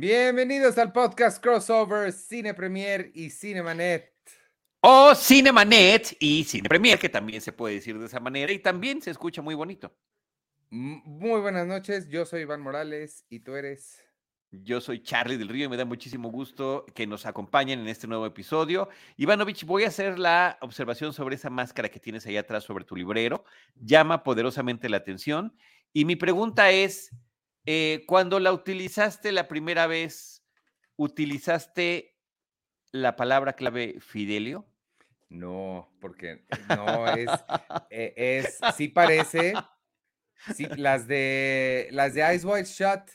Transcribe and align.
Bienvenidos 0.00 0.78
al 0.78 0.92
podcast 0.92 1.42
crossover 1.42 2.10
Cine 2.10 2.54
Premier 2.54 3.10
y 3.12 3.28
Cinemanet. 3.28 4.10
O 4.80 5.14
Cinemanet 5.14 6.16
y 6.18 6.42
Cine 6.44 6.66
Premier, 6.66 6.98
que 6.98 7.10
también 7.10 7.42
se 7.42 7.52
puede 7.52 7.74
decir 7.74 7.98
de 7.98 8.06
esa 8.06 8.18
manera 8.18 8.50
y 8.50 8.60
también 8.60 9.02
se 9.02 9.10
escucha 9.10 9.42
muy 9.42 9.54
bonito. 9.54 9.94
Muy 10.70 11.42
buenas 11.42 11.66
noches, 11.66 12.08
yo 12.08 12.24
soy 12.24 12.40
Iván 12.40 12.62
Morales 12.62 13.26
y 13.28 13.40
tú 13.40 13.56
eres. 13.56 14.02
Yo 14.50 14.80
soy 14.80 15.02
Charlie 15.02 15.36
del 15.36 15.50
Río 15.50 15.66
y 15.66 15.68
me 15.68 15.76
da 15.76 15.84
muchísimo 15.84 16.30
gusto 16.30 16.86
que 16.94 17.06
nos 17.06 17.26
acompañen 17.26 17.80
en 17.80 17.88
este 17.88 18.06
nuevo 18.06 18.24
episodio. 18.24 18.88
Ivanovich, 19.18 19.66
voy 19.66 19.84
a 19.84 19.88
hacer 19.88 20.18
la 20.18 20.56
observación 20.62 21.12
sobre 21.12 21.34
esa 21.34 21.50
máscara 21.50 21.90
que 21.90 22.00
tienes 22.00 22.24
ahí 22.24 22.38
atrás 22.38 22.64
sobre 22.64 22.86
tu 22.86 22.96
librero. 22.96 23.44
Llama 23.74 24.22
poderosamente 24.22 24.88
la 24.88 24.96
atención. 24.96 25.54
Y 25.92 26.06
mi 26.06 26.16
pregunta 26.16 26.70
es, 26.70 27.10
eh, 27.66 28.04
cuando 28.06 28.40
la 28.40 28.52
utilizaste 28.52 29.32
la 29.32 29.48
primera 29.48 29.86
vez, 29.86 30.44
¿utilizaste 30.96 32.16
la 32.92 33.16
palabra 33.16 33.54
clave 33.54 33.96
Fidelio? 34.00 34.66
No, 35.28 35.92
porque 36.00 36.44
no 36.68 37.06
es, 37.08 37.30
eh, 37.90 38.14
es, 38.16 38.58
sí 38.76 38.88
parece, 38.88 39.54
sí, 40.56 40.66
las 40.76 41.06
de, 41.06 41.88
las 41.92 42.14
de 42.14 42.34
Ice 42.34 42.46
White 42.46 42.68
Shut 42.68 43.10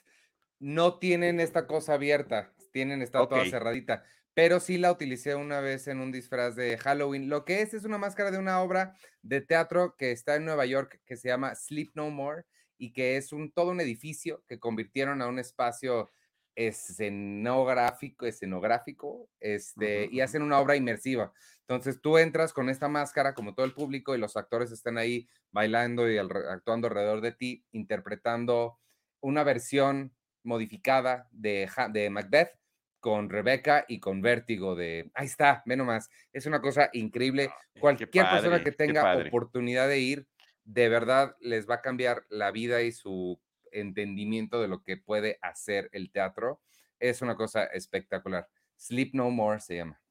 no 0.59 0.98
tienen 0.98 1.39
esta 1.39 1.67
cosa 1.67 1.95
abierta, 1.95 2.53
tienen, 2.72 3.02
está 3.02 3.27
toda 3.27 3.44
cerradita, 3.45 4.03
pero 4.34 4.59
sí 4.59 4.78
la 4.78 4.91
utilicé 4.91 5.36
una 5.36 5.59
vez 5.59 5.88
en 5.88 6.00
un 6.00 6.12
disfraz 6.12 6.56
de 6.56 6.78
Halloween. 6.78 7.30
Lo 7.30 7.45
que 7.45 7.62
es 7.62 7.73
es 7.73 7.84
una 7.84 7.97
máscara 7.97 8.31
de 8.31 8.38
una 8.38 8.62
obra 8.62 8.95
de 9.22 9.41
teatro 9.41 9.95
que 9.97 10.12
está 10.12 10.36
en 10.36 10.45
Nueva 10.45 10.66
York 10.66 11.02
que 11.06 11.17
se 11.17 11.28
llama 11.28 11.56
Sleep 11.56 11.91
No 11.95 12.09
More 12.09 12.45
y 12.78 12.94
que 12.94 13.18
es 13.18 13.31
un 13.31 13.52
todo 13.52 13.72
un 13.72 13.81
edificio 13.81 14.44
que 14.48 14.59
convirtieron 14.59 15.22
a 15.22 15.28
un 15.28 15.40
espacio 15.40 16.09
escenográfico, 16.56 18.26
escenográfico, 18.26 19.30
este, 19.40 20.08
y 20.12 20.22
hacen 20.22 20.42
una 20.42 20.59
obra 20.59 20.76
inmersiva. 20.76 21.34
Entonces 21.62 22.00
tú 22.02 22.18
entras 22.18 22.53
con 22.53 22.70
esta 22.70 22.88
máscara, 22.88 23.34
como 23.34 23.53
todo 23.53 23.66
el 23.66 23.73
público, 23.73 24.16
y 24.16 24.20
los 24.20 24.38
actores 24.38 24.72
están 24.72 24.98
ahí 24.98 25.28
bailando 25.52 26.09
y 26.09 26.18
actuando 26.18 26.88
alrededor 26.88 27.22
de 27.22 27.34
ti, 27.34 27.66
interpretando 27.72 28.80
una 29.20 29.44
versión 29.44 30.16
modificada 30.44 31.28
de, 31.31 31.70
de 31.92 32.09
Macbeth 32.09 32.52
con 33.00 33.30
Rebeca 33.30 33.86
y 33.88 34.00
con 34.00 34.22
Vértigo 34.22 34.76
de, 34.76 35.12
ahí 35.14 35.28
está, 35.28 35.62
menos 35.66 35.86
más, 35.86 36.09
es 36.34 36.46
una 36.46 36.62
cosa 36.62 36.90
increíble. 36.94 37.52
Cualquier 37.80 38.09
persona 38.09 38.64
que 38.64 38.72
tenga 38.72 39.18
oportunidad 39.18 39.88
de 39.88 40.00
ir, 40.00 40.28
de 40.66 40.89
verdad 40.89 41.35
les 41.39 41.69
va 41.69 41.75
a 41.75 41.81
cambiar 41.81 42.25
la 42.30 42.52
vida 42.52 42.81
y 42.81 42.91
su 42.91 43.39
entendimiento 43.71 44.61
de 44.61 44.67
lo 44.67 44.83
que 44.83 44.97
puede 44.97 45.38
hacer 45.41 45.89
el 45.94 46.11
teatro. 46.11 46.61
Es 46.99 47.22
una 47.22 47.35
cosa 47.35 47.66
espectacular. 47.66 48.47
Sleep 48.77 49.13
No 49.13 49.30
More 49.30 49.59
se 49.59 49.77
llama. 49.77 50.02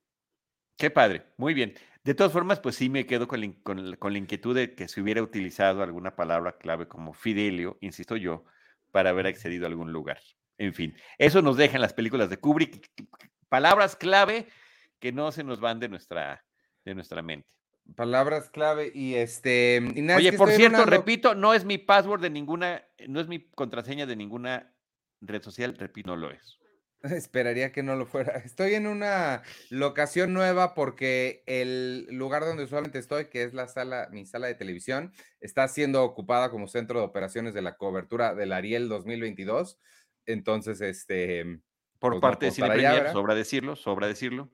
Qué 0.77 0.91
padre, 0.91 1.27
muy 1.37 1.55
bien. 1.55 1.75
De 2.03 2.15
todas 2.15 2.33
formas, 2.33 2.61
pues 2.61 2.77
sí 2.77 2.89
me 2.89 3.07
quedo 3.07 3.29
con 3.29 3.41
la, 3.41 3.53
con 3.99 4.13
la, 4.13 4.19
inquietud 4.19 4.55
de 4.55 4.75
que 4.75 4.89
se 4.89 5.01
hubiera 5.01 5.23
utilizado 5.23 5.83
alguna 5.83 6.17
palabra 6.17 6.59
clave 6.59 6.89
como 6.89 7.15
Fidelio, 7.15 7.79
insisto 7.81 8.17
yo, 8.17 8.45
para 8.91 9.11
haber 9.11 9.27
accedido 9.27 9.65
a 9.65 9.69
algún 9.69 9.93
lugar. 9.93 10.21
En 10.59 10.75
fin, 10.75 10.97
eso 11.19 11.43
nos 11.43 11.57
deja 11.57 11.77
en 11.77 11.83
las 11.83 11.95
películas 11.95 12.29
de 12.31 12.39
Kubrick 12.39 12.91
palabras 13.49 13.97
clave 13.97 14.49
que 14.99 15.13
no 15.13 15.31
se 15.31 15.45
nos 15.45 15.61
van 15.61 15.79
de 15.79 15.89
nuestra, 15.89 16.45
de 16.85 16.95
nuestra 16.95 17.23
mente. 17.23 17.49
Palabras 17.97 18.51
clave 18.51 18.91
y 18.95 19.15
este. 19.15 19.81
Oye, 20.17 20.33
por 20.33 20.51
cierto, 20.51 20.85
repito, 20.87 21.35
no 21.35 21.55
es 21.55 21.65
mi 21.65 21.79
password 21.79 22.23
de 22.23 22.31
ninguna, 22.31 22.85
no 23.09 23.21
es 23.21 23.29
mi 23.29 23.51
contraseña 23.51 24.07
de 24.07 24.17
ninguna 24.17 24.75
red 25.21 25.43
social, 25.43 25.77
repito, 25.77 26.09
no 26.09 26.17
lo 26.17 26.31
es. 26.31 26.59
Esperaría 27.05 27.73
que 27.73 27.83
no 27.83 27.97
lo 27.97 28.07
fuera. 28.07 28.39
Estoy 28.39 28.75
en 28.75 28.87
una 28.87 29.43
locación 29.71 30.33
nueva 30.33 30.75
porque 30.75 31.43
el 31.47 32.07
lugar 32.11 32.45
donde 32.45 32.65
usualmente 32.65 32.99
estoy, 32.99 33.27
que 33.27 33.43
es 33.43 33.53
la 33.53 33.69
sala, 33.69 34.09
mi 34.11 34.25
sala 34.25 34.47
de 34.47 34.55
televisión, 34.55 35.13
está 35.41 35.69
siendo 35.69 36.03
ocupada 36.03 36.51
como 36.51 36.67
centro 36.67 37.01
de 37.01 37.07
operaciones 37.07 37.53
de 37.55 37.63
la 37.63 37.77
cobertura 37.77 38.35
del 38.35 38.53
Ariel 38.53 38.89
2022. 38.89 39.79
Entonces, 40.27 40.81
este. 40.81 41.61
Por 41.99 42.13
pues, 42.13 42.23
parte 42.23 42.47
de 42.47 42.53
Cine 42.53 43.13
sobra 43.13 43.35
decirlo, 43.35 43.77
sobra 43.77 44.07
decirlo. 44.07 44.51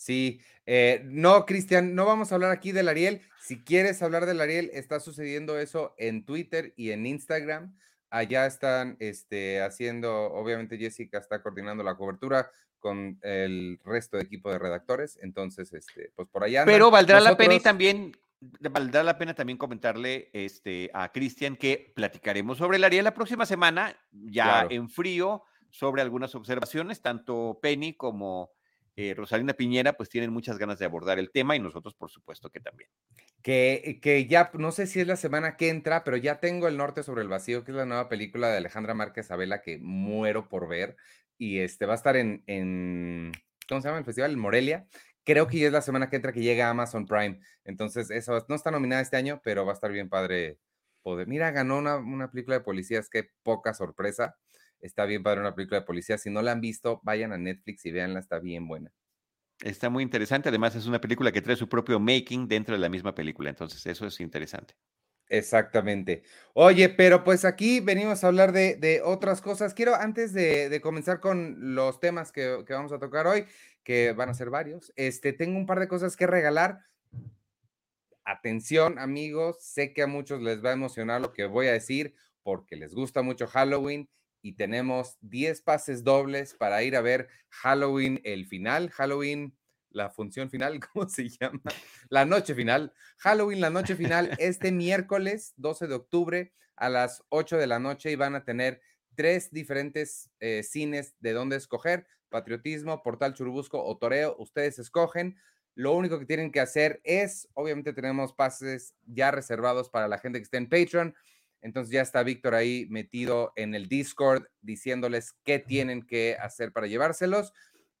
Sí, 0.00 0.40
eh, 0.64 1.02
no, 1.04 1.44
Cristian, 1.44 1.94
no 1.94 2.06
vamos 2.06 2.32
a 2.32 2.34
hablar 2.34 2.52
aquí 2.52 2.72
del 2.72 2.88
Ariel. 2.88 3.20
Si 3.38 3.62
quieres 3.62 4.00
hablar 4.00 4.24
del 4.24 4.40
Ariel, 4.40 4.70
está 4.72 4.98
sucediendo 4.98 5.58
eso 5.58 5.94
en 5.98 6.24
Twitter 6.24 6.72
y 6.74 6.92
en 6.92 7.04
Instagram. 7.04 7.76
Allá 8.08 8.46
están 8.46 8.96
este, 8.98 9.60
haciendo, 9.60 10.32
obviamente 10.32 10.78
Jessica 10.78 11.18
está 11.18 11.42
coordinando 11.42 11.84
la 11.84 11.98
cobertura 11.98 12.50
con 12.78 13.18
el 13.20 13.78
resto 13.84 14.16
de 14.16 14.22
equipo 14.22 14.50
de 14.50 14.58
redactores, 14.58 15.18
entonces, 15.20 15.70
este, 15.74 16.12
pues 16.16 16.26
por 16.28 16.44
allá. 16.44 16.64
Pero 16.64 16.90
valdrá 16.90 17.20
la 17.20 17.36
pena 17.36 17.56
y 17.56 17.60
también, 17.60 18.16
valdrá 18.40 19.02
la 19.02 19.18
pena 19.18 19.34
también 19.34 19.58
comentarle 19.58 20.30
este, 20.32 20.90
a 20.94 21.12
Cristian 21.12 21.56
que 21.56 21.92
platicaremos 21.94 22.56
sobre 22.56 22.78
el 22.78 22.84
Ariel 22.84 23.04
la 23.04 23.12
próxima 23.12 23.44
semana, 23.44 23.94
ya 24.12 24.66
en 24.70 24.88
frío, 24.88 25.44
sobre 25.68 26.00
algunas 26.00 26.34
observaciones, 26.34 27.02
tanto 27.02 27.58
Penny 27.60 27.92
como 27.92 28.50
eh, 29.00 29.14
Rosalina 29.14 29.54
Piñera, 29.54 29.94
pues 29.94 30.10
tienen 30.10 30.30
muchas 30.30 30.58
ganas 30.58 30.78
de 30.78 30.84
abordar 30.84 31.18
el 31.18 31.30
tema 31.30 31.56
y 31.56 31.58
nosotros, 31.58 31.94
por 31.94 32.10
supuesto, 32.10 32.50
que 32.50 32.60
también. 32.60 32.90
Que, 33.42 33.98
que 34.02 34.26
ya, 34.26 34.50
no 34.54 34.72
sé 34.72 34.86
si 34.86 35.00
es 35.00 35.06
la 35.06 35.16
semana 35.16 35.56
que 35.56 35.70
entra, 35.70 36.04
pero 36.04 36.18
ya 36.18 36.38
tengo 36.38 36.68
El 36.68 36.76
Norte 36.76 37.02
sobre 37.02 37.22
el 37.22 37.28
Vacío, 37.28 37.64
que 37.64 37.70
es 37.70 37.76
la 37.76 37.86
nueva 37.86 38.10
película 38.10 38.48
de 38.48 38.58
Alejandra 38.58 38.92
Márquez 38.92 39.30
Abela 39.30 39.62
que 39.62 39.78
muero 39.78 40.50
por 40.50 40.68
ver. 40.68 40.96
Y 41.38 41.60
este 41.60 41.86
va 41.86 41.94
a 41.94 41.96
estar 41.96 42.16
en, 42.16 42.44
en 42.46 43.32
¿cómo 43.66 43.80
se 43.80 43.88
llama 43.88 44.00
el 44.00 44.04
festival? 44.04 44.36
Morelia. 44.36 44.86
Creo 45.24 45.46
que 45.46 45.58
ya 45.58 45.68
es 45.68 45.72
la 45.72 45.80
semana 45.80 46.10
que 46.10 46.16
entra 46.16 46.32
que 46.32 46.42
llega 46.42 46.68
Amazon 46.68 47.06
Prime. 47.06 47.40
Entonces, 47.64 48.10
eso 48.10 48.44
no 48.48 48.54
está 48.54 48.70
nominada 48.70 49.00
este 49.00 49.16
año, 49.16 49.40
pero 49.42 49.64
va 49.64 49.72
a 49.72 49.74
estar 49.74 49.92
bien 49.92 50.10
padre 50.10 50.58
poder. 51.02 51.26
Mira, 51.26 51.50
ganó 51.52 51.78
una, 51.78 51.96
una 51.96 52.30
película 52.30 52.58
de 52.58 52.64
policías, 52.64 53.08
qué 53.08 53.30
poca 53.42 53.72
sorpresa. 53.72 54.36
Está 54.80 55.04
bien 55.04 55.22
padre 55.22 55.40
una 55.40 55.54
película 55.54 55.80
de 55.80 55.86
policía. 55.86 56.18
Si 56.18 56.30
no 56.30 56.42
la 56.42 56.52
han 56.52 56.60
visto, 56.60 57.00
vayan 57.02 57.32
a 57.32 57.38
Netflix 57.38 57.84
y 57.86 57.92
véanla, 57.92 58.20
está 58.20 58.38
bien 58.38 58.66
buena. 58.66 58.92
Está 59.62 59.90
muy 59.90 60.02
interesante. 60.02 60.48
Además, 60.48 60.74
es 60.74 60.86
una 60.86 61.00
película 61.00 61.32
que 61.32 61.42
trae 61.42 61.56
su 61.56 61.68
propio 61.68 62.00
making 62.00 62.48
dentro 62.48 62.74
de 62.74 62.80
la 62.80 62.88
misma 62.88 63.14
película. 63.14 63.50
Entonces, 63.50 63.84
eso 63.86 64.06
es 64.06 64.20
interesante. 64.20 64.74
Exactamente. 65.28 66.24
Oye, 66.54 66.88
pero 66.88 67.22
pues 67.22 67.44
aquí 67.44 67.78
venimos 67.78 68.24
a 68.24 68.26
hablar 68.26 68.52
de, 68.52 69.00
otras 69.04 69.40
cosas. 69.40 69.74
Quiero, 69.74 69.94
antes 69.94 70.32
de, 70.32 70.80
comenzar 70.82 71.20
con 71.20 71.74
los 71.74 72.00
temas 72.00 72.32
que, 72.32 72.64
que, 72.66 72.72
vamos 72.72 72.90
a 72.92 72.98
tocar 72.98 73.28
hoy, 73.28 73.46
que 73.84 74.12
van 74.12 74.28
a 74.28 74.34
ser 74.34 74.50
varios, 74.50 74.92
este, 74.96 75.32
tengo 75.32 75.56
un 75.56 75.66
par 75.66 75.78
de 75.78 75.86
cosas 75.86 76.16
que 76.16 76.26
regalar. 76.26 76.80
Atención, 78.24 78.98
amigos, 78.98 79.58
sé 79.60 79.92
que 79.92 80.02
a 80.02 80.08
muchos 80.08 80.42
les 80.42 80.64
va 80.64 80.70
a 80.70 80.74
emocionar 80.74 81.20
lo 81.20 81.32
que 81.32 81.46
voy 81.46 81.68
a 81.68 81.72
decir 81.72 82.14
porque 82.42 82.76
les 82.76 82.94
gusta 82.94 83.22
mucho 83.22 83.46
Halloween 83.46 84.08
y 84.42 84.52
tenemos 84.54 85.18
10 85.20 85.62
pases 85.62 86.04
dobles 86.04 86.54
para 86.54 86.82
ir 86.82 86.96
a 86.96 87.00
ver 87.00 87.28
Halloween 87.48 88.20
el 88.24 88.46
final, 88.46 88.90
Halloween 88.90 89.54
la 89.90 90.10
función 90.10 90.50
final, 90.50 90.80
¿cómo 90.92 91.08
se 91.08 91.28
llama? 91.28 91.60
La 92.08 92.24
noche 92.24 92.54
final. 92.54 92.92
Halloween, 93.18 93.60
la 93.60 93.70
noche 93.70 93.96
final, 93.96 94.30
este 94.38 94.72
miércoles 94.72 95.52
12 95.56 95.88
de 95.88 95.94
octubre 95.94 96.52
a 96.76 96.88
las 96.88 97.22
8 97.28 97.58
de 97.58 97.66
la 97.66 97.78
noche 97.78 98.10
y 98.10 98.16
van 98.16 98.34
a 98.34 98.44
tener 98.44 98.80
tres 99.14 99.50
diferentes 99.50 100.30
eh, 100.40 100.62
cines 100.62 101.14
de 101.20 101.32
dónde 101.32 101.56
escoger, 101.56 102.06
Patriotismo, 102.30 103.02
Portal 103.02 103.34
Churubusco 103.34 103.82
o 103.84 103.98
Toreo, 103.98 104.36
ustedes 104.38 104.78
escogen. 104.78 105.36
Lo 105.74 105.92
único 105.92 106.18
que 106.18 106.26
tienen 106.26 106.52
que 106.52 106.60
hacer 106.60 107.00
es, 107.04 107.48
obviamente 107.54 107.92
tenemos 107.92 108.32
pases 108.32 108.94
ya 109.04 109.30
reservados 109.30 109.90
para 109.90 110.08
la 110.08 110.18
gente 110.18 110.38
que 110.38 110.44
esté 110.44 110.56
en 110.56 110.68
Patreon, 110.68 111.14
entonces 111.62 111.92
ya 111.92 112.02
está 112.02 112.22
Víctor 112.22 112.54
ahí 112.54 112.86
metido 112.90 113.52
en 113.56 113.74
el 113.74 113.88
Discord 113.88 114.44
diciéndoles 114.60 115.32
qué 115.44 115.58
tienen 115.58 116.02
que 116.02 116.36
hacer 116.40 116.72
para 116.72 116.86
llevárselos. 116.86 117.52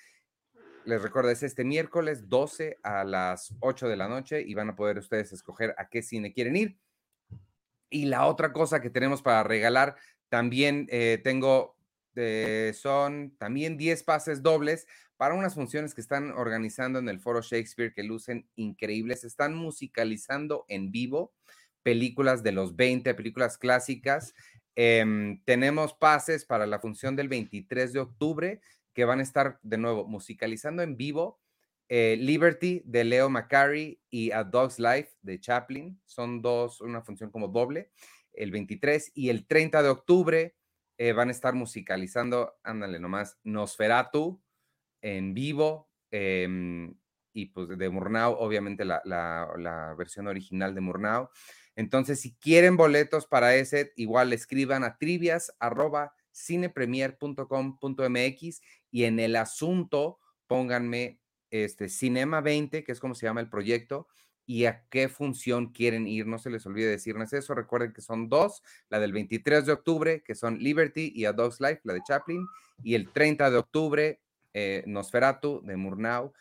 Les 0.86 1.02
recuerdo, 1.02 1.30
es 1.30 1.44
este 1.44 1.64
miércoles 1.64 2.28
12 2.30 2.78
a 2.82 3.04
las 3.04 3.54
8 3.60 3.88
de 3.88 3.98
la 3.98 4.08
noche 4.08 4.42
y 4.42 4.56
van 4.56 4.70
a 4.70 4.76
poder 4.76 4.98
ustedes 4.98 5.32
escoger 5.34 5.76
a 5.78 5.90
qué 5.90 6.02
cine 6.02 6.34
quieren 6.34 6.56
ir. 6.56 6.80
Y 7.90 8.06
la 8.06 8.28
otra 8.28 8.54
cosa 8.54 8.82
que 8.82 8.90
tenemos 8.90 9.22
para 9.22 9.44
regalar, 9.44 9.96
también 10.30 10.88
eh, 10.90 11.20
tengo, 11.24 11.76
eh, 12.16 12.74
son 12.76 13.36
también 13.38 13.78
10 13.78 14.04
pases 14.04 14.44
dobles 14.44 14.88
para 15.18 15.36
unas 15.36 15.56
funciones 15.56 15.94
que 15.94 16.02
están 16.02 16.32
organizando 16.32 17.00
en 17.00 17.10
el 17.10 17.20
Foro 17.20 17.42
Shakespeare 17.42 17.94
que 17.94 18.04
lucen 18.04 18.48
increíbles. 18.56 19.24
Están 19.24 19.54
musicalizando 19.56 20.66
en 20.70 20.92
vivo 20.92 21.34
películas 21.84 22.44
de 22.44 22.52
los 22.52 22.76
20, 22.76 23.14
películas 23.16 23.58
clásicas. 23.58 24.34
Em, 24.76 25.42
tenemos 25.44 25.94
pases 25.94 26.46
para 26.46 26.68
la 26.68 26.80
función 26.80 27.16
del 27.16 27.28
23 27.28 27.92
de 27.92 28.00
octubre, 28.00 28.62
que 28.94 29.06
van 29.06 29.20
a 29.20 29.24
estar 29.24 29.60
de 29.62 29.78
nuevo 29.78 30.06
musicalizando 30.08 30.84
en 30.84 30.96
vivo 30.96 31.40
eh, 31.90 32.16
Liberty 32.20 32.84
de 32.86 33.04
Leo 33.04 33.30
McCarry 33.30 34.00
y 34.12 34.32
A 34.32 34.44
Dog's 34.44 34.78
Life 34.78 35.10
de 35.24 35.40
Chaplin. 35.40 36.00
Son 36.06 36.42
dos, 36.42 36.82
una 36.82 37.02
función 37.02 37.32
como 37.32 37.48
doble. 37.48 37.90
El 38.32 38.52
23 38.52 39.12
y 39.16 39.30
el 39.30 39.48
30 39.48 39.82
de 39.82 39.90
octubre 39.90 40.56
eh, 41.00 41.14
van 41.14 41.30
a 41.30 41.32
estar 41.32 41.56
musicalizando, 41.56 42.60
ándale 42.64 43.00
nomás, 43.00 43.40
Nosferatu 43.44 44.40
en 45.02 45.34
vivo. 45.34 45.90
Em, 46.12 46.94
y 47.34 47.48
pues 47.48 47.76
de 47.78 47.90
Murnau, 47.90 48.34
obviamente 48.34 48.86
la, 48.86 49.02
la, 49.06 49.96
versión 49.98 50.28
original 50.28 50.76
de 50.76 50.82
Murnau. 50.82 51.30
Entonces, 51.76 52.22
si 52.22 52.36
quieren 52.36 52.78
boletos 52.78 53.26
para 53.26 53.56
ese, 53.56 53.94
igual 53.96 54.32
escriban 54.34 54.84
a 54.84 54.98
trivias 54.98 55.56
arroba 55.60 56.14
cinepremier.com.mx 56.34 58.62
y 58.92 59.06
en 59.06 59.20
el 59.20 59.36
asunto 59.36 60.20
pónganme 60.48 61.20
este, 61.52 61.90
Cinema 61.90 62.42
20, 62.42 62.84
que 62.84 62.92
es 62.92 63.00
como 63.00 63.16
se 63.16 63.26
llama 63.26 63.42
el 63.42 63.50
proyecto, 63.50 64.08
y 64.46 64.66
a 64.66 64.84
qué 64.90 65.10
función 65.10 65.68
quieren 65.68 66.08
ir. 66.08 66.26
No 66.26 66.40
se 66.40 66.50
les 66.50 66.66
olvide 66.66 66.88
decirnos 66.88 67.34
eso. 67.34 67.54
Recuerden 67.54 67.94
que 67.94 68.02
son 68.02 68.30
dos, 68.30 68.64
la 68.90 69.00
del 69.00 69.14
23 69.14 69.66
de 69.68 69.74
octubre, 69.74 70.24
que 70.24 70.34
son 70.34 70.58
Liberty 70.58 71.12
y 71.14 71.26
A 71.26 71.34
Dog's 71.34 71.62
Life, 71.62 71.82
la 71.84 71.94
de 71.94 72.02
Chaplin, 72.02 72.48
y 72.84 72.96
el 72.96 73.12
30 73.12 73.52
de 73.52 73.58
octubre, 73.58 74.20
eh, 74.54 74.84
Nosferatu 74.88 75.62
de 75.64 75.78
Murnau. 75.78 76.34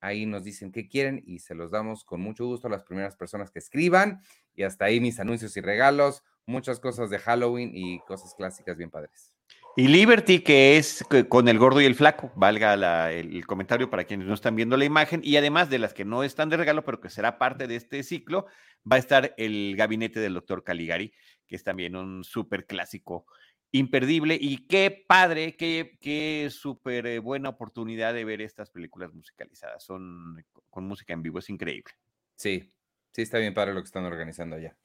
Ahí 0.00 0.24
nos 0.24 0.42
dicen 0.42 0.72
qué 0.72 0.88
quieren 0.88 1.22
y 1.26 1.40
se 1.40 1.54
los 1.54 1.70
damos 1.70 2.04
con 2.04 2.22
mucho 2.22 2.46
gusto 2.46 2.68
a 2.68 2.70
las 2.70 2.84
primeras 2.84 3.14
personas 3.14 3.50
que 3.50 3.58
escriban. 3.58 4.22
Y 4.54 4.62
hasta 4.62 4.86
ahí 4.86 4.98
mis 4.98 5.20
anuncios 5.20 5.54
y 5.58 5.60
regalos, 5.60 6.24
muchas 6.46 6.80
cosas 6.80 7.10
de 7.10 7.18
Halloween 7.18 7.72
y 7.74 8.00
cosas 8.00 8.34
clásicas 8.34 8.78
bien 8.78 8.88
padres. 8.88 9.34
Y 9.76 9.86
Liberty, 9.86 10.40
que 10.40 10.76
es 10.76 11.04
con 11.28 11.48
el 11.48 11.58
gordo 11.58 11.80
y 11.80 11.84
el 11.84 11.94
flaco, 11.94 12.32
valga 12.34 13.12
el, 13.12 13.46
comentario 13.46 13.88
para 13.88 14.04
quienes 14.04 14.26
no 14.26 14.34
están 14.34 14.56
viendo 14.56 14.76
la 14.76 14.84
imagen, 14.84 15.20
y 15.22 15.36
además 15.36 15.70
de 15.70 15.78
las 15.78 15.94
que 15.94 16.04
no 16.04 16.24
están 16.24 16.48
de 16.48 16.56
regalo, 16.56 16.84
pero 16.84 17.00
que 17.00 17.08
será 17.08 17.38
parte 17.38 17.66
de 17.68 17.76
este 17.76 18.02
ciclo, 18.02 18.46
va 18.90 18.96
a 18.96 18.98
estar 18.98 19.32
el 19.36 19.76
gabinete 19.76 20.18
del 20.18 20.34
doctor 20.34 20.64
Caligari, 20.64 21.12
que 21.46 21.56
es 21.56 21.62
también 21.62 21.94
un 21.94 22.24
súper 22.24 22.66
clásico 22.66 23.26
imperdible. 23.70 24.36
Y 24.40 24.66
qué 24.66 25.04
padre, 25.06 25.56
qué, 25.56 25.96
qué 26.00 26.48
súper 26.50 27.06
eh, 27.06 27.18
buena 27.20 27.50
oportunidad 27.50 28.12
de 28.12 28.24
ver 28.24 28.40
estas 28.40 28.70
películas 28.70 29.12
musicalizadas. 29.14 29.84
Son 29.84 30.44
con 30.68 30.84
música 30.84 31.12
en 31.12 31.22
vivo, 31.22 31.38
es 31.38 31.48
increíble. 31.48 31.92
Sí, 32.34 32.72
sí, 33.12 33.22
está 33.22 33.38
bien 33.38 33.54
padre 33.54 33.74
lo 33.74 33.80
que 33.80 33.86
están 33.86 34.04
organizando 34.04 34.56
allá. 34.56 34.76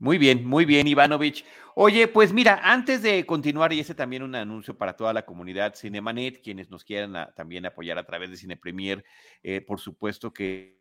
Muy 0.00 0.16
bien, 0.16 0.46
muy 0.46 0.64
bien, 0.64 0.86
Ivanovich. 0.86 1.44
Oye, 1.74 2.08
pues 2.08 2.32
mira, 2.32 2.58
antes 2.64 3.02
de 3.02 3.26
continuar, 3.26 3.70
y 3.74 3.80
ese 3.80 3.94
también 3.94 4.22
un 4.22 4.34
anuncio 4.34 4.74
para 4.74 4.96
toda 4.96 5.12
la 5.12 5.26
comunidad 5.26 5.74
Cinemanet, 5.74 6.40
quienes 6.42 6.70
nos 6.70 6.84
quieran 6.84 7.28
también 7.36 7.66
apoyar 7.66 7.98
a 7.98 8.06
través 8.06 8.30
de 8.30 8.38
Cine 8.38 8.56
Premier, 8.56 9.04
eh, 9.42 9.60
por 9.60 9.78
supuesto 9.78 10.32
que 10.32 10.80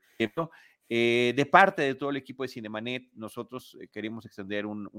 eh, 0.87 1.33
de 1.35 1.45
parte 1.45 1.81
de 1.81 1.95
todo 1.95 2.11
el 2.11 2.15
equipo 2.15 2.43
de 2.43 2.49
Cinemanet, 2.49 3.09
nosotros 3.11 3.77
eh, 3.81 3.89
queremos 3.89 4.25
extender 4.25 4.65
un, 4.65 4.89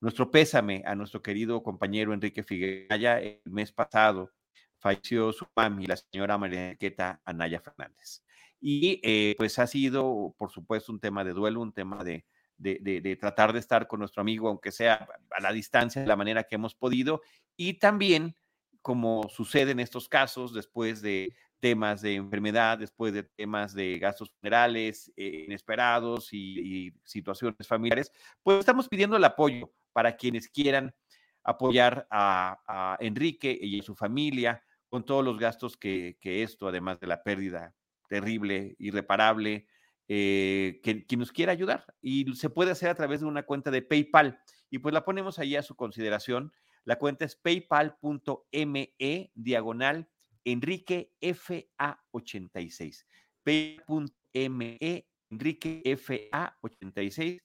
nuestro 0.00 0.28
pésame 0.32 0.82
a 0.84 0.96
nuestro 0.96 1.22
querido 1.22 1.62
compañero 1.62 2.12
Enrique 2.12 2.42
Figueroa. 2.42 3.20
El 3.20 3.40
mes 3.44 3.70
pasado 3.70 4.32
falleció 4.78 5.32
su 5.32 5.46
mami, 5.54 5.86
la 5.86 5.96
señora 5.96 6.38
María 6.38 6.76
Anaya 7.24 7.60
Fernández. 7.60 8.24
Y 8.60 9.34
pues 9.36 9.60
ha 9.60 9.68
sido, 9.68 10.34
por 10.36 10.50
supuesto, 10.50 10.90
un 10.90 10.98
tema 10.98 11.22
de 11.22 11.32
duelo, 11.32 11.60
un 11.60 11.72
tema 11.72 12.02
de 12.02 12.24
de, 12.58 13.16
tratar 13.20 13.52
de 13.52 13.58
estar 13.58 13.86
con 13.86 14.00
nuestro 14.00 14.20
amigo, 14.20 14.48
aunque 14.48 14.72
sea 14.72 15.08
a 15.30 15.40
la 15.40 15.52
distancia, 15.52 16.02
de 16.02 16.08
la 16.08 16.16
manera 16.16 16.44
que 16.44 16.56
hemos 16.56 16.74
podido. 16.74 17.22
Y 17.56 17.74
también, 17.74 18.34
como 18.82 19.28
sucede 19.28 19.72
en 19.72 19.80
estos 19.80 20.08
casos, 20.08 20.52
después 20.52 21.00
de 21.00 21.34
temas 21.60 22.02
de 22.02 22.14
enfermedad, 22.14 22.78
después 22.78 23.12
de 23.12 23.24
temas 23.24 23.74
de 23.74 23.98
gastos 23.98 24.30
funerales 24.30 25.12
eh, 25.16 25.44
inesperados 25.46 26.32
y, 26.32 26.92
situaciones 27.04 27.66
familiares, 27.66 28.12
pues 28.42 28.58
estamos 28.58 28.88
pidiendo 28.88 29.16
el 29.16 29.24
apoyo 29.24 29.72
para 29.92 30.16
quienes 30.16 30.48
quieran 30.48 30.94
apoyar 31.42 32.06
a, 32.10 32.96
Enrique 33.00 33.56
y 33.60 33.80
a 33.80 33.82
su 33.82 33.94
familia 33.94 34.62
con 34.88 35.04
todos 35.04 35.24
los 35.24 35.38
gastos 35.38 35.76
que, 35.76 36.16
que 36.20 36.42
esto, 36.42 36.68
además 36.68 37.00
de 37.00 37.06
la 37.06 37.22
pérdida 37.22 37.74
terrible, 38.08 38.74
irreparable, 38.78 39.66
eh, 40.08 40.80
que, 40.82 41.16
nos 41.16 41.32
quiera 41.32 41.52
ayudar. 41.52 41.84
Y 42.00 42.34
se 42.34 42.50
puede 42.50 42.72
hacer 42.72 42.88
a 42.88 42.94
través 42.94 43.20
de 43.20 43.26
una 43.26 43.44
cuenta 43.44 43.70
de 43.70 43.82
PayPal. 43.82 44.40
Y 44.70 44.78
pues 44.78 44.92
la 44.92 45.04
ponemos 45.04 45.38
ahí 45.38 45.56
a 45.56 45.62
su 45.62 45.76
consideración. 45.76 46.52
La 46.84 46.98
cuenta 46.98 47.24
es 47.24 47.36
paypal.me 47.36 48.94
diagonal 49.34 50.08
Enrique 50.44 51.12
FA86. 51.20 53.04
Paypal.me 53.44 55.06
Enrique 55.30 55.82
FA86. 55.84 57.42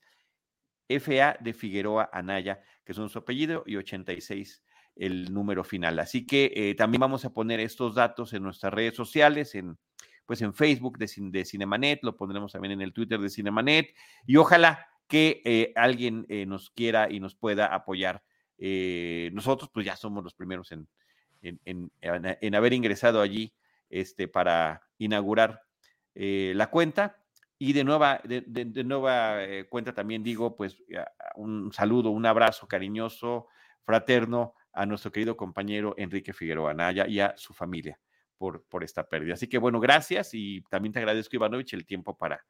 FA 0.99 1.37
de 1.39 1.53
Figueroa 1.53 2.09
Anaya, 2.11 2.61
que 2.83 2.93
son 2.93 3.09
su 3.09 3.19
apellido, 3.19 3.63
y 3.65 3.77
86 3.77 4.63
el 4.95 5.33
número 5.33 5.63
final. 5.63 5.99
Así 5.99 6.25
que 6.25 6.51
eh, 6.55 6.75
también 6.75 7.01
vamos 7.01 7.25
a 7.25 7.33
poner 7.33 7.59
estos 7.59 7.95
datos 7.95 8.33
en 8.33 8.43
nuestras 8.43 8.73
redes 8.73 8.95
sociales, 8.95 9.55
en 9.55 9.77
pues 10.25 10.41
en 10.41 10.53
Facebook 10.53 10.97
de, 10.97 11.09
de 11.17 11.45
Cinemanet, 11.45 11.99
lo 12.03 12.15
pondremos 12.15 12.51
también 12.51 12.73
en 12.73 12.81
el 12.81 12.93
Twitter 12.93 13.19
de 13.19 13.29
Cinemanet 13.29 13.93
y 14.25 14.37
ojalá 14.37 14.87
que 15.07 15.41
eh, 15.45 15.73
alguien 15.75 16.25
eh, 16.29 16.45
nos 16.45 16.69
quiera 16.69 17.09
y 17.09 17.19
nos 17.19 17.35
pueda 17.35 17.67
apoyar. 17.67 18.23
Eh, 18.57 19.29
nosotros 19.33 19.69
pues 19.73 19.85
ya 19.85 19.95
somos 19.95 20.23
los 20.23 20.33
primeros 20.33 20.71
en, 20.71 20.87
en, 21.41 22.55
haber 22.55 22.73
ingresado 22.73 23.21
allí 23.21 23.53
este, 23.89 24.27
para 24.27 24.81
inaugurar 24.97 25.61
la 26.15 26.69
cuenta. 26.69 27.17
Y 27.59 27.73
de 27.73 27.83
nueva, 27.83 28.21
de, 28.23 28.83
nueva 28.83 29.37
cuenta 29.69 29.93
también 29.93 30.23
digo, 30.23 30.55
pues 30.55 30.77
un 31.35 31.71
saludo, 31.71 32.09
un 32.09 32.25
abrazo 32.25 32.67
cariñoso, 32.67 33.47
fraterno 33.83 34.55
a 34.71 34.85
nuestro 34.85 35.11
querido 35.11 35.37
compañero 35.37 35.93
Enrique 35.97 36.33
Figueroa 36.33 36.71
Anaya 36.71 37.07
y 37.07 37.19
a 37.19 37.35
su 37.37 37.53
familia 37.53 37.99
por, 38.69 38.83
esta 38.83 39.07
pérdida. 39.07 39.35
Así 39.35 39.47
que 39.47 39.57
bueno, 39.57 39.79
gracias 39.79 40.33
y 40.33 40.61
también 40.69 40.91
te 40.93 40.99
agradezco, 40.99 41.35
Ivanovich, 41.35 41.73
el 41.73 41.85
tiempo 41.85 42.17
para, 42.17 42.43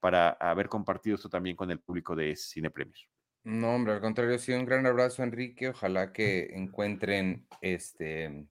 para 0.00 0.30
haber 0.30 0.68
compartido 0.68 1.16
esto 1.16 1.28
también 1.28 1.56
con 1.56 1.70
el 1.70 1.78
público 1.78 2.16
de 2.16 2.34
Cine 2.36 2.70
Premios. 2.70 3.08
No, 3.44 3.74
hombre, 3.74 3.92
al 3.94 4.00
contrario, 4.00 4.38
sí, 4.38 4.52
un 4.52 4.64
gran 4.64 4.86
abrazo, 4.86 5.22
Enrique. 5.22 5.68
Ojalá 5.68 6.12
que 6.12 6.50
encuentren 6.54 7.46
este 7.60 8.46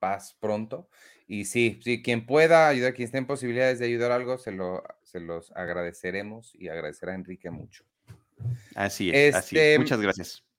paz 0.00 0.36
pronto. 0.40 0.88
Y 1.28 1.44
sí, 1.44 1.78
sí, 1.84 2.02
quien 2.02 2.26
pueda 2.26 2.66
ayudar, 2.66 2.94
quien 2.94 3.06
esté 3.06 3.18
en 3.18 3.26
posibilidades 3.26 3.78
de 3.78 3.86
ayudar 3.86 4.10
algo, 4.10 4.38
se, 4.38 4.50
lo, 4.50 4.82
se 5.02 5.20
los 5.20 5.52
agradeceremos 5.52 6.52
y 6.56 6.68
agradecerá 6.68 7.12
a 7.12 7.14
Enrique 7.14 7.50
mucho. 7.50 7.84
Así 8.74 9.10
es, 9.10 9.36
así 9.36 9.56
es. 9.56 9.62
Este, 9.62 9.78
Muchas 9.78 10.00
gracias. 10.00 10.49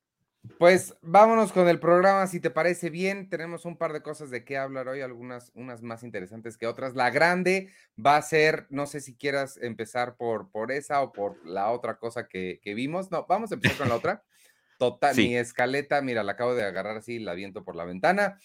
Pues 0.57 0.95
vámonos 1.01 1.51
con 1.51 1.67
el 1.69 1.79
programa, 1.79 2.25
si 2.25 2.39
te 2.39 2.49
parece 2.49 2.89
bien. 2.89 3.29
Tenemos 3.29 3.65
un 3.65 3.77
par 3.77 3.93
de 3.93 4.01
cosas 4.01 4.31
de 4.31 4.43
qué 4.43 4.57
hablar 4.57 4.87
hoy, 4.87 5.01
algunas 5.01 5.51
unas 5.53 5.83
más 5.83 6.03
interesantes 6.03 6.57
que 6.57 6.65
otras. 6.65 6.95
La 6.95 7.11
grande 7.11 7.69
va 8.03 8.17
a 8.17 8.21
ser, 8.21 8.65
no 8.69 8.87
sé 8.87 9.01
si 9.01 9.15
quieras 9.15 9.57
empezar 9.61 10.15
por, 10.15 10.49
por 10.49 10.71
esa 10.71 11.01
o 11.01 11.11
por 11.11 11.45
la 11.45 11.69
otra 11.69 11.97
cosa 11.99 12.27
que, 12.27 12.59
vimos. 12.63 13.11
No, 13.11 13.25
vamos 13.29 13.51
a 13.51 13.55
empezar 13.55 13.77
con 13.77 13.89
la 13.89 13.95
otra. 13.95 14.23
Total, 14.79 15.15
mi 15.15 15.37
escaleta, 15.37 16.01
mira, 16.01 16.23
la 16.23 16.31
acabo 16.31 16.55
de 16.55 16.63
agarrar 16.63 16.97
así, 16.97 17.19
la 17.19 17.35
viento 17.35 17.63
por 17.63 17.75
la 17.75 17.85
ventana. 17.85 18.39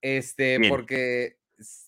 Este, 0.00 0.58
porque 0.70 1.36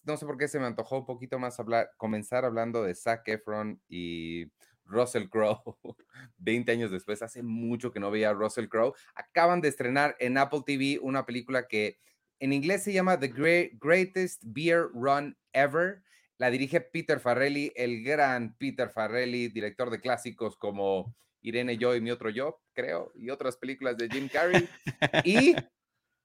no 0.04 0.18
sé 0.18 0.26
por 0.26 0.37
qué 0.37 0.47
se 0.47 0.61
me 0.61 0.66
antojó 0.66 0.99
un 0.99 1.06
poquito 1.06 1.38
más 1.38 1.59
hablar, 1.59 1.90
comenzar 1.97 2.44
hablando 2.44 2.83
de 2.83 2.94
Zac 2.94 3.26
Efron 3.28 3.80
y 3.88 4.47
Russell 4.85 5.29
Crowe, 5.29 5.62
20 6.38 6.73
años 6.73 6.91
después, 6.91 7.23
hace 7.23 7.43
mucho 7.43 7.93
que 7.93 8.00
no 8.00 8.11
veía 8.11 8.31
a 8.31 8.35
Russell 8.35 8.69
Crowe. 8.69 8.95
Acaban 9.14 9.61
de 9.61 9.69
estrenar 9.69 10.17
en 10.21 10.38
Apple 10.38 10.62
TV 10.64 10.99
una 11.00 11.26
película 11.26 11.67
que 11.67 11.99
en 12.38 12.53
inglés 12.53 12.83
se 12.83 12.93
llama 12.93 13.19
The 13.19 13.29
Greatest 13.81 14.43
Beer 14.45 14.88
Run 14.93 15.37
Ever. 15.53 16.03
La 16.37 16.50
dirige 16.50 16.81
Peter 16.81 17.21
Farrelly, 17.21 17.73
el 17.76 18.03
gran 18.03 18.57
Peter 18.57 18.91
Farrelly, 18.91 19.49
director 19.49 19.88
de 19.91 20.00
clásicos 20.00 20.57
como 20.57 21.14
Irene 21.41 21.76
Yo 21.79 21.95
y 21.95 22.00
mi 22.00 22.11
otro 22.11 22.29
yo, 22.31 22.61
creo, 22.73 23.12
y 23.14 23.31
otras 23.31 23.57
películas 23.57 23.97
de 23.97 24.09
Jim 24.09 24.29
Carrey. 24.29 24.69
y 25.25 25.55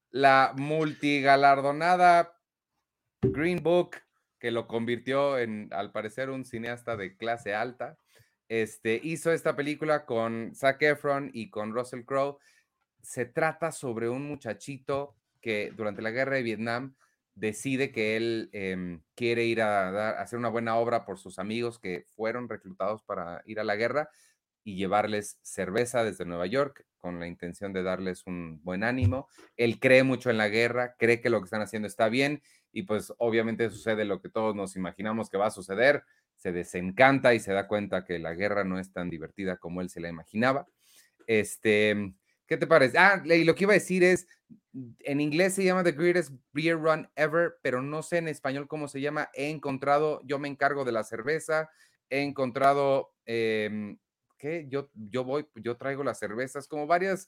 la 0.10 0.54
multigalardonada 0.58 2.36
Green 3.22 3.62
Book, 3.62 3.98
que 4.40 4.50
lo 4.50 4.68
convirtió 4.68 5.38
en, 5.38 5.70
al 5.72 5.92
parecer, 5.92 6.30
un 6.30 6.44
cineasta 6.44 6.98
de 6.98 7.16
clase 7.16 7.54
alta 7.54 7.98
este, 8.50 9.00
hizo 9.02 9.32
esta 9.32 9.56
película 9.56 10.06
con 10.06 10.54
Zac 10.56 10.82
Efron 10.82 11.30
y 11.34 11.50
con 11.50 11.74
Russell 11.74 12.04
Crowe. 12.04 12.40
Se 13.02 13.26
trata 13.26 13.72
sobre 13.72 14.10
un 14.10 14.28
muchachito 14.28 15.16
que 15.40 15.72
durante 15.76 16.02
la 16.02 16.12
guerra 16.12 16.36
de 16.36 16.44
Vietnam 16.44 16.96
decide 17.36 17.92
que 17.92 18.18
él 18.18 18.50
em, 18.52 19.02
quiere 19.16 19.46
ir 19.46 19.62
a, 19.62 20.20
hacer 20.20 20.38
una 20.38 20.50
buena 20.50 20.76
obra 20.76 21.06
por 21.06 21.18
sus 21.18 21.40
amigos 21.40 21.80
que 21.80 22.06
fueron 22.16 22.50
reclutados 22.50 23.04
para 23.04 23.42
ir 23.46 23.60
a 23.60 23.64
la 23.64 23.78
guerra 23.78 24.10
y 24.64 24.76
llevarles 24.76 25.40
cerveza 25.42 26.04
desde 26.04 26.26
Nueva 26.26 26.48
York 26.48 26.86
con 26.98 27.20
la 27.20 27.28
intención 27.28 27.72
de 27.72 27.84
darles 27.84 28.28
un 28.28 28.62
buen 28.64 28.84
ánimo. 28.84 29.30
Él 29.56 29.80
cree 29.80 30.04
mucho 30.04 30.30
en 30.30 30.38
la 30.38 30.50
guerra, 30.50 30.96
cree 30.98 31.22
que 31.22 31.30
lo 31.30 31.40
que 31.40 31.46
están 31.46 31.62
haciendo 31.62 31.88
está 31.88 32.10
bien 32.10 32.42
y 32.72 32.84
pues 32.84 33.14
obviamente 33.18 33.70
sucede 33.70 34.06
lo 34.06 34.22
que 34.22 34.30
todos 34.30 34.56
nos 34.56 34.76
imaginamos 34.76 35.30
que 35.30 35.38
va 35.38 35.48
a 35.48 35.52
suceder, 35.52 36.04
se 36.40 36.54
desencanta 36.54 37.34
y 37.34 37.40
se 37.40 37.52
da 37.52 37.68
cuenta 37.68 38.06
que 38.06 38.18
la 38.18 38.34
guerra 38.34 38.64
no 38.64 38.80
es 38.80 38.92
tan 38.94 39.10
divertida 39.10 39.58
como 39.58 39.82
él 39.82 39.90
se 39.90 40.00
la 40.00 40.08
imaginaba. 40.08 40.68
Este, 41.28 42.14
¿qué 42.48 42.58
te 42.58 42.66
parece? 42.66 42.98
Ah, 42.98 43.22
lo 43.24 43.56
que 43.56 43.64
iba 43.66 43.74
a 43.74 43.76
decir 43.76 44.04
es, 44.04 44.26
en 45.00 45.20
inglés 45.20 45.54
se 45.54 45.66
llama 45.66 45.84
The 45.84 45.92
Greatest 45.92 46.32
Beer 46.54 46.78
Run 46.78 47.10
Ever, 47.16 47.58
pero 47.62 47.82
no 47.82 48.02
sé 48.02 48.18
en 48.18 48.30
español 48.30 48.70
cómo 48.70 48.88
se 48.88 49.02
llama. 49.02 49.30
He 49.34 49.50
encontrado, 49.50 50.22
yo 50.24 50.40
me 50.40 50.48
encargo 50.48 50.86
de 50.86 50.94
la 50.94 51.04
cerveza, 51.04 51.70
he 52.10 52.22
encontrado, 52.22 53.14
eh, 53.26 53.98
¿qué? 54.38 54.66
Yo, 54.70 54.90
yo 54.94 55.26
voy, 55.26 55.46
yo 55.56 55.76
traigo 55.76 56.06
las 56.06 56.20
cervezas, 56.20 56.70
como 56.70 56.88
varias 56.88 57.28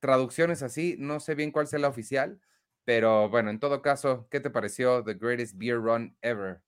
traducciones 0.00 0.62
así, 0.64 0.96
no 0.98 1.20
sé 1.20 1.36
bien 1.36 1.52
cuál 1.52 1.68
sea 1.68 1.78
la 1.78 1.88
oficial, 1.88 2.40
pero 2.84 3.28
bueno, 3.28 3.50
en 3.50 3.60
todo 3.60 3.80
caso, 3.80 4.26
¿qué 4.28 4.40
te 4.40 4.50
pareció 4.50 5.04
The 5.04 5.14
Greatest 5.14 5.56
Beer 5.56 5.76
Run 5.76 6.16
Ever? 6.20 6.62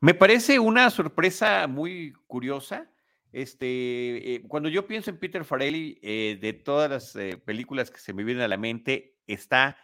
Me 0.00 0.14
parece 0.14 0.58
una 0.58 0.90
sorpresa 0.90 1.66
muy 1.66 2.12
curiosa. 2.26 2.90
Este, 3.32 4.34
eh, 4.34 4.42
cuando 4.48 4.68
yo 4.68 4.86
pienso 4.86 5.10
en 5.10 5.18
Peter 5.18 5.44
Farrelly, 5.44 5.98
eh, 6.02 6.38
de 6.40 6.52
todas 6.52 6.90
las 6.90 7.16
eh, 7.16 7.36
películas 7.36 7.90
que 7.90 7.98
se 7.98 8.12
me 8.12 8.24
vienen 8.24 8.42
a 8.42 8.48
la 8.48 8.56
mente, 8.56 9.18
está 9.26 9.76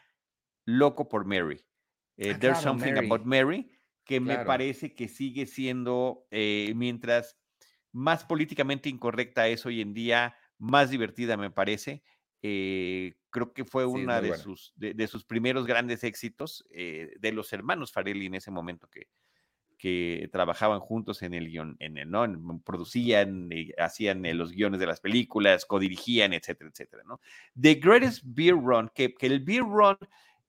Loco 0.64 1.08
por 1.08 1.26
Mary. 1.26 1.60
Ah, 1.62 1.68
There's 2.16 2.38
claro, 2.38 2.60
Something 2.60 2.94
Mary. 2.94 3.06
About 3.06 3.26
Mary, 3.26 3.70
que 4.04 4.20
me 4.20 4.38
parece 4.44 4.94
que 4.94 5.08
sigue 5.08 5.46
siendo, 5.46 6.26
mientras 6.30 7.38
más 7.92 8.24
políticamente 8.24 8.88
incorrecta 8.88 9.46
es 9.48 9.66
hoy 9.66 9.80
en 9.80 9.94
día, 9.94 10.36
más 10.58 10.90
divertida 10.90 11.36
me 11.36 11.50
parece. 11.50 12.02
creo 12.40 13.52
que 13.54 13.64
fue 13.64 13.84
Sí, 13.84 13.90
una 13.90 14.20
de 14.20 14.36
sus, 14.38 14.72
de, 14.76 14.94
de 14.94 15.06
sus 15.06 15.24
primeros 15.24 15.66
grandes 15.66 16.04
éxitos 16.04 16.64
de 16.70 17.32
los 17.32 17.52
hermanos 17.52 17.92
Farrelly 17.92 18.26
en 18.26 18.34
ese 18.36 18.50
momento 18.50 18.88
que, 18.88 19.08
que 19.78 20.28
trabajaban 20.32 20.80
juntos 20.80 21.22
en 21.22 21.34
el 21.34 21.48
guion, 21.48 21.76
en 21.80 21.98
el, 21.98 22.10
¿no? 22.10 22.24
En- 22.24 22.60
producían, 22.60 23.50
hacían 23.78 24.24
eh, 24.24 24.34
los 24.34 24.52
guiones 24.52 24.80
de 24.80 24.86
las 24.86 25.00
películas, 25.00 25.66
codirigían, 25.66 26.32
etcétera, 26.32 26.70
etcétera, 26.70 27.02
¿no? 27.06 27.20
The 27.60 27.74
Greatest 27.74 28.22
Beer 28.24 28.54
Run, 28.54 28.90
que, 28.94 29.14
que 29.14 29.26
el 29.26 29.40
Beer 29.40 29.62
Run 29.62 29.96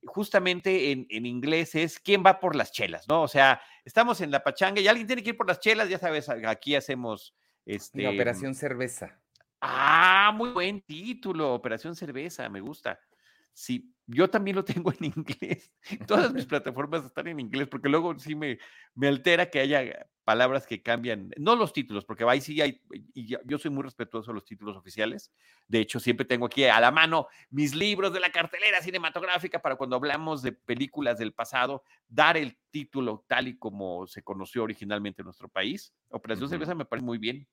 justamente 0.03 0.91
en, 0.91 1.07
en 1.09 1.25
inglés 1.25 1.73
es 1.75 1.99
quién 1.99 2.23
va 2.25 2.39
por 2.39 2.55
las 2.55 2.71
chelas, 2.71 3.07
¿no? 3.07 3.23
O 3.23 3.27
sea, 3.27 3.61
estamos 3.83 4.21
en 4.21 4.31
la 4.31 4.43
pachanga 4.43 4.79
y 4.79 4.87
alguien 4.87 5.07
tiene 5.07 5.23
que 5.23 5.31
ir 5.31 5.37
por 5.37 5.47
las 5.47 5.59
chelas, 5.59 5.89
ya 5.89 5.97
sabes, 5.97 6.29
aquí 6.29 6.75
hacemos 6.75 7.35
este... 7.65 8.03
La 8.03 8.11
Operación 8.11 8.53
Cerveza. 8.53 9.19
Ah, 9.61 10.31
muy 10.35 10.49
buen 10.51 10.81
título, 10.81 11.55
Operación 11.55 11.95
Cerveza, 11.95 12.47
me 12.49 12.61
gusta. 12.61 12.99
Sí, 13.55 13.95
yo 14.05 14.29
también 14.29 14.57
lo 14.57 14.65
tengo 14.65 14.91
en 14.91 15.05
inglés. 15.05 15.73
Todas 16.07 16.33
mis 16.33 16.45
plataformas 16.45 17.05
están 17.05 17.27
en 17.27 17.39
inglés, 17.39 17.69
porque 17.69 17.87
luego 17.87 18.19
sí 18.19 18.35
me, 18.35 18.59
me 18.93 19.07
altera 19.07 19.49
que 19.49 19.61
haya 19.61 20.07
palabras 20.25 20.67
que 20.67 20.83
cambian, 20.83 21.31
no 21.37 21.55
los 21.55 21.71
títulos, 21.71 22.03
porque 22.03 22.25
ahí 22.25 22.41
sí 22.41 22.59
hay, 22.59 22.81
y 23.13 23.27
yo, 23.27 23.57
soy 23.57 23.71
muy 23.71 23.83
respetuoso 23.83 24.31
de 24.31 24.35
los 24.35 24.43
títulos 24.43 24.75
oficiales. 24.75 25.31
De 25.69 25.79
hecho, 25.79 26.01
siempre 26.01 26.25
tengo 26.25 26.47
aquí 26.47 26.65
a 26.65 26.81
la 26.81 26.91
mano 26.91 27.27
mis 27.49 27.73
libros 27.73 28.11
de 28.11 28.19
la 28.19 28.29
cartelera 28.29 28.81
cinematográfica 28.81 29.61
para 29.61 29.77
cuando 29.77 29.95
hablamos 29.95 30.41
de 30.41 30.51
películas 30.51 31.17
del 31.17 31.33
pasado, 31.33 31.83
dar 32.09 32.35
el 32.35 32.57
título 32.71 33.23
tal 33.25 33.47
y 33.47 33.57
como 33.57 34.05
se 34.05 34.21
conoció 34.21 34.63
originalmente 34.63 35.21
en 35.21 35.27
nuestro 35.27 35.47
país. 35.47 35.93
Operación. 36.09 36.49
Cerveza 36.49 36.75
me 36.75 36.83
parece 36.83 37.05
muy 37.05 37.19
bien. 37.19 37.47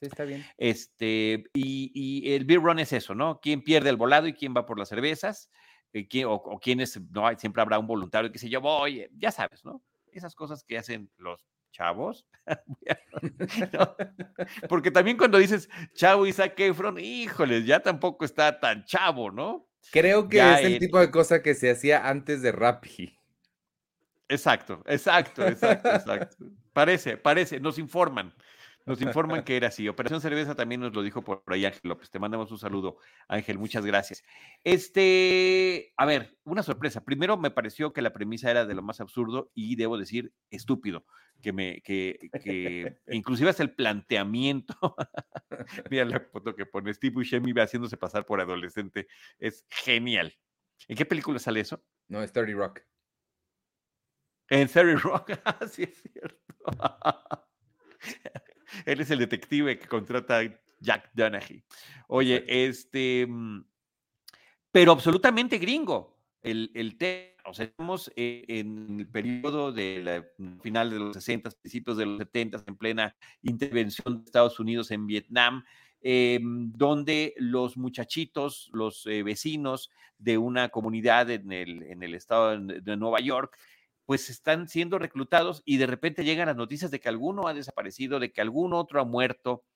Sí, 0.00 0.06
está 0.06 0.24
bien. 0.24 0.44
Este, 0.56 1.44
y, 1.54 1.90
y 1.94 2.34
el 2.34 2.44
beer 2.44 2.60
run 2.60 2.78
es 2.78 2.92
eso, 2.92 3.14
¿no? 3.14 3.40
¿Quién 3.40 3.62
pierde 3.62 3.90
el 3.90 3.96
volado 3.96 4.28
y 4.28 4.32
quién 4.34 4.54
va 4.56 4.64
por 4.66 4.78
las 4.78 4.88
cervezas? 4.88 5.50
Eh, 5.92 6.06
quién- 6.06 6.26
o, 6.26 6.34
o 6.34 6.58
quiénes, 6.60 7.00
no, 7.10 7.26
Hay- 7.26 7.36
siempre 7.36 7.62
habrá 7.62 7.78
un 7.78 7.86
voluntario 7.86 8.30
que 8.30 8.34
dice, 8.34 8.48
yo 8.48 8.60
voy, 8.60 9.00
eh, 9.00 9.10
ya 9.16 9.30
sabes, 9.32 9.64
¿no? 9.64 9.82
Esas 10.12 10.34
cosas 10.34 10.62
que 10.64 10.78
hacen 10.78 11.10
los 11.16 11.44
chavos. 11.72 12.26
¿no? 13.72 13.96
Porque 14.68 14.90
también 14.90 15.16
cuando 15.16 15.38
dices 15.38 15.68
chavo 15.94 16.26
y 16.26 16.32
Zac 16.32 16.58
Efron, 16.60 16.98
híjoles, 17.00 17.66
ya 17.66 17.80
tampoco 17.80 18.24
está 18.24 18.60
tan 18.60 18.84
chavo, 18.84 19.30
¿no? 19.30 19.68
Creo 19.90 20.28
que 20.28 20.36
Ya 20.36 20.58
es 20.60 20.66
el 20.66 20.78
tipo 20.78 20.98
de 21.00 21.10
cosa 21.10 21.42
que 21.42 21.54
se 21.54 21.70
hacía 21.70 22.08
antes 22.08 22.42
de 22.42 22.52
Rappi. 22.52 23.18
Exacto, 24.28 24.82
exacto, 24.86 25.46
exacto, 25.46 25.88
exacto. 25.90 26.36
Parece, 26.72 27.16
parece, 27.16 27.60
nos 27.60 27.78
informan. 27.78 28.34
Nos 28.88 29.02
informan 29.02 29.44
que 29.44 29.56
era 29.56 29.68
así. 29.68 29.88
Operación 29.88 30.20
Cerveza 30.20 30.54
también 30.54 30.80
nos 30.80 30.94
lo 30.94 31.02
dijo 31.02 31.22
por 31.22 31.42
ahí 31.46 31.64
Ángel 31.64 31.82
López. 31.84 32.10
Te 32.10 32.18
mandamos 32.18 32.50
un 32.50 32.58
saludo, 32.58 32.98
Ángel. 33.28 33.58
Muchas 33.58 33.84
gracias. 33.84 34.24
Este, 34.64 35.92
a 35.96 36.06
ver, 36.06 36.36
una 36.44 36.62
sorpresa. 36.62 37.04
Primero 37.04 37.36
me 37.36 37.50
pareció 37.50 37.92
que 37.92 38.02
la 38.02 38.12
premisa 38.12 38.50
era 38.50 38.66
de 38.66 38.74
lo 38.74 38.82
más 38.82 39.00
absurdo 39.00 39.50
y 39.54 39.76
debo 39.76 39.98
decir 39.98 40.32
estúpido. 40.50 41.04
Que 41.40 41.52
me, 41.52 41.82
que, 41.82 42.18
que 42.42 42.96
inclusive 43.08 43.50
hasta 43.50 43.62
el 43.62 43.74
planteamiento. 43.74 44.74
Mira 45.90 46.04
la 46.04 46.20
foto 46.20 46.56
que 46.56 46.66
pone 46.66 46.92
Steve 46.92 47.14
Buscemi 47.14 47.52
haciéndose 47.52 47.96
pasar 47.96 48.26
por 48.26 48.40
adolescente. 48.40 49.06
Es 49.38 49.64
genial. 49.68 50.34
¿En 50.88 50.96
qué 50.96 51.04
película 51.04 51.38
sale 51.38 51.60
eso? 51.60 51.84
No, 52.08 52.22
es 52.22 52.32
30 52.32 52.52
Rock. 52.54 52.80
En 54.48 54.66
30 54.66 55.00
Rock, 55.02 55.32
ah, 55.44 55.66
sí 55.68 55.82
es 55.82 56.02
cierto. 56.02 56.38
Él 58.84 59.00
es 59.00 59.10
el 59.10 59.18
detective 59.18 59.78
que 59.78 59.86
contrata 59.86 60.40
a 60.40 60.60
Jack 60.80 61.10
Donaghy. 61.14 61.62
Oye, 62.08 62.44
este, 62.46 63.26
mm, 63.28 63.64
pero 64.70 64.92
absolutamente 64.92 65.58
gringo. 65.58 66.16
El, 66.40 66.70
el 66.74 66.96
tema, 66.96 67.32
o 67.46 67.54
sea, 67.54 67.64
estamos 67.66 68.12
eh, 68.14 68.44
en 68.46 69.00
el 69.00 69.08
periodo 69.08 69.72
de 69.72 70.02
la 70.02 70.24
final 70.62 70.90
de 70.90 70.98
los 70.98 71.14
60, 71.14 71.50
principios 71.60 71.96
de 71.96 72.06
los 72.06 72.18
70, 72.18 72.62
en 72.66 72.76
plena 72.76 73.16
intervención 73.42 74.18
de 74.18 74.24
Estados 74.24 74.60
Unidos 74.60 74.90
en 74.90 75.06
Vietnam, 75.06 75.64
eh, 76.00 76.38
donde 76.40 77.34
los 77.38 77.76
muchachitos, 77.76 78.70
los 78.72 79.04
eh, 79.06 79.24
vecinos 79.24 79.90
de 80.16 80.38
una 80.38 80.68
comunidad 80.68 81.28
en 81.30 81.50
el, 81.50 81.82
en 81.82 82.02
el 82.02 82.14
estado 82.14 82.56
de 82.58 82.96
Nueva 82.96 83.20
York, 83.20 83.58
pues 84.08 84.30
están 84.30 84.68
siendo 84.68 84.98
reclutados 84.98 85.60
y 85.66 85.76
de 85.76 85.86
repente 85.86 86.24
llegan 86.24 86.46
las 86.46 86.56
noticias 86.56 86.90
de 86.90 86.98
que 86.98 87.10
alguno 87.10 87.46
ha 87.46 87.52
desaparecido, 87.52 88.18
de 88.18 88.32
que 88.32 88.40
algún 88.40 88.72
otro 88.72 89.02
ha 89.02 89.04
muerto. 89.04 89.66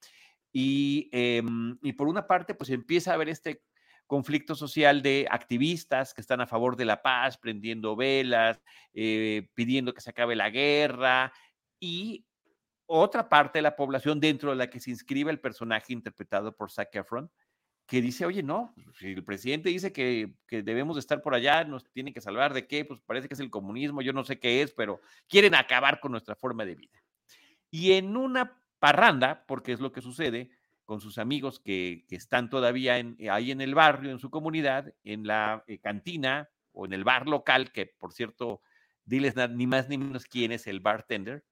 Y, 0.51 1.11
em, 1.13 1.79
y 1.83 1.93
por 1.93 2.09
una 2.09 2.27
parte, 2.27 2.55
pues 2.55 2.71
empieza 2.71 3.11
a 3.11 3.15
haber 3.15 3.29
este 3.29 3.63
conflicto 4.07 4.55
social 4.55 5.03
de 5.03 5.27
activistas 5.31 6.15
que 6.15 6.23
están 6.23 6.41
a 6.41 6.47
favor 6.47 6.77
de 6.77 6.87
la 6.87 7.03
paz, 7.03 7.37
prendiendo 7.37 7.95
velas, 7.95 8.59
eh, 8.95 9.49
pidiendo 9.53 9.93
que 9.93 10.01
se 10.01 10.09
acabe 10.09 10.35
la 10.35 10.49
guerra, 10.49 11.31
y 11.79 12.25
otra 12.87 13.29
parte 13.29 13.59
de 13.59 13.63
la 13.65 13.77
población 13.77 14.19
dentro 14.19 14.49
de 14.49 14.57
la 14.57 14.71
que 14.71 14.81
se 14.81 14.93
inscribe 14.93 15.31
el 15.31 15.41
personaje 15.41 15.93
interpretado 15.93 16.57
por 16.57 16.71
Zac 16.71 16.97
Efron, 16.97 17.31
que 17.87 18.01
dice, 18.01 18.25
oye, 18.25 18.43
no, 18.43 18.75
si 18.99 19.13
el 19.13 19.25
presidente 19.25 19.69
dice 19.69 19.93
que, 19.93 20.35
que 20.47 20.63
debemos 20.63 20.97
de 20.97 21.01
estar 21.01 21.21
por 21.21 21.35
allá, 21.35 21.65
nos 21.65 21.85
tiene 21.93 22.13
que 22.13 22.21
salvar 22.21 22.55
de 22.55 22.67
qué, 22.67 22.85
pues 22.85 23.01
parece 23.01 23.29
que 23.29 23.35
es 23.35 23.41
el 23.41 23.51
comunismo, 23.51 24.03
yo 24.03 24.13
no 24.13 24.25
sé 24.25 24.39
qué 24.39 24.63
es, 24.63 24.73
pero 24.73 25.01
quieren 25.29 25.55
acabar 25.55 26.01
con 26.01 26.13
nuestra 26.13 26.35
forma 26.35 26.65
de 26.65 26.75
vida. 26.75 27.03
Y 27.71 27.93
en 27.93 28.17
una 28.17 28.59
parranda, 28.79 29.45
porque 29.47 29.73
es 29.73 29.81
lo 29.81 29.93
que 29.93 30.01
sucede 30.01 30.51
con 30.85 31.01
sus 31.01 31.19
amigos 31.19 31.61
que, 31.61 32.05
que 32.09 32.17
están 32.17 32.51
todavía 32.51 32.99
en, 32.99 33.17
ahí 33.31 33.51
en 33.51 33.61
el 33.61 33.75
barrio, 33.75 34.11
en 34.11 34.19
su 34.19 34.31
comunidad, 34.31 34.93
en 35.05 35.27
la 35.27 35.65
eh, 35.67 35.79
cantina 35.79 36.49
o 36.73 36.87
en 36.87 36.93
el 36.93 37.05
bar 37.05 37.29
local, 37.29 37.73
que 37.73 37.87
por 37.87 38.13
cierto, 38.13 38.63
diles 39.05 39.35
ni 39.51 39.67
más 39.67 39.89
ni 39.89 39.99
menos 39.99 40.25
quién 40.25 40.53
es 40.53 40.67
el 40.67 40.81
bartender, 40.81 41.45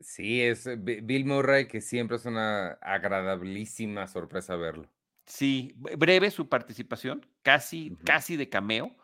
Sí, 0.00 0.40
es 0.42 0.66
eh, 0.66 0.76
Bi- 0.76 1.00
Bill 1.00 1.24
Murray, 1.24 1.66
que 1.66 1.80
siempre 1.80 2.16
es 2.16 2.24
una 2.24 2.72
agradabilísima 2.80 4.06
sorpresa 4.06 4.54
verlo. 4.54 4.88
Sí, 5.28 5.74
bre- 5.76 5.96
breve 5.98 6.30
su 6.30 6.48
participación, 6.48 7.26
casi, 7.42 7.96
casi 8.04 8.36
de 8.36 8.48
cameo, 8.48 8.96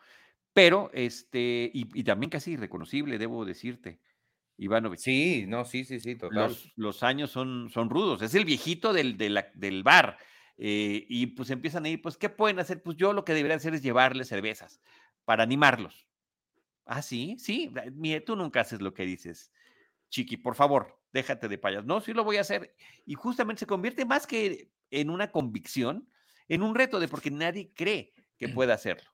pero 0.54 0.90
este, 0.94 1.70
y, 1.74 1.88
y 1.98 2.04
también 2.04 2.30
casi 2.30 2.52
irreconocible, 2.52 3.18
debo 3.18 3.44
decirte, 3.44 4.00
Ivanovich. 4.56 5.00
Sí, 5.00 5.44
no, 5.46 5.64
sí, 5.64 5.84
sí, 5.84 6.00
sí, 6.00 6.16
total. 6.16 6.50
Los, 6.50 6.72
los 6.76 7.02
años 7.02 7.30
son, 7.30 7.68
son 7.70 7.90
rudos, 7.90 8.22
es 8.22 8.34
el 8.34 8.44
viejito 8.44 8.92
del, 8.92 9.18
del 9.18 9.82
bar. 9.82 10.18
eh, 10.56 11.04
y 11.08 11.26
pues 11.28 11.50
empiezan 11.50 11.84
a 11.84 11.88
ir, 11.90 12.00
pues, 12.00 12.16
¿qué 12.16 12.30
pueden 12.30 12.58
hacer? 12.60 12.82
Pues 12.82 12.96
yo 12.96 13.12
lo 13.12 13.24
que 13.24 13.34
debería 13.34 13.56
hacer 13.56 13.74
es 13.74 13.82
llevarles 13.82 14.28
cervezas 14.28 14.80
para 15.24 15.42
animarlos. 15.42 16.08
Ah, 16.86 17.02
sí, 17.02 17.36
sí, 17.38 17.72
mire, 17.94 18.20
tú 18.20 18.36
nunca 18.36 18.60
haces 18.60 18.80
lo 18.82 18.92
que 18.92 19.04
dices, 19.04 19.52
Chiqui, 20.10 20.36
por 20.38 20.54
favor, 20.56 21.00
déjate 21.12 21.48
de 21.48 21.58
payas. 21.58 21.84
No, 21.84 22.00
sí 22.00 22.12
lo 22.14 22.24
voy 22.24 22.38
a 22.38 22.42
hacer. 22.42 22.74
Y 23.06 23.14
justamente 23.14 23.60
se 23.60 23.66
convierte 23.66 24.04
más 24.06 24.26
que 24.26 24.70
en 24.90 25.10
una 25.10 25.32
convicción, 25.32 26.08
en 26.48 26.62
un 26.62 26.74
reto 26.74 27.00
de 27.00 27.08
porque 27.08 27.30
nadie 27.30 27.72
cree 27.74 28.12
que 28.38 28.48
pueda 28.48 28.74
hacerlo. 28.74 29.10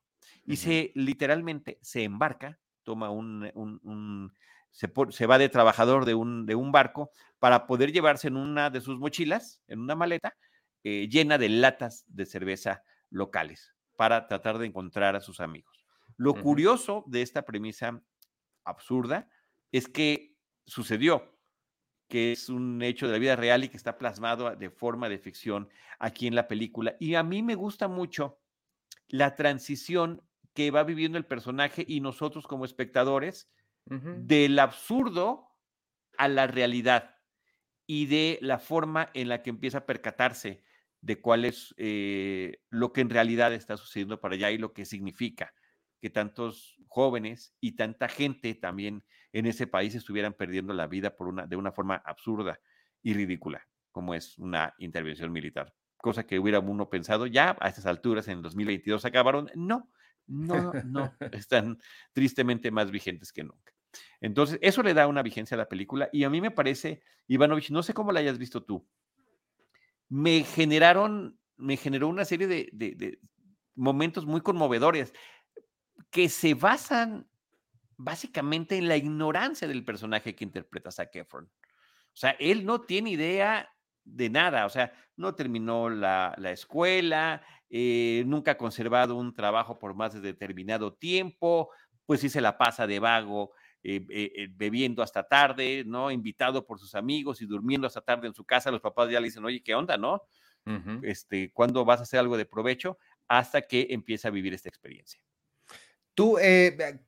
Y 0.47 0.57
se 0.57 0.93
literalmente 0.95 1.79
se 1.83 2.03
embarca, 2.05 2.61
toma 2.83 3.11
un, 3.11 3.51
un- 3.55 3.81
un- 3.83 4.33
se, 4.71 5.27
va 5.27 5.39
de 5.39 5.49
trabajador 5.49 6.05
de 6.05 6.15
un, 6.15 6.47
de 6.47 6.55
un 6.55 6.73
barco 6.73 7.11
para 7.39 7.67
poder 7.67 7.93
llevarse 7.93 8.29
en 8.29 8.37
una 8.37 8.71
de 8.71 8.81
sus 8.81 8.99
mochilas, 8.99 9.63
en 9.67 9.81
una 9.81 9.95
maleta, 9.97 10.37
eh, 10.85 11.09
llena 11.09 11.39
de 11.39 11.49
latas 11.49 12.05
de 12.09 12.25
cerveza 12.27 12.83
locales 13.11 13.75
para 13.97 14.27
tratar 14.29 14.59
de 14.59 14.67
encontrar 14.67 15.17
a 15.17 15.21
sus 15.21 15.41
amigos. 15.41 15.85
Lo 16.17 16.41
curioso 16.41 17.05
de 17.07 17.23
esta 17.23 17.43
premisa 17.43 18.03
absurda, 18.65 19.29
es 19.73 19.89
que 19.89 20.37
sucedió, 20.67 21.40
que 22.11 22.33
es 22.33 22.51
un 22.51 22.83
hecho 22.83 23.07
de 23.07 23.13
la 23.13 23.19
vida 23.19 23.37
real 23.37 23.65
y 23.65 23.69
que 23.69 23.77
está 23.77 23.97
plasmado 23.97 24.55
de 24.55 24.69
forma 24.69 25.09
de 25.09 25.19
ficción 25.19 25.71
aquí 25.99 26.27
en 26.27 26.35
la 26.35 26.49
película. 26.49 26.97
Y 26.99 27.15
a 27.15 27.23
mí 27.23 27.43
me 27.43 27.55
gusta 27.55 27.89
mucho 27.89 28.39
la 29.09 29.37
transición 29.37 30.21
que 30.53 30.73
va 30.73 30.83
viviendo 30.83 31.17
el 31.17 31.25
personaje 31.25 31.85
y 31.87 32.01
nosotros 32.01 32.47
como 32.47 32.65
espectadores 32.67 33.49
del 33.87 34.59
absurdo 34.59 35.49
a 36.19 36.29
la 36.29 36.47
realidad 36.47 37.17
y 37.87 38.07
de 38.07 38.39
la 38.43 38.59
forma 38.59 39.11
en 39.15 39.29
la 39.29 39.43
que 39.43 39.51
empieza 39.51 39.79
a 39.79 39.87
percatarse 39.87 40.63
de 41.01 41.21
cuál 41.21 41.45
es 41.45 41.75
eh, 41.79 42.59
lo 42.69 42.93
que 42.93 43.01
en 43.01 43.11
realidad 43.11 43.55
está 43.55 43.77
sucediendo 43.77 44.21
para 44.21 44.35
allá 44.35 44.51
y 44.51 44.59
lo 44.59 44.73
que 44.73 44.85
significa 44.85 45.55
que 46.01 46.11
tantos 46.11 46.77
jóvenes 46.87 47.55
y 47.61 47.77
tanta 47.77 48.09
gente 48.09 48.55
también 48.55 49.05
en 49.33 49.47
ese 49.47 49.67
país 49.67 49.95
estuvieran 49.95 50.35
perdiendo 50.35 50.73
la 50.73 50.87
vida 50.87 51.17
por 51.17 51.29
una, 51.29 51.47
de 51.47 51.57
una 51.57 51.73
forma 51.73 51.97
absurda 51.97 52.61
y 53.03 53.15
ridícula, 53.15 53.67
como 53.93 54.15
es 54.15 54.39
una 54.39 54.75
intervención 54.79 55.31
militar. 55.31 55.75
Cosa 55.99 56.27
que 56.27 56.39
hubiera 56.39 56.61
uno 56.61 56.89
pensado 56.89 57.27
ya 57.27 57.57
a 57.61 57.69
estas 57.69 57.87
alturas, 57.87 58.27
en 58.29 58.39
el 58.39 58.43
2022 58.43 59.05
acabaron. 59.05 59.51
No, 59.55 59.91
no, 60.27 60.73
no, 60.85 61.13
están 61.33 61.79
tristemente 62.13 62.71
más 62.71 62.91
vigentes 62.91 63.33
que 63.33 63.45
nunca. 63.45 63.73
Entonces, 64.21 64.59
eso 64.63 64.83
le 64.83 64.95
da 64.95 65.07
una 65.07 65.23
vigencia 65.23 65.57
a 65.57 65.59
la 65.59 65.69
película 65.69 66.09
y 66.13 66.25
a 66.25 66.31
mí 66.31 66.41
me 66.41 66.51
parece, 66.51 67.03
Ivanovich, 67.27 67.71
no 67.71 67.83
sé 67.83 67.93
cómo 67.93 68.13
la 68.13 68.21
hayas 68.21 68.39
visto 68.39 68.63
tú, 68.63 68.87
me 70.09 70.43
generaron, 70.45 71.39
me 71.57 71.77
generó 71.77 72.09
una 72.09 72.25
serie 72.25 72.47
de, 72.47 73.19
momentos 73.75 74.27
muy 74.27 74.43
conmovedores 74.43 75.15
que 76.11 76.29
se 76.29 76.55
basan 76.55 77.29
básicamente 77.97 78.77
en 78.77 78.89
la 78.89 78.97
ignorancia 78.97 79.69
del 79.69 79.85
personaje 79.85 80.35
que 80.35 80.45
interpreta 80.45 80.91
Zac 80.91 81.15
Efron. 81.17 81.45
O 81.45 82.17
sea, 82.17 82.31
él 82.39 82.65
no 82.65 82.81
tiene 82.81 83.11
idea 83.11 83.71
de 84.05 84.31
nada, 84.31 84.67
o 84.67 84.71
sea, 84.71 84.93
no 85.17 85.35
terminó 85.35 85.91
la, 85.91 86.35
escuela, 86.51 87.43
eh, 87.69 88.25
nunca 88.27 88.53
ha 88.53 88.57
conservado 88.57 89.17
un 89.17 89.35
trabajo 89.35 89.79
por 89.79 89.95
más 89.95 90.15
de 90.15 90.21
determinado 90.21 90.95
tiempo, 90.95 91.71
pues 92.07 92.21
sí 92.21 92.29
se 92.29 92.41
la 92.41 92.59
pasa 92.59 92.87
de 92.87 92.99
vago 92.99 93.53
eh, 93.83 94.05
eh, 94.11 94.49
bebiendo 94.51 95.03
hasta 95.03 95.23
tarde, 95.23 95.85
¿no? 95.87 96.11
Invitado 96.11 96.67
por 96.67 96.79
sus 96.79 96.95
amigos 96.95 97.41
y 97.43 97.47
durmiendo 97.47 97.87
hasta 97.87 98.01
tarde 98.01 98.27
en 98.27 98.35
su 98.35 98.45
casa, 98.45 98.71
los 98.71 98.81
papás 98.81 99.11
ya 99.11 99.21
le 99.21 99.27
dicen, 99.27 99.45
oye, 99.45 99.63
¿qué 99.63 99.75
onda, 99.75 99.97
no? 99.97 100.23
este, 101.03 101.51
¿Cuándo 101.53 101.85
vas 101.85 102.01
a 102.01 102.03
hacer 102.05 102.21
algo 102.21 102.37
de 102.37 102.47
provecho? 102.47 102.99
Hasta 103.29 103.63
que 103.63 103.89
empieza 103.91 104.29
a 104.29 104.31
vivir 104.31 104.55
esta 104.55 104.69
experiencia. 104.69 105.21
Tú, 106.21 106.37
eh, 106.39 107.01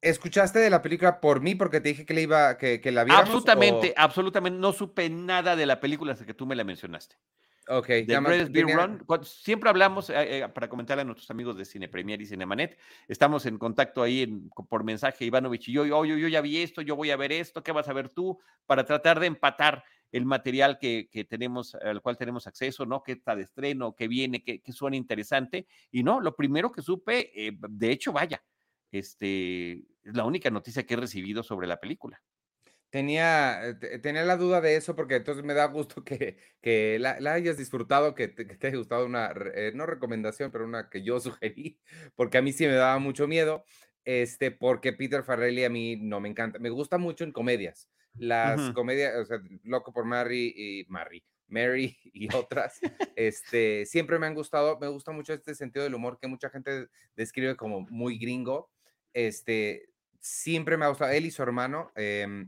¿escuchaste 0.00 0.58
de 0.58 0.70
la 0.70 0.80
película 0.80 1.20
por 1.20 1.42
mí 1.42 1.54
porque 1.54 1.82
te 1.82 1.90
dije 1.90 2.06
que, 2.06 2.14
le 2.14 2.22
iba, 2.22 2.56
que, 2.56 2.80
que 2.80 2.90
la 2.90 3.04
viéramos? 3.04 3.28
Absolutamente, 3.28 3.92
absolutamente. 3.94 4.58
No 4.58 4.72
supe 4.72 5.10
nada 5.10 5.54
de 5.56 5.66
la 5.66 5.78
película 5.78 6.14
hasta 6.14 6.24
que 6.24 6.32
tú 6.32 6.46
me 6.46 6.56
la 6.56 6.64
mencionaste. 6.64 7.16
Ok. 7.68 7.90
Siempre 9.24 9.68
hablamos, 9.68 10.08
eh, 10.08 10.38
eh, 10.38 10.48
para 10.48 10.70
comentarle 10.70 11.02
a 11.02 11.04
nuestros 11.04 11.30
amigos 11.30 11.58
de 11.58 11.66
Cine 11.66 11.88
Premier 11.88 12.18
y 12.22 12.24
Cinemanet, 12.24 12.78
estamos 13.08 13.44
en 13.44 13.58
contacto 13.58 14.02
ahí 14.02 14.40
por 14.70 14.84
mensaje, 14.84 15.26
Ivanovich 15.26 15.68
y 15.68 15.72
yo, 15.72 15.84
yo, 15.84 16.04
yo, 16.06 16.28
ya 16.28 16.40
vi 16.40 16.62
esto, 16.62 16.80
yo 16.80 16.96
voy 16.96 17.10
a 17.10 17.16
ver 17.18 17.32
esto, 17.32 17.62
¿qué 17.62 17.72
vas 17.72 17.88
a 17.88 17.92
ver 17.92 18.08
tú? 18.08 18.38
Para 18.64 18.86
tratar 18.86 19.20
de 19.20 19.26
empatar 19.26 19.84
el 20.12 20.24
material 20.24 20.78
que, 20.78 21.08
tenemos, 21.28 21.74
al 21.74 22.00
cual 22.00 22.16
tenemos 22.16 22.46
acceso, 22.46 22.86
¿no? 22.86 23.02
¿Qué 23.02 23.12
está 23.12 23.36
de 23.36 23.42
estreno? 23.42 23.94
¿Qué 23.94 24.08
viene? 24.08 24.42
¿Qué, 24.42 24.60
suena 24.72 24.96
interesante? 24.96 25.66
Y 25.90 26.02
no, 26.02 26.20
lo 26.20 26.34
primero 26.34 26.72
que 26.72 26.82
supe, 26.82 27.30
eh, 27.34 27.56
de 27.68 27.90
hecho, 27.90 28.12
vaya, 28.12 28.42
este, 28.92 29.72
es 29.72 30.14
la 30.14 30.24
única 30.24 30.50
noticia 30.50 30.84
que 30.84 30.94
he 30.94 30.98
recibido 30.98 31.42
sobre 31.42 31.66
la 31.66 31.80
película. 31.80 32.22
Tenía, 32.90 33.68
eh, 33.68 33.98
tenía 33.98 34.24
la 34.24 34.36
duda 34.36 34.60
de 34.60 34.76
eso 34.76 34.94
porque 34.94 35.16
entonces 35.16 35.44
me 35.44 35.54
da 35.54 35.66
gusto 35.66 36.04
que, 36.04 36.38
que 36.60 36.98
la, 36.98 37.18
hayas 37.32 37.58
disfrutado, 37.58 38.14
que 38.14 38.28
te, 38.28 38.66
haya 38.66 38.76
gustado 38.78 39.04
una, 39.04 39.32
eh, 39.54 39.72
no 39.74 39.86
recomendación, 39.86 40.50
pero 40.50 40.64
una 40.64 40.88
que 40.88 41.02
yo 41.02 41.20
sugerí, 41.20 41.80
porque 42.14 42.38
a 42.38 42.42
mí 42.42 42.52
sí 42.52 42.66
me 42.66 42.74
daba 42.74 42.98
mucho 42.98 43.26
miedo, 43.26 43.64
este, 44.06 44.50
porque 44.50 44.94
Peter 44.94 45.22
Farrelly 45.22 45.64
a 45.64 45.68
mí 45.68 45.96
no 45.96 46.20
me 46.20 46.30
encanta, 46.30 46.58
me 46.58 46.70
gusta 46.70 46.96
mucho 46.96 47.24
en 47.24 47.32
comedias, 47.32 47.90
las 48.14 48.70
comedias, 48.70 49.14
o 49.16 49.26
sea, 49.26 49.42
Loco 49.64 49.92
por 49.92 50.06
Mary 50.06 50.54
y 50.56 50.86
Mary, 50.88 51.22
Mary 51.48 51.98
y 52.04 52.34
otras, 52.34 52.80
este, 53.16 53.84
siempre 53.84 54.18
me 54.18 54.26
han 54.26 54.34
gustado, 54.34 54.78
me 54.78 54.88
gusta 54.88 55.12
mucho 55.12 55.34
este 55.34 55.54
sentido 55.54 55.84
del 55.84 55.94
humor 55.94 56.18
que 56.18 56.28
mucha 56.28 56.48
gente 56.48 56.88
describe 57.14 57.54
como 57.56 57.82
muy 57.82 58.16
gringo, 58.16 58.70
este, 59.12 59.90
siempre 60.20 60.78
me 60.78 60.86
ha 60.86 60.88
gustado, 60.88 61.12
él 61.12 61.26
y 61.26 61.30
su 61.30 61.42
hermano, 61.42 61.92
eh, 61.96 62.46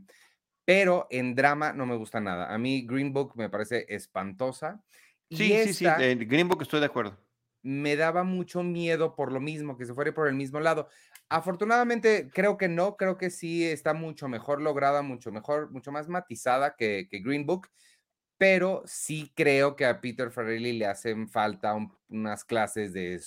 pero 0.69 1.07
en 1.09 1.33
drama 1.33 1.73
no 1.73 1.87
me 1.87 1.95
gusta 1.95 2.19
nada. 2.19 2.53
A 2.53 2.59
mí 2.59 2.85
Green 2.85 3.11
Book 3.11 3.33
me 3.35 3.49
parece 3.49 3.87
espantosa. 3.89 4.83
Sí, 5.27 5.51
sí, 5.63 5.73
sí, 5.73 5.85
en 5.87 6.19
Green 6.29 6.47
Book 6.47 6.61
estoy 6.61 6.79
de 6.79 6.85
acuerdo. 6.85 7.17
Me 7.63 7.95
daba 7.95 8.23
mucho 8.23 8.61
miedo 8.61 9.15
por 9.15 9.31
lo 9.31 9.39
mismo, 9.39 9.75
que 9.77 9.87
se 9.87 9.95
fuera 9.95 10.13
por 10.13 10.27
el 10.27 10.35
mismo 10.35 10.59
lado. 10.59 10.87
Afortunadamente, 11.29 12.29
creo 12.33 12.57
que 12.57 12.67
no, 12.67 12.97
creo 12.97 13.17
que 13.17 13.29
sí 13.29 13.63
está 13.63 13.93
mucho 13.93 14.27
mejor 14.27 14.61
lograda, 14.61 15.03
mucho 15.03 15.31
mejor, 15.31 15.69
mucho 15.71 15.91
más 15.91 16.07
matizada 16.07 16.75
que, 16.75 17.07
Green 17.11 17.45
Book, 17.45 17.69
pero 18.37 18.81
sí 18.85 19.31
creo 19.35 19.75
que 19.75 19.85
a 19.85 20.01
Peter 20.01 20.31
Farrelly 20.31 20.73
le 20.73 20.87
hacen 20.87 21.29
falta 21.29 21.75
unas 22.07 22.43
clases 22.43 22.93
de, 22.93 23.21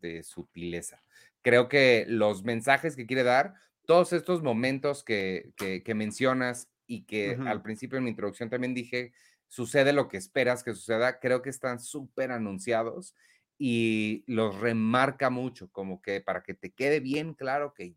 de 0.00 0.22
sutileza. 0.22 1.00
Creo 1.42 1.68
que 1.68 2.06
los 2.08 2.44
mensajes 2.44 2.96
que 2.96 3.06
quiere 3.06 3.24
dar 3.24 3.54
todos 3.84 4.12
estos 4.12 4.42
momentos 4.42 5.04
que, 5.04 5.52
mencionas 5.94 6.70
y 6.86 7.04
que 7.04 7.36
al 7.46 7.62
principio 7.62 7.98
en 7.98 8.04
mi 8.04 8.10
introducción 8.10 8.48
también 8.48 8.74
dije, 8.74 9.12
sucede 9.48 9.92
lo 9.92 10.08
que 10.08 10.16
esperas 10.16 10.64
que 10.64 10.74
suceda, 10.74 11.20
creo 11.20 11.42
que 11.42 11.50
están 11.50 11.80
súper 11.80 12.32
anunciados 12.32 13.14
y 13.58 14.24
los 14.26 14.58
remarca 14.60 15.30
mucho, 15.30 15.70
como 15.70 16.02
que 16.02 16.20
para 16.20 16.42
que 16.42 16.54
te 16.54 16.72
quede 16.72 17.00
bien 17.00 17.34
claro 17.34 17.74
que 17.74 17.96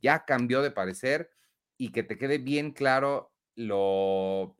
ya 0.00 0.24
cambió 0.24 0.62
de 0.62 0.70
parecer 0.70 1.30
y 1.78 1.92
que 1.92 2.02
te 2.02 2.18
quede 2.18 2.38
bien 2.38 2.72
claro 2.72 3.32
lo, 3.54 4.56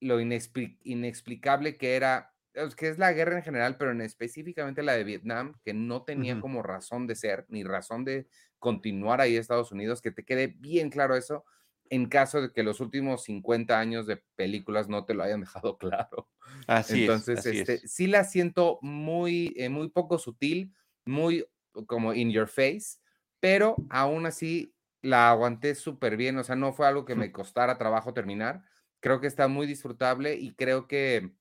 lo 0.00 0.20
inexplicable 0.20 1.76
que 1.76 1.96
era, 1.96 2.34
que 2.76 2.88
es 2.88 2.98
la 2.98 3.12
guerra 3.12 3.36
en 3.36 3.42
general, 3.44 3.76
pero 3.78 3.92
en 3.92 4.00
específicamente 4.00 4.82
la 4.82 4.94
de 4.94 5.04
Vietnam, 5.04 5.54
que 5.64 5.74
no 5.74 6.04
tenía 6.04 6.40
como 6.40 6.62
razón 6.62 7.06
de 7.06 7.14
ser, 7.14 7.46
ni 7.48 7.62
razón 7.62 8.04
de 8.04 8.26
continuar 8.58 9.20
ahí 9.20 9.36
Estados 9.36 9.72
Unidos, 9.72 10.02
que 10.02 10.12
te 10.12 10.24
quede 10.24 10.48
bien 10.48 10.90
claro 10.90 11.16
eso 11.16 11.44
en 11.92 12.06
caso 12.06 12.40
de 12.40 12.52
que 12.52 12.62
los 12.62 12.80
últimos 12.80 13.24
50 13.24 13.78
años 13.78 14.06
de 14.06 14.16
películas 14.34 14.88
no 14.88 15.04
te 15.04 15.12
lo 15.12 15.24
hayan 15.24 15.40
dejado 15.40 15.76
claro. 15.78 16.30
Así 16.66 17.02
Entonces, 17.02 17.44
es, 17.44 17.68
este, 17.68 17.86
sí 17.86 18.06
la 18.06 18.24
siento 18.24 18.78
muy, 18.80 19.52
eh, 19.58 19.68
muy 19.68 19.90
poco 19.90 20.18
sutil, 20.18 20.72
muy 21.04 21.46
como 21.86 22.14
in 22.14 22.30
your 22.30 22.48
face, 22.48 22.98
pero 23.40 23.76
aún 23.90 24.24
así 24.24 24.74
la 25.02 25.30
aguanté 25.30 25.74
súper 25.74 26.16
bien, 26.16 26.38
o 26.38 26.44
sea, 26.44 26.56
no 26.56 26.72
fue 26.72 26.86
algo 26.86 27.04
que 27.04 27.14
me 27.14 27.30
costara 27.30 27.76
trabajo 27.76 28.14
terminar. 28.14 28.62
Creo 29.00 29.20
que 29.20 29.26
está 29.26 29.46
muy 29.48 29.66
disfrutable 29.66 30.36
y 30.36 30.54
creo 30.54 30.88
que 30.88 31.34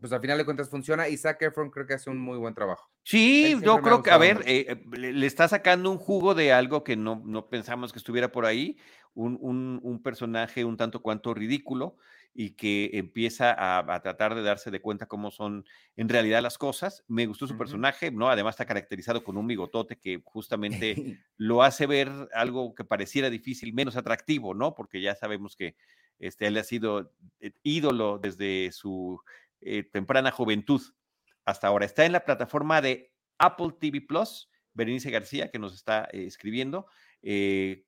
pues 0.00 0.12
al 0.12 0.20
final 0.20 0.38
de 0.38 0.44
cuentas 0.44 0.68
funciona 0.68 1.08
y 1.08 1.16
Zac 1.16 1.42
Efron 1.42 1.70
creo 1.70 1.86
que 1.86 1.94
hace 1.94 2.10
un 2.10 2.18
muy 2.18 2.38
buen 2.38 2.54
trabajo. 2.54 2.90
Sí, 3.02 3.56
yo 3.62 3.80
creo 3.80 4.02
que, 4.02 4.10
a 4.10 4.18
ver, 4.18 4.42
eh, 4.46 4.66
eh, 4.68 4.82
le, 4.96 5.26
está 5.26 5.48
sacando 5.48 5.90
un 5.90 5.98
jugo 5.98 6.34
de 6.34 6.52
algo 6.52 6.84
que 6.84 6.96
no, 6.96 7.22
no 7.24 7.48
pensamos 7.48 7.92
que 7.92 7.98
estuviera 7.98 8.30
por 8.30 8.46
ahí, 8.46 8.76
un, 9.14 9.80
un, 9.82 10.02
personaje 10.02 10.64
un 10.64 10.76
tanto 10.76 11.02
cuanto 11.02 11.34
ridículo 11.34 11.96
y 12.32 12.50
que 12.50 12.90
empieza 12.92 13.52
a, 13.58 14.00
tratar 14.00 14.36
de 14.36 14.42
darse 14.42 14.70
de 14.70 14.80
cuenta 14.80 15.06
cómo 15.06 15.32
son 15.32 15.64
en 15.96 16.08
realidad 16.08 16.40
las 16.40 16.56
cosas. 16.56 17.04
Me 17.08 17.26
gustó 17.26 17.48
su 17.48 17.58
personaje, 17.58 18.12
¿no? 18.12 18.30
Además 18.30 18.54
está 18.54 18.64
caracterizado 18.64 19.24
con 19.24 19.36
un 19.36 19.48
bigotote 19.48 19.98
que 19.98 20.22
justamente 20.24 20.94
lo 21.36 21.64
hace 21.64 21.86
ver 21.86 22.12
algo 22.32 22.76
que 22.76 22.84
pareciera 22.84 23.28
difícil, 23.28 23.74
menos 23.74 23.96
atractivo, 23.96 24.54
¿no? 24.54 24.76
Porque 24.76 25.00
ya 25.00 25.16
sabemos 25.16 25.56
que 25.56 25.74
este, 26.20 26.46
él 26.46 26.56
ha 26.56 26.64
sido 26.64 27.12
eh, 27.40 27.52
ídolo 27.64 28.18
desde 28.18 28.70
su 28.72 29.20
eh, 29.60 29.82
temprana 29.82 30.30
juventud 30.30 30.80
hasta 31.44 31.68
ahora. 31.68 31.86
Está 31.86 32.04
en 32.04 32.12
la 32.12 32.24
plataforma 32.24 32.80
de 32.80 33.12
Apple 33.38 33.74
TV 33.80 34.00
Plus, 34.00 34.50
Berenice 34.74 35.10
García, 35.10 35.50
que 35.50 35.58
nos 35.58 35.74
está 35.74 36.08
eh, 36.12 36.24
escribiendo. 36.24 36.86
Eh, 37.22 37.84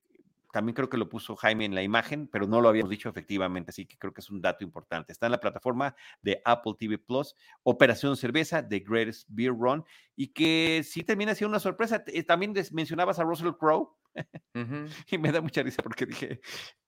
también 0.51 0.75
creo 0.75 0.89
que 0.89 0.97
lo 0.97 1.07
puso 1.07 1.35
Jaime 1.37 1.63
en 1.63 1.75
la 1.75 1.81
imagen, 1.81 2.27
pero 2.27 2.45
no 2.45 2.59
lo 2.59 2.67
habíamos 2.67 2.89
dicho 2.89 3.07
efectivamente, 3.07 3.69
así 3.69 3.85
que 3.85 3.97
creo 3.97 4.13
que 4.13 4.19
es 4.19 4.29
un 4.29 4.41
dato 4.41 4.65
importante. 4.65 5.13
Está 5.13 5.27
en 5.27 5.31
la 5.31 5.39
plataforma 5.39 5.95
de 6.21 6.41
Apple 6.43 6.73
TV 6.77 6.97
Plus, 6.97 7.35
Operación 7.63 8.17
Cerveza, 8.17 8.67
The 8.67 8.79
Greatest 8.79 9.27
Beer 9.29 9.53
Run, 9.53 9.85
y 10.15 10.33
que 10.33 10.81
sí 10.83 11.03
termina 11.03 11.35
siendo 11.35 11.51
una 11.51 11.61
sorpresa. 11.61 12.03
También 12.27 12.53
mencionabas 12.73 13.19
a 13.19 13.23
Russell 13.23 13.53
Crowe, 13.57 13.95
y 15.11 15.17
me 15.17 15.31
da 15.31 15.39
mucha 15.39 15.63
risa 15.63 15.81
porque 15.81 16.05
dije, 16.05 16.41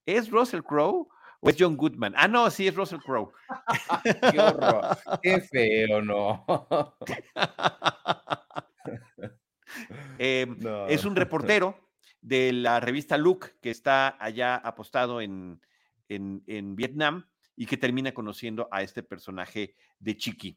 ¿es 0.04 0.30
Russell 0.30 0.62
Crowe? 0.62 1.08
¿O 1.44 1.50
es 1.50 1.56
John 1.58 1.76
Goodman? 1.76 2.14
Ah, 2.16 2.26
no, 2.26 2.50
sí, 2.50 2.66
es 2.66 2.74
Russell 2.74 3.00
Crowe. 3.00 3.30
Qué 4.32 4.40
horror. 4.40 4.96
Qué 5.22 5.40
feo, 5.40 6.00
no. 6.00 6.44
Em, 10.18 10.56
es 10.88 11.04
un 11.04 11.16
reportero 11.16 11.90
de 12.22 12.52
la 12.52 12.78
revista 12.78 13.18
Look, 13.18 13.58
que 13.60 13.70
está 13.70 14.16
allá 14.24 14.54
apostado 14.56 15.20
en, 15.20 15.60
en, 16.08 16.76
Vietnam 16.76 17.26
y 17.56 17.66
que 17.66 17.76
termina 17.76 18.14
conociendo 18.14 18.68
a 18.70 18.82
este 18.82 19.02
personaje 19.02 19.74
de 19.98 20.16
Chiqui. 20.16 20.56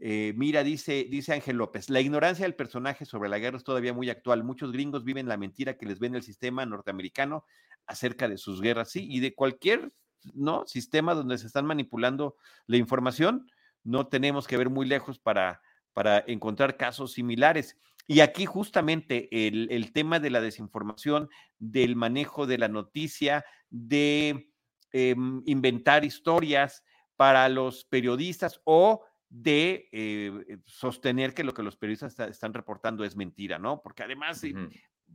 Eh, 0.00 0.34
mira, 0.36 0.64
dice, 0.64 1.06
dice 1.08 1.32
Ángel 1.32 1.56
López, 1.56 1.88
la 1.90 2.00
ignorancia 2.00 2.44
del 2.44 2.56
personaje 2.56 3.04
sobre 3.04 3.28
la 3.28 3.38
guerra 3.38 3.58
es 3.58 3.64
todavía 3.64 3.94
muy 3.94 4.10
actual. 4.10 4.42
Muchos 4.42 4.72
gringos 4.72 5.04
viven 5.04 5.28
la 5.28 5.36
mentira 5.36 5.78
que 5.78 5.86
les 5.86 6.00
vende 6.00 6.18
el 6.18 6.24
sistema 6.24 6.66
norteamericano 6.66 7.44
acerca 7.86 8.28
de 8.28 8.36
sus 8.36 8.60
guerras, 8.60 8.90
sí, 8.90 9.06
y 9.08 9.20
de 9.20 9.34
cualquier 9.34 9.92
¿no? 10.34 10.66
sistema 10.66 11.14
donde 11.14 11.38
se 11.38 11.46
están 11.46 11.66
manipulando 11.66 12.36
la 12.66 12.76
información. 12.76 13.50
No 13.84 14.06
tenemos 14.08 14.46
que 14.46 14.56
ver 14.56 14.70
muy 14.70 14.86
lejos 14.86 15.18
para, 15.18 15.62
para 15.92 16.22
encontrar 16.26 16.76
casos 16.76 17.12
similares. 17.12 17.78
Y 18.06 18.20
aquí 18.20 18.44
justamente 18.44 19.28
el, 19.46 19.92
tema 19.92 20.18
de 20.18 20.30
la 20.30 20.40
desinformación, 20.40 21.28
del 21.58 21.94
manejo 21.94 22.46
de 22.46 22.58
la 22.58 22.68
noticia, 22.68 23.44
de 23.68 24.50
em, 24.92 25.42
inventar 25.46 26.04
historias 26.04 26.82
para 27.16 27.48
los 27.48 27.84
periodistas 27.84 28.60
o 28.64 29.04
de 29.28 29.88
eh, 29.92 30.58
sostener 30.64 31.34
que 31.34 31.44
lo 31.44 31.54
que 31.54 31.62
los 31.62 31.76
periodistas 31.76 32.18
están 32.18 32.52
reportando 32.52 33.04
es 33.04 33.14
mentira, 33.14 33.60
¿no? 33.60 33.80
Porque 33.80 34.02
además 34.02 34.42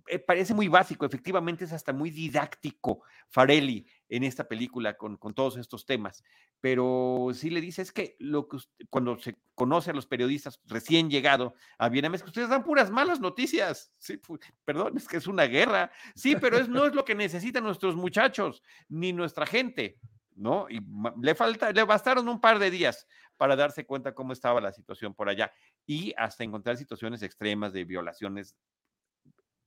eh, 0.08 0.20
parece 0.20 0.54
muy 0.54 0.68
básico, 0.68 1.06
efectivamente 1.06 1.66
es 1.66 1.74
hasta 1.74 1.92
muy 1.92 2.12
didáctico 2.12 3.02
Farelli 3.28 3.88
en 4.10 4.24
esta 4.24 4.48
película 4.48 4.96
con, 4.96 5.18
todos 5.34 5.58
estos 5.58 5.86
temas, 5.86 6.24
pero 6.62 7.30
sí 7.34 7.50
le 7.50 7.62
dice 7.62 7.82
es 7.82 7.92
que 7.92 8.16
lo 8.20 8.48
que 8.48 8.58
cuando 8.90 9.18
se 9.18 9.38
conoce 9.56 9.92
a 9.92 9.94
los 9.94 10.06
periodistas 10.06 10.62
recién 10.66 11.10
llegado 11.10 11.56
a 11.78 11.90
Vietnam 11.90 12.14
es 12.16 12.22
que 12.22 12.30
ustedes 12.30 12.50
dan 12.50 12.64
puras 12.64 12.92
malas 12.92 13.20
noticias, 13.20 13.92
sí, 13.98 14.20
perdón, 14.64 14.98
es 14.98 15.08
que 15.08 15.18
es 15.18 15.28
una 15.28 15.46
guerra, 15.46 15.92
sí, 16.14 16.36
pero 16.36 16.58
es, 16.58 16.70
no 16.70 16.86
es 16.86 16.94
lo 16.94 17.04
que 17.04 17.16
necesitan 17.16 17.64
nuestros 17.64 17.96
muchachos 17.96 18.62
ni 18.90 19.12
nuestra 19.12 19.46
gente, 19.46 19.98
¿no? 20.36 20.68
Y 20.70 20.82
le 21.22 21.34
falta, 21.36 21.72
le 21.72 21.84
bastaron 21.84 22.28
un 22.28 22.40
par 22.40 22.60
de 22.60 22.70
días 22.70 23.08
para 23.38 23.56
darse 23.56 23.86
cuenta 23.86 24.14
cómo 24.14 24.34
estaba 24.34 24.62
la 24.62 24.72
situación 24.72 25.14
por 25.14 25.30
allá 25.30 25.52
y 25.86 26.14
hasta 26.18 26.44
encontrar 26.44 26.78
situaciones 26.78 27.22
extremas 27.22 27.74
de 27.74 27.86
violaciones 27.86 28.56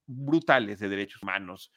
brutales 0.09 0.81
de 0.81 0.89
derechos 0.89 1.23
humanos 1.23 1.73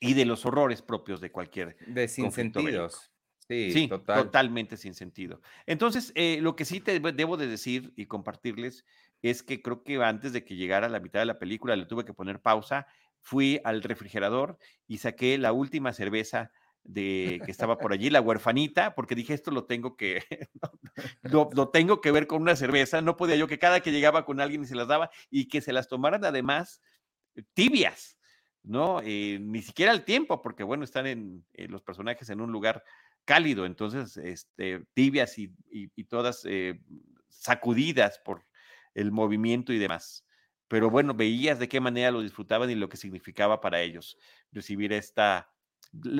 y 0.00 0.14
de 0.14 0.24
los 0.24 0.46
horrores 0.46 0.80
propios 0.80 1.20
de 1.20 1.30
cualquier. 1.30 1.76
De 1.86 2.08
sin 2.08 2.32
sentidos. 2.32 3.12
Sí, 3.46 3.88
totalmente 3.88 4.76
sin 4.76 4.94
sentido. 4.94 5.40
Entonces, 5.66 6.12
eh, 6.14 6.38
lo 6.40 6.54
que 6.54 6.64
sí 6.64 6.80
te 6.80 7.00
debo 7.00 7.36
de 7.36 7.48
decir 7.48 7.92
y 7.96 8.06
compartirles 8.06 8.84
es 9.22 9.42
que 9.42 9.60
creo 9.60 9.82
que 9.82 9.96
antes 10.02 10.32
de 10.32 10.44
que 10.44 10.54
llegara 10.54 10.88
la 10.88 11.00
mitad 11.00 11.18
de 11.18 11.26
la 11.26 11.40
película 11.40 11.74
le 11.74 11.86
tuve 11.86 12.04
que 12.04 12.14
poner 12.14 12.40
pausa, 12.40 12.86
fui 13.20 13.60
al 13.64 13.82
refrigerador 13.82 14.56
y 14.86 14.98
saqué 14.98 15.36
la 15.36 15.52
última 15.52 15.92
cerveza 15.92 16.52
de 16.84 17.42
que 17.44 17.50
estaba 17.50 17.76
por 17.76 17.92
allí, 17.92 18.08
la 18.08 18.20
huerfanita, 18.20 18.94
porque 18.94 19.16
dije, 19.16 19.34
esto 19.34 19.50
lo 19.50 19.64
tengo 19.64 19.96
que, 19.96 20.22
lo, 21.22 21.50
lo, 21.52 21.68
tengo 21.70 22.00
que 22.00 22.12
ver 22.12 22.28
con 22.28 22.40
una 22.40 22.56
cerveza, 22.56 23.02
no 23.02 23.16
podía 23.16 23.36
yo 23.36 23.48
que 23.48 23.58
cada 23.58 23.80
que 23.80 23.92
llegaba 23.92 24.24
con 24.24 24.40
alguien 24.40 24.62
y 24.62 24.66
se 24.66 24.76
las 24.76 24.88
daba 24.88 25.10
y 25.28 25.48
que 25.48 25.60
se 25.60 25.72
las 25.72 25.88
tomaran 25.88 26.24
además 26.24 26.80
tibias, 27.54 28.18
¿no? 28.62 29.00
Eh, 29.02 29.38
ni 29.40 29.62
siquiera 29.62 29.92
el 29.92 30.04
tiempo, 30.04 30.42
porque 30.42 30.62
bueno, 30.62 30.84
están 30.84 31.06
en, 31.06 31.44
eh, 31.54 31.68
los 31.68 31.82
personajes 31.82 32.28
en 32.30 32.40
un 32.40 32.52
lugar 32.52 32.84
cálido, 33.24 33.66
entonces, 33.66 34.16
este, 34.16 34.84
tibias 34.94 35.38
y, 35.38 35.52
todas 36.08 36.44
eh, 36.46 36.80
sacudidas 37.28 38.18
por 38.18 38.44
el 38.94 39.12
movimiento 39.12 39.72
y 39.72 39.78
demás. 39.78 40.26
Pero 40.68 40.90
bueno, 40.90 41.14
veías 41.14 41.58
de 41.58 41.68
qué 41.68 41.80
manera 41.80 42.10
lo 42.10 42.22
disfrutaban 42.22 42.70
y 42.70 42.74
lo 42.74 42.88
que 42.88 42.96
significaba 42.96 43.60
para 43.60 43.80
ellos 43.80 44.18
recibir 44.52 44.92
esta... 44.92 45.52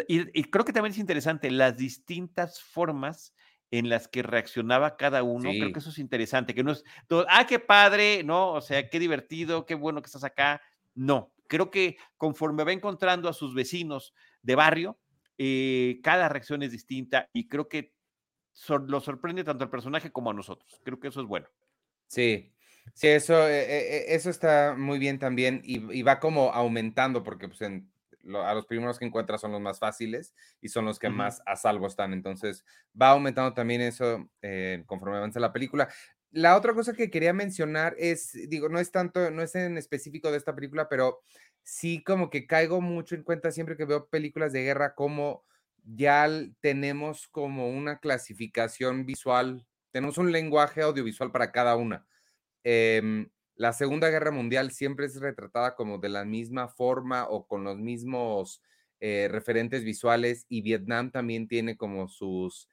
Y, 0.08 0.44
creo 0.44 0.64
que 0.64 0.72
también 0.72 0.92
es 0.92 0.98
interesante 0.98 1.50
las 1.50 1.76
distintas 1.76 2.60
formas 2.60 3.32
en 3.70 3.88
las 3.88 4.08
que 4.08 4.22
reaccionaba 4.22 4.96
cada 4.96 5.22
uno. 5.22 5.50
Creo 5.50 5.72
que 5.72 5.78
eso 5.78 5.90
es 5.90 5.98
interesante, 5.98 6.54
que 6.54 6.64
no 6.64 6.72
es 6.72 6.84
todo, 7.06 7.24
ah, 7.28 7.46
qué 7.46 7.60
padre, 7.60 8.24
¿no? 8.24 8.52
O 8.52 8.60
sea, 8.60 8.88
qué 8.88 8.98
divertido, 8.98 9.64
qué 9.66 9.76
bueno 9.76 10.02
que 10.02 10.06
estás 10.06 10.24
acá. 10.24 10.60
No, 11.00 11.32
creo 11.46 11.70
que 11.70 11.96
conforme 12.18 12.62
va 12.62 12.72
encontrando 12.72 13.30
a 13.30 13.32
sus 13.32 13.54
vecinos 13.54 14.12
de 14.42 14.54
barrio, 14.54 14.98
eh, 15.38 15.98
cada 16.02 16.28
reacción 16.28 16.62
es 16.62 16.72
distinta 16.72 17.30
y 17.32 17.48
creo 17.48 17.70
que 17.70 17.94
lo 18.86 19.00
sorprende 19.00 19.42
tanto 19.42 19.64
al 19.64 19.70
personaje 19.70 20.12
como 20.12 20.28
a 20.28 20.34
nosotros. 20.34 20.78
Creo 20.84 21.00
que 21.00 21.08
eso 21.08 21.22
es 21.22 21.26
bueno. 21.26 21.48
Sí, 22.06 22.52
sí, 22.92 23.08
eso, 23.08 23.48
eh, 23.48 23.62
eh, 23.62 24.04
eso 24.08 24.28
está 24.28 24.74
muy 24.76 24.98
bien 24.98 25.18
también 25.18 25.62
y, 25.64 26.02
va 26.02 26.20
como 26.20 26.52
aumentando 26.52 27.22
porque 27.22 27.48
pues, 27.48 27.62
a 27.62 28.54
los 28.54 28.66
primeros 28.66 28.98
que 28.98 29.06
encuentras 29.06 29.40
son 29.40 29.52
los 29.52 29.60
más 29.62 29.78
fáciles 29.78 30.34
y 30.60 30.68
son 30.68 30.84
los 30.84 30.98
que 30.98 31.08
más 31.08 31.40
a 31.46 31.56
salvo 31.56 31.86
están. 31.86 32.12
Entonces 32.12 32.62
va 33.00 33.08
aumentando 33.08 33.54
también 33.54 33.80
eso 33.80 34.28
conforme 34.84 35.16
avanza 35.16 35.40
la 35.40 35.54
película 35.54 35.88
la 36.32 36.56
otra 36.56 36.74
cosa 36.74 36.94
que 36.94 37.10
quería 37.10 37.32
mencionar 37.32 37.94
es, 37.98 38.32
digo, 38.48 38.68
no 38.68 38.78
es 38.78 38.90
tanto, 38.92 39.30
no 39.30 39.42
es 39.42 39.54
en 39.54 39.76
específico 39.78 40.30
de 40.30 40.38
esta 40.38 40.54
película, 40.54 40.88
pero 40.88 41.20
sí 41.62 42.02
como 42.02 42.30
que 42.30 42.46
caigo 42.46 42.80
mucho 42.80 43.14
en 43.14 43.22
cuenta 43.22 43.50
siempre 43.50 43.76
que 43.76 43.84
veo 43.84 44.08
películas 44.08 44.52
de 44.52 44.62
guerra 44.62 44.94
como 44.94 45.44
ya 45.84 46.28
tenemos 46.60 47.28
como 47.28 47.68
una 47.70 47.98
clasificación 47.98 49.06
visual, 49.06 49.66
tenemos 49.90 50.18
un 50.18 50.30
lenguaje 50.32 50.82
audiovisual 50.82 51.32
para 51.32 51.52
cada 51.52 51.76
una. 51.76 52.06
Em, 52.64 53.28
la 53.56 53.72
Segunda 53.72 54.08
Guerra 54.08 54.30
Mundial 54.30 54.70
siempre 54.70 55.06
es 55.06 55.20
retratada 55.20 55.74
como 55.74 55.98
de 55.98 56.10
la 56.10 56.24
misma 56.24 56.68
forma 56.68 57.28
o 57.28 57.46
con 57.46 57.64
los 57.64 57.78
mismos 57.78 58.62
eh, 59.00 59.28
referentes 59.30 59.84
visuales 59.84 60.46
y 60.48 60.62
Vietnam 60.62 61.10
también 61.10 61.48
tiene 61.48 61.76
como 61.76 62.08
sus 62.08 62.68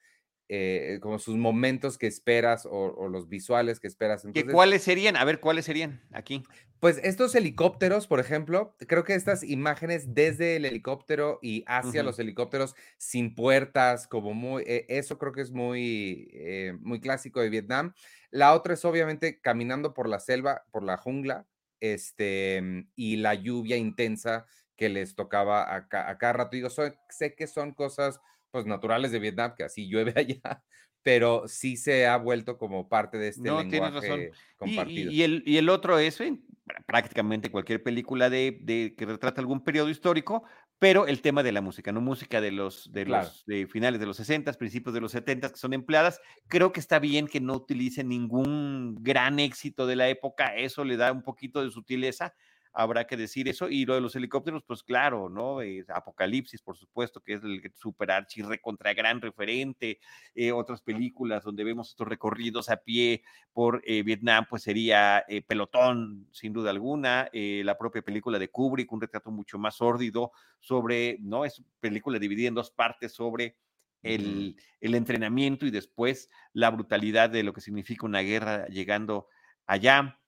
eh, 0.50 0.98
como 1.02 1.18
sus 1.18 1.36
momentos 1.36 1.98
que 1.98 2.06
esperas 2.06 2.66
o, 2.70 3.08
los 3.08 3.28
visuales 3.28 3.80
que 3.80 3.86
esperas. 3.86 4.24
Entonces, 4.24 4.50
¿Cuáles 4.50 4.82
serían? 4.82 5.16
A 5.16 5.24
ver, 5.24 5.40
¿cuáles 5.40 5.66
serían 5.66 6.00
aquí? 6.10 6.42
Pues 6.80 7.00
estos 7.02 7.34
helicópteros, 7.34 8.06
por 8.06 8.18
ejemplo, 8.18 8.74
creo 8.86 9.04
que 9.04 9.14
estas 9.14 9.42
imágenes 9.42 10.14
desde 10.14 10.56
el 10.56 10.64
helicóptero 10.64 11.38
y 11.42 11.64
hacia 11.66 12.02
los 12.02 12.18
helicópteros 12.18 12.76
sin 12.96 13.34
puertas, 13.34 14.06
como 14.06 14.32
muy, 14.32 14.62
eh, 14.66 14.86
eso 14.88 15.18
creo 15.18 15.32
que 15.32 15.42
es 15.42 15.50
muy, 15.50 16.30
eh, 16.32 16.74
muy 16.80 17.00
clásico 17.00 17.40
de 17.40 17.50
Vietnam. 17.50 17.92
La 18.30 18.54
otra 18.54 18.72
es 18.72 18.84
obviamente 18.86 19.40
caminando 19.40 19.92
por 19.92 20.08
la 20.08 20.18
selva, 20.18 20.64
por 20.70 20.82
la 20.82 20.96
jungla, 20.96 21.46
este, 21.80 22.86
y 22.96 23.16
la 23.16 23.34
lluvia 23.34 23.76
intensa 23.76 24.46
que 24.76 24.88
les 24.88 25.14
tocaba 25.14 25.74
a, 25.74 25.88
cada 25.88 26.32
rato. 26.32 26.56
Digo, 26.56 26.70
sé 26.70 27.34
que 27.34 27.46
son 27.46 27.74
cosas 27.74 28.20
pues 28.50 28.66
naturales 28.66 29.12
de 29.12 29.18
Vietnam, 29.18 29.54
que 29.56 29.64
así 29.64 29.88
llueve 29.88 30.12
allá, 30.16 30.62
pero 31.02 31.44
sí 31.46 31.76
se 31.76 32.06
ha 32.06 32.16
vuelto 32.16 32.58
como 32.58 32.88
parte 32.88 33.18
de 33.18 33.28
este 33.28 33.48
no, 33.48 33.62
lenguaje 33.62 34.30
compartido. 34.56 35.10
Y, 35.10 35.22
el, 35.22 35.42
y 35.46 35.56
el 35.56 35.68
otro 35.68 35.98
es 35.98 36.20
en 36.20 36.44
prácticamente 36.86 37.50
cualquier 37.50 37.82
película 37.82 38.28
de, 38.30 38.58
de, 38.60 38.94
que 38.96 39.06
retrata 39.06 39.40
algún 39.40 39.64
periodo 39.64 39.88
histórico, 39.88 40.44
pero 40.78 41.06
el 41.06 41.22
tema 41.22 41.42
de 41.42 41.52
la 41.52 41.60
música, 41.60 41.92
no 41.92 42.00
música 42.00 42.40
de 42.40 42.52
los 42.52 42.92
de 42.92 43.04
los 43.04 43.44
de 43.46 43.66
finales 43.66 44.00
de 44.00 44.06
los 44.06 44.16
60, 44.16 44.52
principios 44.52 44.94
de 44.94 45.00
los 45.00 45.12
70 45.12 45.50
que 45.50 45.56
son 45.56 45.72
empleadas, 45.72 46.20
creo 46.46 46.72
que 46.72 46.80
está 46.80 46.98
bien 46.98 47.26
que 47.26 47.40
no 47.40 47.54
utilicen 47.54 48.08
ningún 48.08 48.96
gran 49.00 49.40
éxito 49.40 49.86
de 49.86 49.96
la 49.96 50.08
época, 50.08 50.54
eso 50.54 50.84
le 50.84 50.96
da 50.96 51.10
un 51.10 51.22
poquito 51.22 51.64
de 51.64 51.70
sutileza, 51.70 52.34
habrá 52.72 53.06
que 53.06 53.16
decir 53.16 53.48
eso. 53.48 53.68
Y 53.68 53.84
lo 53.84 53.94
de 53.94 54.00
los 54.00 54.14
helicópteros, 54.16 54.62
pues 54.64 54.82
claro, 54.82 55.28
¿no? 55.28 55.58
Apocalipsis, 55.88 56.62
por 56.62 56.76
supuesto, 56.76 57.20
que 57.20 57.34
es 57.34 57.42
el 57.44 57.62
super 57.74 58.10
archi 58.10 58.42
contra 58.60 58.94
gran 58.94 59.20
referente. 59.20 59.98
Eh, 60.34 60.52
otras 60.52 60.82
películas 60.82 61.44
donde 61.44 61.64
vemos 61.64 61.90
estos 61.90 62.08
recorridos 62.08 62.68
a 62.70 62.76
pie 62.76 63.22
por 63.52 63.82
eh, 63.84 64.02
Vietnam, 64.02 64.46
pues 64.48 64.62
sería 64.62 65.24
eh, 65.28 65.42
Pelotón, 65.42 66.28
sin 66.32 66.52
duda 66.52 66.70
alguna. 66.70 67.28
la 67.32 67.78
propia 67.78 68.02
película 68.02 68.38
de 68.38 68.50
Kubrick, 68.50 68.92
un 68.92 69.00
retrato 69.00 69.30
mucho 69.30 69.58
más 69.58 69.76
sórdido 69.76 70.32
sobre, 70.60 71.18
¿no? 71.20 71.44
Es 71.44 71.62
película 71.80 72.18
dividida 72.18 72.48
en 72.48 72.54
dos 72.54 72.70
partes 72.70 73.12
sobre 73.12 73.56
el, 74.02 74.56
el 74.80 74.94
entrenamiento 74.94 75.66
y 75.66 75.70
después 75.70 76.30
la 76.52 76.70
brutalidad 76.70 77.30
de 77.30 77.42
lo 77.42 77.52
que 77.52 77.60
significa 77.60 78.06
una 78.06 78.20
guerra 78.20 78.66
llegando 78.66 79.28
allá. 79.66 80.18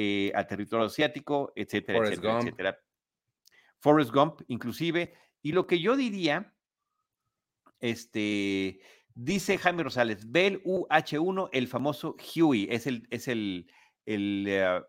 Eh, 0.00 0.30
al 0.32 0.46
territorio 0.46 0.86
asiático, 0.86 1.52
etcétera, 1.56 2.06
etcétera, 2.06 2.38
etcétera. 2.38 2.78
Forrest 3.80 4.12
Gump, 4.12 4.42
inclusive. 4.46 5.12
Y 5.42 5.50
lo 5.50 5.66
que 5.66 5.80
yo 5.80 5.96
diría, 5.96 6.54
este, 7.80 8.78
dice 9.12 9.58
Jaime 9.58 9.82
Rosales, 9.82 10.30
ve 10.30 10.46
el 10.46 10.62
UH-1, 10.62 11.48
el 11.52 11.66
famoso 11.66 12.14
Huey, 12.36 12.68
es 12.70 12.86
el, 12.86 13.08
es 13.10 13.26
el, 13.26 13.68
el, 14.06 14.44
eh, 14.46 14.80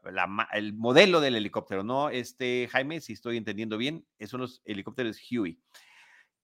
el, 0.53 0.73
modelo 0.73 1.21
del 1.21 1.37
helicóptero, 1.37 1.83
¿no? 1.83 2.11
Este, 2.11 2.67
Jaime, 2.71 3.01
si 3.01 3.13
estoy 3.13 3.37
entendiendo 3.37 3.79
bien, 3.79 4.05
son 4.27 4.41
los 4.41 4.61
helicópteros 4.63 5.19
Huey. 5.31 5.59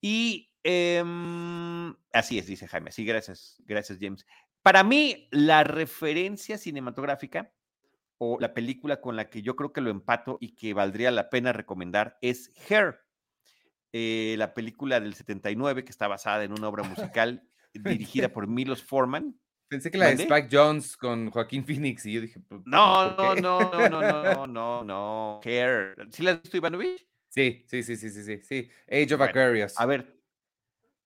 Y 0.01 0.49
em, 0.63 1.95
así 2.11 2.39
es, 2.39 2.47
dice 2.47 2.67
Jaime. 2.67 2.91
Sí, 2.91 3.05
gracias, 3.05 3.61
gracias, 3.67 3.99
James. 4.01 4.25
Para 4.63 4.83
mí, 4.83 5.27
la 5.29 5.63
referencia 5.63 6.57
cinematográfica 6.57 7.51
o 8.17 8.37
la 8.39 8.53
película 8.53 9.01
con 9.01 9.15
la 9.15 9.29
que 9.29 9.41
yo 9.41 9.55
creo 9.55 9.73
que 9.73 9.81
lo 9.81 9.89
empato 9.89 10.37
y 10.39 10.55
que 10.55 10.73
valdría 10.73 11.11
la 11.11 11.29
pena 11.29 11.53
recomendar 11.53 12.17
es 12.21 12.51
Hair, 12.69 12.99
eh, 13.91 14.35
la 14.37 14.53
película 14.53 14.99
del 14.99 15.13
79 15.13 15.83
que 15.83 15.91
está 15.91 16.07
basada 16.07 16.43
en 16.43 16.51
una 16.51 16.67
obra 16.67 16.83
musical 16.83 17.47
dirigida 17.73 18.29
por 18.29 18.47
Milos 18.47 18.83
Forman. 18.83 19.39
Pensé 19.67 19.89
que 19.89 19.97
la 19.97 20.07
de 20.07 20.23
Spike 20.23 20.49
Jones 20.51 20.95
con 20.95 21.31
Joaquín 21.31 21.65
Phoenix 21.65 22.05
y 22.05 22.13
yo 22.13 22.21
dije, 22.21 22.39
pues, 22.39 22.61
no, 22.65 23.15
no, 23.15 23.35
no, 23.35 23.89
no, 23.89 23.89
no, 23.89 24.47
no, 24.47 24.83
no, 24.83 25.39
Hair. 25.43 25.95
¿Sí 26.11 26.23
la 26.23 26.31
has 26.31 26.41
visto, 26.41 26.57
Ivanovich? 26.57 27.05
Sí, 27.29 27.65
sí, 27.67 27.83
sí, 27.83 27.97
sí, 27.97 28.09
sí, 28.09 28.23
sí, 28.23 28.41
sí. 28.43 28.69
Age 28.89 29.13
of 29.13 29.21
Aquarius. 29.21 29.73
A 29.77 29.85
ver, 29.85 30.21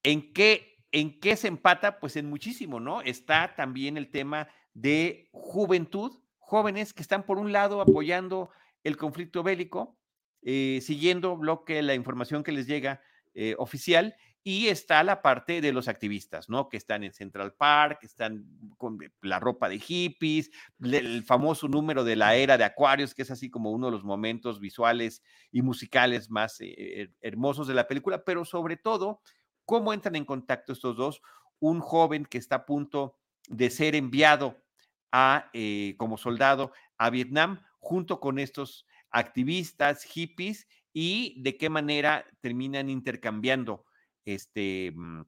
¿en 0.04 0.32
qué, 0.32 0.84
¿en 0.92 1.20
qué 1.20 1.36
se 1.36 1.48
empata? 1.48 2.00
Pues 2.00 2.18
en 2.18 2.30
muchísimo, 2.30 2.80
¿no? 2.80 3.02
Está 3.02 3.56
también 3.56 3.98
el 3.98 4.12
tema 4.12 4.48
de 4.74 5.30
juventud, 5.32 6.20
jóvenes 6.50 6.94
que 6.94 7.04
están 7.04 7.24
por 7.24 7.38
un 7.38 7.52
lado 7.52 7.80
apoyando 7.80 8.50
el 8.84 8.98
conflicto 8.98 9.44
bélico, 9.44 9.98
eh, 10.42 10.80
siguiendo 10.82 11.38
lo 11.40 11.64
que 11.64 11.82
la 11.84 11.94
información 11.94 12.44
que 12.44 12.52
les 12.52 12.66
llega 12.66 13.02
eh, 13.36 13.56
oficial, 13.60 14.16
y 14.42 14.70
está 14.70 15.04
la 15.04 15.22
parte 15.22 15.62
de 15.62 15.72
los 15.72 15.88
activistas, 15.88 16.50
¿no? 16.50 16.70
Que 16.70 16.78
están 16.78 17.04
en 17.04 17.14
Central 17.14 17.54
Park, 17.54 18.00
que 18.00 18.08
están 18.08 18.46
con 18.78 18.98
la 19.22 19.40
ropa 19.40 19.70
de 19.70 19.78
hippies, 19.78 20.50
el 20.82 21.24
famoso 21.24 21.68
número 21.68 22.04
de 22.04 22.16
la 22.16 22.36
era 22.36 22.58
de 22.58 22.64
Acuarios, 22.64 23.14
que 23.14 23.22
es 23.22 23.32
así 23.32 23.52
como 23.52 23.72
uno 23.72 23.88
de 23.88 23.92
los 23.92 24.04
momentos 24.04 24.60
visuales 24.60 25.22
y 25.52 25.62
musicales 25.62 26.32
más 26.32 26.58
eh, 26.62 27.12
hermosos 27.22 27.68
de 27.68 27.76
la 27.76 27.88
película, 27.88 28.24
pero 28.24 28.44
sobre 28.44 28.78
todo, 28.78 29.22
cómo 29.66 29.94
entran 29.94 30.16
en 30.16 30.26
contacto 30.26 30.74
estos 30.74 30.96
dos. 30.96 31.22
Un 31.60 31.80
joven 31.80 32.26
que 32.26 32.40
está 32.40 32.56
a 32.56 32.66
punto 32.66 33.18
de 33.50 33.70
ser 33.70 33.94
enviado 33.94 34.64
a, 35.12 35.50
eh, 35.54 35.96
como 35.98 36.18
soldado 36.18 36.72
a 36.98 37.10
Vietnam, 37.10 37.62
junto 37.80 38.20
con 38.20 38.40
estos 38.40 38.86
activistas, 39.12 40.04
hippies, 40.04 40.68
y 40.94 41.42
de 41.42 41.58
qué 41.58 41.70
manera 41.70 42.26
terminan 42.42 42.90
intercambiando 42.90 43.86
este, 44.26 44.92
mm, 44.96 45.22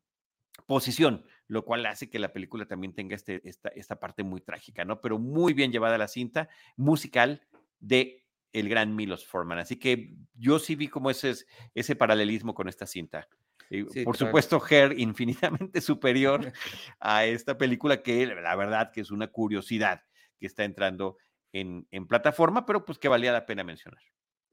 posición, 0.65 1.25
lo 1.47 1.65
cual 1.65 1.85
hace 1.85 2.09
que 2.09 2.19
la 2.19 2.33
película 2.33 2.65
también 2.65 2.93
tenga 2.93 3.15
este, 3.15 3.41
esta, 3.47 3.69
esta 3.69 3.99
parte 3.99 4.23
muy 4.23 4.41
trágica, 4.41 4.85
¿no? 4.85 5.01
Pero 5.01 5.19
muy 5.19 5.53
bien 5.53 5.71
llevada 5.71 5.97
la 5.97 6.07
cinta 6.07 6.49
musical 6.77 7.41
de 7.79 8.25
el 8.53 8.69
gran 8.69 8.95
Milos 8.95 9.25
Forman. 9.25 9.59
Así 9.59 9.77
que 9.77 10.15
yo 10.33 10.59
sí 10.59 10.75
vi 10.75 10.87
como 10.87 11.09
ese, 11.09 11.35
ese 11.73 11.95
paralelismo 11.95 12.53
con 12.53 12.67
esta 12.67 12.85
cinta. 12.85 13.27
Por 14.03 14.17
supuesto, 14.17 14.61
Her 14.69 14.97
infinitamente 14.99 15.81
superior 15.81 16.51
a 16.99 17.25
esta 17.25 17.57
película 17.57 18.01
que 18.01 18.25
la 18.25 18.55
verdad 18.55 18.91
que 18.91 19.01
es 19.01 19.11
una 19.11 19.27
curiosidad 19.27 20.03
que 20.39 20.47
está 20.47 20.63
entrando 20.63 21.17
en, 21.53 21.87
en 21.91 22.07
plataforma, 22.07 22.65
pero 22.65 22.85
pues 22.85 22.97
que 22.97 23.07
valía 23.07 23.31
la 23.31 23.45
pena 23.45 23.63
mencionar. 23.63 24.01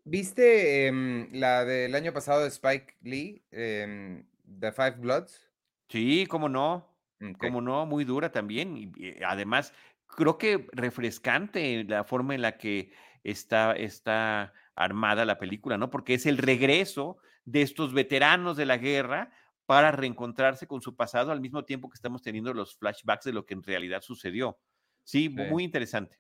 ¿Viste 0.05 0.87
em, 0.87 1.29
la 1.33 1.65
del 1.65 1.95
año 1.95 2.13
pasado 2.13 2.43
de 2.43 2.49
Spike 2.49 2.97
Lee, 3.03 3.45
em, 3.51 4.25
The 4.59 4.73
Five 4.73 4.97
Bloods? 4.99 5.47
Sí, 5.89 6.27
cómo 6.27 6.49
no, 6.49 6.97
cómo 7.39 7.61
no, 7.61 7.85
muy 7.85 8.05
dura 8.05 8.33
también. 8.33 8.77
Y, 8.77 8.93
eh, 9.01 9.21
además, 9.27 9.75
creo 10.07 10.39
que 10.39 10.67
refrescante 10.73 11.85
la 11.85 12.05
forma 12.05 12.35
en 12.35 12.43
la 12.43 12.57
que 12.57 12.93
está, 13.23 13.73
está 13.73 14.55
armada 14.75 15.25
la 15.27 15.39
película, 15.39 15.77
¿no? 15.77 15.91
Porque 15.91 16.15
es 16.15 16.25
el 16.25 16.39
regreso 16.39 17.19
de 17.51 17.63
estos 17.63 17.93
veteranos 17.93 18.57
de 18.57 18.67
la 18.67 18.77
guerra 18.77 19.31
para 19.67 19.91
reencontrarse 19.93 20.67
con 20.67 20.81
su 20.81 20.97
pasado 20.97 21.33
al 21.33 21.41
mismo 21.41 21.65
tiempo 21.65 21.89
que 21.89 21.95
estamos 21.95 22.23
teniendo 22.23 22.53
los 22.55 22.77
flashbacks 22.77 23.25
de 23.25 23.33
lo 23.33 23.45
que 23.45 23.55
en 23.55 23.63
realidad 23.63 24.03
sucedió. 24.03 24.59
Sí, 25.05 25.29
muy 25.29 25.65
interesante. 25.65 26.19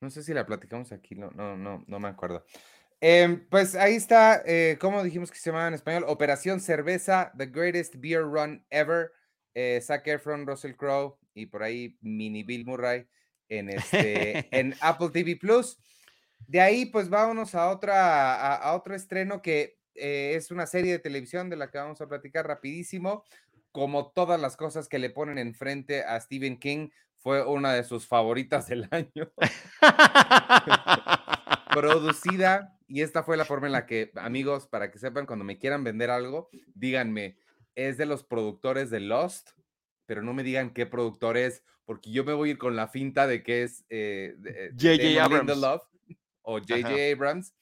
No 0.00 0.10
sé 0.10 0.22
si 0.22 0.32
la 0.34 0.46
platicamos 0.46 0.92
aquí, 0.92 1.14
no, 1.14 1.30
no, 1.30 1.56
no, 1.56 1.84
no 1.86 1.98
me 2.00 2.08
acuerdo. 2.08 2.44
Em, 3.00 3.46
pues 3.48 3.74
ahí 3.74 3.94
está, 3.94 4.42
eh, 4.46 4.78
¿cómo 4.80 5.02
dijimos 5.02 5.30
que 5.30 5.38
se 5.38 5.50
llamaba 5.50 5.68
en 5.68 5.74
español? 5.74 6.04
Operación 6.06 6.60
Cerveza, 6.60 7.32
The 7.36 7.46
Greatest 7.46 7.96
Beer 7.98 8.22
Run 8.22 8.64
Ever. 8.70 9.12
Eh, 9.54 9.80
Zac 9.82 10.06
Efron, 10.06 10.46
Russell 10.46 10.74
Crowe 10.74 11.18
y 11.34 11.46
por 11.46 11.62
ahí 11.62 11.98
Mini 12.00 12.42
Bill 12.42 12.64
Murray 12.64 13.06
en, 13.48 13.68
este, 13.68 14.48
en 14.50 14.74
Apple 14.80 15.10
TV 15.10 15.36
Plus. 15.36 15.78
De 16.46 16.60
ahí, 16.60 16.86
pues 16.86 17.08
vámonos 17.08 17.54
a, 17.54 17.70
otra, 17.70 18.54
a, 18.56 18.74
otro 18.74 18.94
estreno 18.94 19.42
que 19.42 19.78
eh, 19.94 20.34
es 20.36 20.50
una 20.50 20.66
serie 20.66 20.92
de 20.92 20.98
televisión 20.98 21.50
de 21.50 21.56
la 21.56 21.70
que 21.70 21.78
vamos 21.78 22.00
a 22.00 22.08
platicar 22.08 22.46
rapidísimo. 22.46 23.24
Como 23.70 24.10
todas 24.12 24.40
las 24.40 24.56
cosas 24.56 24.88
que 24.88 24.98
le 24.98 25.10
ponen 25.10 25.38
enfrente 25.38 26.04
a 26.04 26.20
Stephen 26.20 26.58
King, 26.58 26.90
fue 27.16 27.44
una 27.46 27.72
de 27.72 27.84
sus 27.84 28.06
favoritas 28.06 28.66
del 28.66 28.88
año. 28.90 29.32
Producida 31.72 32.76
y 32.92 33.00
esta 33.00 33.22
fue 33.22 33.38
la 33.38 33.46
forma 33.46 33.68
en 33.68 33.72
la 33.72 33.86
que, 33.86 34.12
amigos, 34.16 34.66
para 34.66 34.90
que 34.90 34.98
sepan, 34.98 35.24
cuando 35.24 35.46
me 35.46 35.56
quieran 35.58 35.82
vender 35.82 36.10
algo, 36.10 36.50
díganme, 36.74 37.38
es 37.74 37.96
de 37.96 38.04
los 38.04 38.22
productores 38.22 38.90
de 38.90 39.00
Lost, 39.00 39.52
pero 40.04 40.20
no 40.20 40.34
me 40.34 40.42
digan 40.42 40.74
qué 40.74 40.84
productor 40.84 41.38
es, 41.38 41.64
porque 41.86 42.10
yo 42.10 42.22
me 42.22 42.34
voy 42.34 42.50
a 42.50 42.52
ir 42.52 42.58
con 42.58 42.76
la 42.76 42.88
finta 42.88 43.26
de 43.26 43.42
que 43.42 43.62
es 43.62 43.78
J.J. 43.88 45.02
Eh, 45.02 45.20
Abrams 45.20 45.56
Love, 45.56 45.82
o 46.42 46.58
J.J. 46.58 46.92
Abrams 47.14 47.54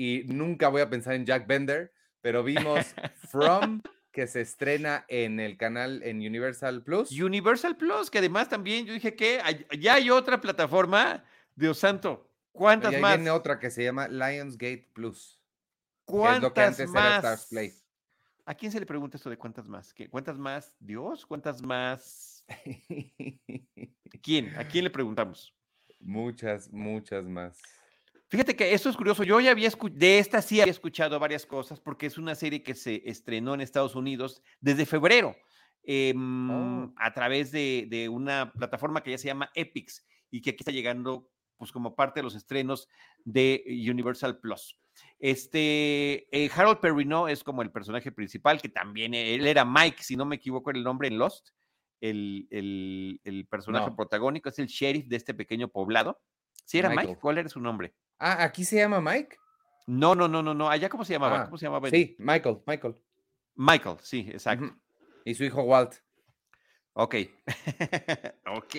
y 0.00 0.24
nunca 0.24 0.68
voy 0.68 0.80
a 0.80 0.88
pensar 0.88 1.12
en 1.12 1.26
Jack 1.26 1.46
Bender, 1.46 1.92
pero 2.22 2.42
vimos 2.42 2.94
From 3.28 3.82
que 4.12 4.26
se 4.26 4.40
estrena 4.40 5.04
en 5.08 5.38
el 5.40 5.58
canal 5.58 6.02
en 6.02 6.16
Universal 6.16 6.82
Plus. 6.82 7.12
Universal 7.12 7.76
Plus, 7.76 8.10
que 8.10 8.16
además 8.16 8.48
también 8.48 8.86
yo 8.86 8.94
dije 8.94 9.14
que 9.14 9.42
ya 9.78 9.94
hay 9.96 10.08
otra 10.08 10.40
plataforma, 10.40 11.22
Dios 11.54 11.78
santo. 11.78 12.26
¿Cuántas 12.50 12.98
más? 12.98 13.16
Viene 13.16 13.30
otra 13.30 13.58
que 13.58 13.68
se 13.68 13.84
llama 13.84 14.08
Lionsgate 14.08 14.88
Plus. 14.94 15.38
¿Cuántas 16.06 16.88
más? 16.88 17.52
¿A 18.46 18.54
quién 18.54 18.72
se 18.72 18.80
le 18.80 18.86
pregunta 18.86 19.18
esto 19.18 19.28
de 19.28 19.36
cuántas 19.36 19.68
más? 19.68 19.94
¿Cuántas 20.08 20.38
más? 20.38 20.74
¿Dios? 20.80 21.26
¿Cuántas 21.26 21.60
más? 21.60 22.42
¿Quién? 24.22 24.56
¿A 24.56 24.66
quién 24.66 24.84
le 24.84 24.90
preguntamos? 24.90 25.54
Muchas, 26.00 26.72
muchas 26.72 27.26
más. 27.26 27.60
Fíjate 28.30 28.54
que 28.54 28.72
esto 28.72 28.88
es 28.88 28.96
curioso. 28.96 29.24
Yo 29.24 29.40
ya 29.40 29.50
había 29.50 29.66
escuchado, 29.68 29.98
de 29.98 30.18
esta 30.20 30.40
sí 30.40 30.60
había 30.60 30.70
escuchado 30.70 31.18
varias 31.18 31.44
cosas 31.44 31.80
porque 31.80 32.06
es 32.06 32.16
una 32.16 32.36
serie 32.36 32.62
que 32.62 32.74
se 32.74 33.02
estrenó 33.04 33.54
en 33.54 33.60
Estados 33.60 33.96
Unidos 33.96 34.40
desde 34.60 34.86
febrero 34.86 35.34
em, 35.82 36.50
oh. 36.50 36.94
a 36.96 37.12
través 37.12 37.50
de, 37.50 37.88
de, 37.90 38.08
una 38.08 38.52
plataforma 38.52 39.02
que 39.02 39.10
ya 39.10 39.18
se 39.18 39.26
llama 39.26 39.50
Epix 39.54 40.06
y 40.30 40.40
que 40.40 40.50
aquí 40.50 40.58
está 40.60 40.70
llegando 40.70 41.28
pues 41.56 41.72
como 41.72 41.96
parte 41.96 42.20
de 42.20 42.24
los 42.24 42.36
estrenos 42.36 42.88
de 43.24 43.64
Universal 43.66 44.38
Plus. 44.38 44.78
Este, 45.18 46.26
eh, 46.30 46.50
Harold 46.54 46.78
Perrineau 46.78 47.28
es 47.28 47.44
como 47.44 47.62
el 47.62 47.70
personaje 47.70 48.12
principal, 48.12 48.60
que 48.60 48.68
también 48.68 49.12
él 49.12 49.46
era 49.46 49.64
Mike, 49.64 50.02
si 50.02 50.16
no 50.16 50.24
me 50.24 50.36
equivoco, 50.36 50.70
el 50.70 50.82
nombre 50.82 51.08
en 51.08 51.18
Lost. 51.18 51.50
El, 52.00 52.48
el, 52.50 53.46
personaje 53.50 53.90
protagónico 53.94 54.48
es 54.48 54.58
el 54.58 54.68
sheriff 54.68 55.06
de 55.06 55.16
este 55.16 55.34
pequeño 55.34 55.68
poblado. 55.68 56.18
¿Sí 56.70 56.78
era 56.78 56.90
Mike? 56.90 57.16
¿Cuál 57.20 57.38
era 57.38 57.48
su 57.48 57.58
nombre? 57.58 57.92
Ah, 58.16 58.44
¿aquí 58.44 58.64
se 58.64 58.76
llama 58.76 59.00
Mike? 59.00 59.36
No, 59.88 60.14
no, 60.14 60.28
no, 60.28 60.40
no, 60.40 60.54
no. 60.54 60.70
¿Allá 60.70 60.88
cómo 60.88 61.04
se 61.04 61.14
llamaba? 61.14 61.40
Ah, 61.40 61.44
¿Cómo 61.46 61.58
se 61.58 61.66
llamaba? 61.66 61.90
Sí, 61.90 62.14
Michael, 62.20 62.58
Michael. 62.64 62.94
Michael, 63.56 63.96
sí, 64.02 64.28
exacto. 64.30 64.72
Y 65.24 65.34
su 65.34 65.42
hijo 65.42 65.64
Walt. 65.64 65.94
Ok, 66.92 67.16
ok. 68.46 68.76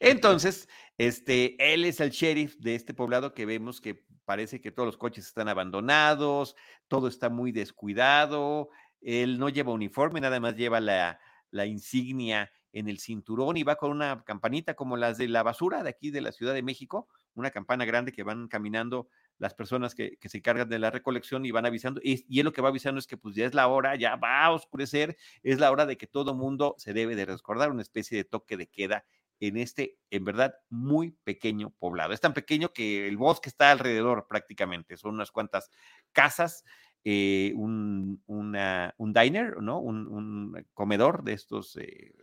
Entonces, 0.00 0.70
este, 0.96 1.74
él 1.74 1.84
es 1.84 2.00
el 2.00 2.08
sheriff 2.08 2.56
de 2.56 2.76
este 2.76 2.94
poblado 2.94 3.34
que 3.34 3.44
vemos 3.44 3.82
que 3.82 4.06
parece 4.24 4.62
que 4.62 4.72
todos 4.72 4.86
los 4.86 4.96
coches 4.96 5.26
están 5.26 5.50
abandonados, 5.50 6.56
todo 6.88 7.08
está 7.08 7.28
muy 7.28 7.52
descuidado, 7.52 8.70
él 9.02 9.38
no 9.38 9.50
lleva 9.50 9.72
uniforme, 9.72 10.18
nada 10.18 10.40
más 10.40 10.56
lleva 10.56 10.80
la, 10.80 11.20
la 11.50 11.66
insignia 11.66 12.50
en 12.72 12.88
el 12.88 12.98
cinturón 12.98 13.56
y 13.56 13.62
va 13.62 13.76
con 13.76 13.90
una 13.90 14.22
campanita 14.24 14.74
como 14.74 14.96
las 14.96 15.18
de 15.18 15.28
la 15.28 15.42
basura 15.42 15.82
de 15.82 15.90
aquí 15.90 16.10
de 16.10 16.20
la 16.20 16.32
Ciudad 16.32 16.54
de 16.54 16.62
México, 16.62 17.08
una 17.34 17.50
campana 17.50 17.84
grande 17.84 18.12
que 18.12 18.22
van 18.22 18.48
caminando 18.48 19.08
las 19.38 19.54
personas 19.54 19.94
que, 19.94 20.18
se 20.22 20.38
encargan 20.38 20.68
de 20.68 20.78
la 20.78 20.90
recolección 20.90 21.44
y 21.44 21.50
van 21.50 21.66
avisando, 21.66 22.00
y, 22.02 22.24
y, 22.28 22.40
él 22.40 22.44
lo 22.44 22.52
que 22.52 22.62
va 22.62 22.68
avisando 22.68 22.98
es 22.98 23.06
que 23.06 23.16
pues 23.16 23.34
ya 23.34 23.46
es 23.46 23.54
la 23.54 23.68
hora, 23.68 23.96
ya 23.96 24.16
va 24.16 24.44
a 24.44 24.52
oscurecer, 24.52 25.16
es 25.42 25.58
la 25.58 25.70
hora 25.70 25.86
de 25.86 25.96
que 25.96 26.06
todo 26.06 26.34
mundo 26.34 26.74
se 26.78 26.92
debe 26.92 27.16
de 27.16 27.26
recordar 27.26 27.70
una 27.70 27.82
especie 27.82 28.16
de 28.16 28.24
toque 28.24 28.56
de 28.56 28.68
queda 28.68 29.04
en 29.40 29.56
este, 29.56 29.98
en 30.10 30.24
verdad, 30.24 30.54
muy 30.70 31.16
pequeño 31.24 31.70
poblado. 31.80 32.12
Es 32.12 32.20
tan 32.20 32.32
pequeño 32.32 32.72
que 32.72 33.08
el 33.08 33.16
bosque 33.16 33.48
está 33.48 33.72
alrededor 33.72 34.26
prácticamente, 34.28 34.96
son 34.96 35.14
unas 35.14 35.32
cuantas 35.32 35.68
casas, 36.12 36.64
eh, 37.04 37.52
un, 37.56 38.22
un, 38.26 39.12
diner, 39.12 39.60
¿no? 39.60 39.80
Un, 39.80 40.64
comedor 40.74 41.24
de 41.24 41.32
estos 41.32 41.76
eh, 41.76 42.14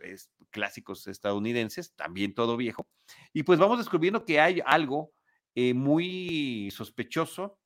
clásicos 0.50 1.06
estadounidenses, 1.06 1.94
también 1.94 2.34
todo 2.34 2.56
viejo. 2.56 2.88
Y 3.32 3.42
pues 3.42 3.58
vamos 3.58 3.78
descubriendo 3.78 4.24
que 4.24 4.40
hay 4.40 4.60
algo 4.64 5.12
eh, 5.54 5.74
muy 5.74 6.70
sospechoso. 6.72 7.58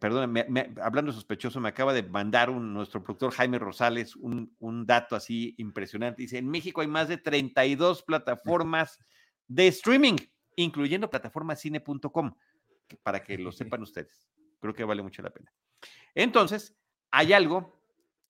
Perdón, 0.00 0.34
hablando 0.82 1.12
sospechoso, 1.12 1.60
me 1.60 1.68
acaba 1.68 1.92
de 1.92 2.02
mandar 2.02 2.50
un, 2.50 2.74
nuestro 2.74 3.04
productor 3.04 3.32
Jaime 3.32 3.58
Rosales 3.58 4.16
un, 4.16 4.52
un, 4.58 4.84
dato 4.84 5.14
así 5.14 5.54
impresionante. 5.58 6.22
Dice, 6.22 6.38
en 6.38 6.48
México 6.48 6.80
hay 6.80 6.88
más 6.88 7.06
de 7.06 7.18
32 7.18 8.02
plataformas 8.02 8.98
de 9.46 9.68
streaming. 9.68 10.16
incluyendo 10.56 11.08
plataformacine.com, 11.10 12.34
para 13.02 13.22
que 13.22 13.38
lo 13.38 13.52
sepan 13.52 13.82
ustedes. 13.82 14.28
Creo 14.58 14.74
que 14.74 14.84
vale 14.84 15.02
mucho 15.02 15.22
la 15.22 15.30
pena. 15.30 15.52
Entonces, 16.14 16.76
hay 17.10 17.32
algo. 17.32 17.75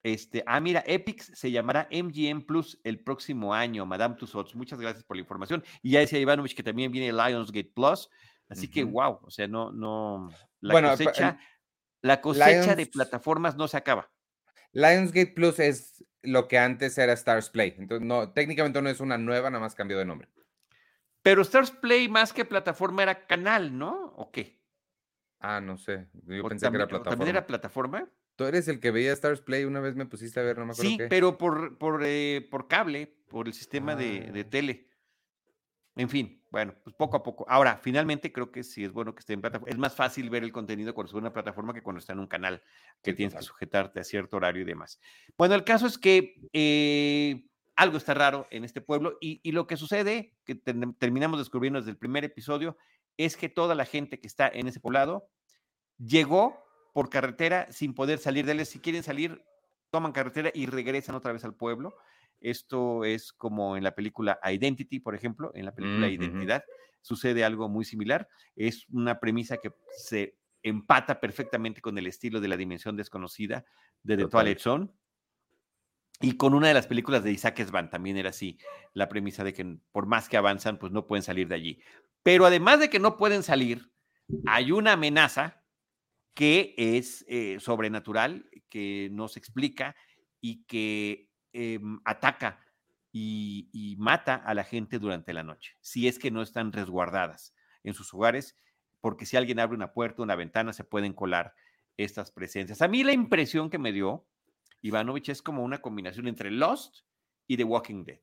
Este, 0.06 0.44
ah, 0.46 0.60
mira, 0.60 0.84
Epix 0.86 1.32
se 1.34 1.50
llamará 1.50 1.88
MGM 1.90 2.42
Plus 2.42 2.78
el 2.84 3.00
próximo 3.00 3.52
año, 3.52 3.84
Madame 3.86 4.14
Tussauds. 4.14 4.54
Muchas 4.54 4.80
gracias 4.80 5.02
por 5.02 5.16
la 5.16 5.22
información. 5.22 5.64
Y 5.82 5.90
ya 5.90 5.98
decía 5.98 6.20
Ivanovich 6.20 6.54
que 6.54 6.62
también 6.62 6.92
viene 6.92 7.10
Lionsgate 7.10 7.72
Plus. 7.74 8.08
Así 8.48 8.68
que, 8.68 8.84
wow, 8.84 9.18
o 9.20 9.30
sea, 9.32 9.48
no, 9.48 9.72
no, 9.72 10.30
la 10.60 10.90
cosecha, 10.90 11.40
la 12.02 12.20
cosecha 12.20 12.76
de 12.76 12.86
plataformas 12.86 13.56
no 13.56 13.66
se 13.66 13.78
acaba. 13.78 14.08
Lionsgate 14.70 15.32
Plus 15.34 15.58
es 15.58 16.04
lo 16.22 16.46
que 16.46 16.56
antes 16.56 16.96
era 16.98 17.12
Stars 17.14 17.50
Play. 17.50 17.74
Entonces, 17.76 18.06
no, 18.06 18.30
técnicamente 18.30 18.80
no 18.80 18.88
es 18.88 19.00
una 19.00 19.18
nueva, 19.18 19.50
nada 19.50 19.60
más 19.60 19.74
cambió 19.74 19.98
de 19.98 20.04
nombre. 20.04 20.28
Pero 21.22 21.42
Stars 21.42 21.72
Play 21.72 22.08
más 22.08 22.32
que 22.32 22.44
plataforma 22.44 23.02
era 23.02 23.26
canal, 23.26 23.76
¿no? 23.76 24.14
¿O 24.14 24.30
qué? 24.30 24.62
Ah, 25.40 25.60
no 25.60 25.76
sé. 25.76 26.06
Yo 26.12 26.46
pensé 26.46 26.70
que 26.70 26.76
era 26.76 26.86
plataforma. 26.86 27.10
¿También 27.10 27.30
era 27.30 27.44
plataforma? 27.44 28.08
Tú 28.36 28.44
eres 28.44 28.68
el 28.68 28.80
que 28.80 28.90
veía 28.90 29.12
Stars 29.14 29.40
Play, 29.40 29.64
una 29.64 29.80
vez 29.80 29.96
me 29.96 30.04
pusiste 30.04 30.38
a 30.38 30.42
ver, 30.42 30.58
no 30.58 30.66
me 30.66 30.72
acuerdo 30.72 30.90
Sí, 30.90 30.98
pero 31.08 31.38
por, 31.38 31.78
por, 31.78 32.02
eh, 32.04 32.46
por 32.50 32.68
cable, 32.68 33.16
por 33.28 33.48
el 33.48 33.54
sistema 33.54 33.96
de, 33.96 34.30
de, 34.30 34.40
ah. 34.40 34.50
tele. 34.50 34.88
En 35.96 36.10
fin, 36.10 36.44
bueno, 36.50 36.74
pues 36.84 36.94
poco 36.94 37.16
a 37.16 37.22
poco. 37.22 37.46
Ahora, 37.48 37.78
finalmente 37.82 38.30
creo 38.30 38.52
que 38.52 38.62
sí 38.62 38.84
es 38.84 38.92
bueno 38.92 39.14
que 39.14 39.20
esté 39.20 39.32
en 39.32 39.40
plataforma. 39.40 39.72
Es 39.72 39.78
más 39.78 39.94
fácil 39.94 40.28
ver 40.28 40.44
el 40.44 40.52
contenido 40.52 40.94
cuando 40.94 41.08
está 41.08 41.16
en 41.16 41.24
una 41.24 41.32
plataforma 41.32 41.72
que 41.72 41.82
cuando 41.82 42.00
está 42.00 42.12
en 42.12 42.18
un 42.18 42.26
canal, 42.26 42.62
que 43.02 43.14
tienes 43.14 43.34
que 43.34 43.42
sujetarte 43.42 44.00
a 44.00 44.04
cierto 44.04 44.36
horario 44.36 44.60
y 44.60 44.66
demás. 44.66 45.00
Bueno, 45.38 45.54
el 45.54 45.64
caso 45.64 45.86
es 45.86 45.96
que 45.96 46.38
eh, 46.52 47.46
algo 47.74 47.96
está 47.96 48.12
raro 48.12 48.46
en 48.50 48.64
este 48.64 48.82
pueblo 48.82 49.16
y, 49.22 49.40
y 49.42 49.52
lo 49.52 49.66
que 49.66 49.78
sucede, 49.78 50.34
que 50.44 50.54
terminamos 50.54 51.38
descubriendo 51.38 51.78
desde 51.78 51.92
el 51.92 51.96
primer 51.96 52.24
episodio, 52.24 52.76
es 53.16 53.38
que 53.38 53.48
toda 53.48 53.74
la 53.74 53.86
gente 53.86 54.20
que 54.20 54.26
está 54.26 54.46
en 54.46 54.68
ese 54.68 54.80
poblado 54.80 55.30
llegó 55.96 56.65
por 56.96 57.10
carretera 57.10 57.70
sin 57.70 57.92
poder 57.92 58.18
salir 58.18 58.46
de 58.46 58.52
él. 58.52 58.64
Si 58.64 58.78
quieren 58.78 59.02
salir, 59.02 59.44
toman 59.90 60.12
carretera 60.12 60.50
y 60.54 60.64
regresan 60.64 61.14
otra 61.14 61.30
vez 61.30 61.44
al 61.44 61.54
pueblo. 61.54 61.94
Esto 62.40 63.04
es 63.04 63.34
como 63.34 63.76
en 63.76 63.84
la 63.84 63.94
película 63.94 64.40
Identity, 64.42 65.00
por 65.00 65.14
ejemplo, 65.14 65.52
en 65.54 65.66
la 65.66 65.74
película 65.74 66.08
Identidad, 66.08 66.64
sucede 67.02 67.44
algo 67.44 67.68
muy 67.68 67.84
similar. 67.84 68.26
Es 68.54 68.86
una 68.88 69.20
premisa 69.20 69.58
que 69.58 69.74
se 69.94 70.38
empata 70.62 71.20
perfectamente 71.20 71.82
con 71.82 71.98
el 71.98 72.06
estilo 72.06 72.40
de 72.40 72.48
la 72.48 72.56
dimensión 72.56 72.96
desconocida 72.96 73.66
de 74.02 74.16
The 74.16 74.28
Toilet 74.28 74.58
Zone. 74.58 74.88
Y 76.22 76.38
con 76.38 76.54
una 76.54 76.68
de 76.68 76.74
las 76.74 76.86
películas 76.86 77.22
de 77.22 77.30
Isaac 77.30 77.62
Svan 77.62 77.90
también 77.90 78.16
era 78.16 78.30
así, 78.30 78.56
la 78.94 79.10
premisa 79.10 79.44
de 79.44 79.52
que 79.52 79.76
por 79.92 80.06
más 80.06 80.30
que 80.30 80.38
avanzan, 80.38 80.78
pues 80.78 80.92
no 80.92 81.06
pueden 81.06 81.22
salir 81.22 81.46
de 81.46 81.56
allí. 81.56 81.82
Pero 82.22 82.46
además 82.46 82.80
de 82.80 82.88
que 82.88 83.00
no 83.00 83.18
pueden 83.18 83.42
salir, 83.42 83.92
hay 84.46 84.72
una 84.72 84.92
amenaza 84.92 85.62
que 86.36 86.74
es 86.76 87.24
eh, 87.26 87.56
sobrenatural, 87.58 88.48
que 88.68 89.08
no 89.10 89.26
se 89.26 89.40
explica 89.40 89.96
y 90.40 90.64
que 90.66 91.26
Em, 91.58 92.00
ataca 92.04 92.60
y, 93.10 93.96
mata 93.98 94.34
a 94.34 94.52
la 94.52 94.62
gente 94.62 94.98
durante 94.98 95.32
la 95.32 95.42
noche, 95.42 95.72
si 95.80 96.06
es 96.06 96.18
que 96.18 96.30
no 96.30 96.42
están 96.42 96.70
resguardadas 96.70 97.54
en 97.82 97.94
sus 97.94 98.12
hogares, 98.12 98.58
porque 99.00 99.24
si 99.24 99.38
alguien 99.38 99.58
abre 99.58 99.74
una 99.74 99.94
puerta, 99.94 100.20
una 100.20 100.36
ventana, 100.36 100.74
se 100.74 100.84
pueden 100.84 101.14
colar 101.14 101.54
estas 101.96 102.30
presencias. 102.30 102.82
A 102.82 102.88
mí 102.88 103.02
la 103.02 103.14
impresión 103.14 103.70
que 103.70 103.78
me 103.78 103.92
dio 103.92 104.26
Ivanovich 104.82 105.30
es 105.30 105.40
como 105.40 105.64
una 105.64 105.80
combinación 105.80 106.28
entre 106.28 106.50
Lost 106.50 107.06
y 107.46 107.56
The 107.56 107.64
Walking 107.64 108.04
Dead. 108.04 108.20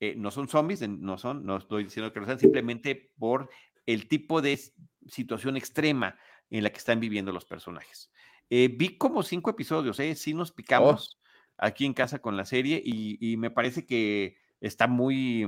Eh, 0.00 0.16
no 0.16 0.32
son 0.32 0.48
zombies, 0.48 0.80
no 0.88 1.18
son, 1.18 1.46
no 1.46 1.58
estoy 1.58 1.84
diciendo 1.84 2.12
que 2.12 2.18
lo 2.18 2.26
sean, 2.26 2.40
simplemente 2.40 3.12
por 3.16 3.48
el 3.86 4.08
tipo 4.08 4.42
de 4.42 4.58
situación 5.06 5.56
extrema 5.56 6.18
en 6.50 6.64
la 6.64 6.70
que 6.70 6.78
están 6.78 7.00
viviendo 7.00 7.32
los 7.32 7.44
personajes. 7.44 8.10
Eh, 8.50 8.68
vi 8.68 8.98
como 8.98 9.22
cinco 9.22 9.50
episodios, 9.50 9.98
¿eh? 10.00 10.14
Sí 10.16 10.34
nos 10.34 10.50
oh. 10.50 10.54
picamos 10.54 11.20
aquí 11.56 11.86
en 11.86 11.94
casa 11.94 12.20
con 12.20 12.36
la 12.36 12.44
serie 12.44 12.82
y, 12.84 13.36
me 13.36 13.50
parece 13.50 13.86
que 13.86 14.36
está 14.60 14.88
muy, 14.88 15.46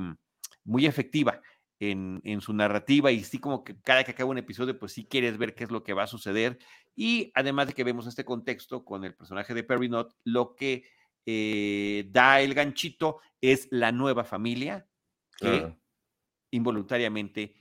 muy 0.62 0.86
efectiva 0.86 1.40
en, 1.80 2.40
su 2.40 2.52
narrativa 2.52 3.10
y 3.10 3.24
sí 3.24 3.38
como 3.38 3.64
que 3.64 3.80
cada 3.80 4.04
que 4.04 4.12
acaba 4.12 4.30
un 4.30 4.38
episodio, 4.38 4.78
pues 4.78 4.92
sí 4.92 5.04
quieres 5.04 5.36
ver 5.38 5.54
qué 5.54 5.64
es 5.64 5.70
lo 5.70 5.82
que 5.82 5.94
va 5.94 6.04
a 6.04 6.06
suceder. 6.06 6.58
Y 6.94 7.32
además 7.34 7.66
de 7.66 7.72
que 7.72 7.82
vemos 7.82 8.06
este 8.06 8.24
contexto 8.24 8.84
con 8.84 9.04
el 9.04 9.14
personaje 9.14 9.54
de 9.54 9.64
Perry 9.64 9.88
Not, 9.88 10.14
lo 10.24 10.54
que 10.54 10.84
eh, 11.26 12.08
da 12.10 12.40
el 12.40 12.54
ganchito 12.54 13.20
es 13.40 13.66
la 13.70 13.90
nueva 13.90 14.24
familia 14.24 14.86
que 15.38 15.74
involuntariamente 16.50 17.54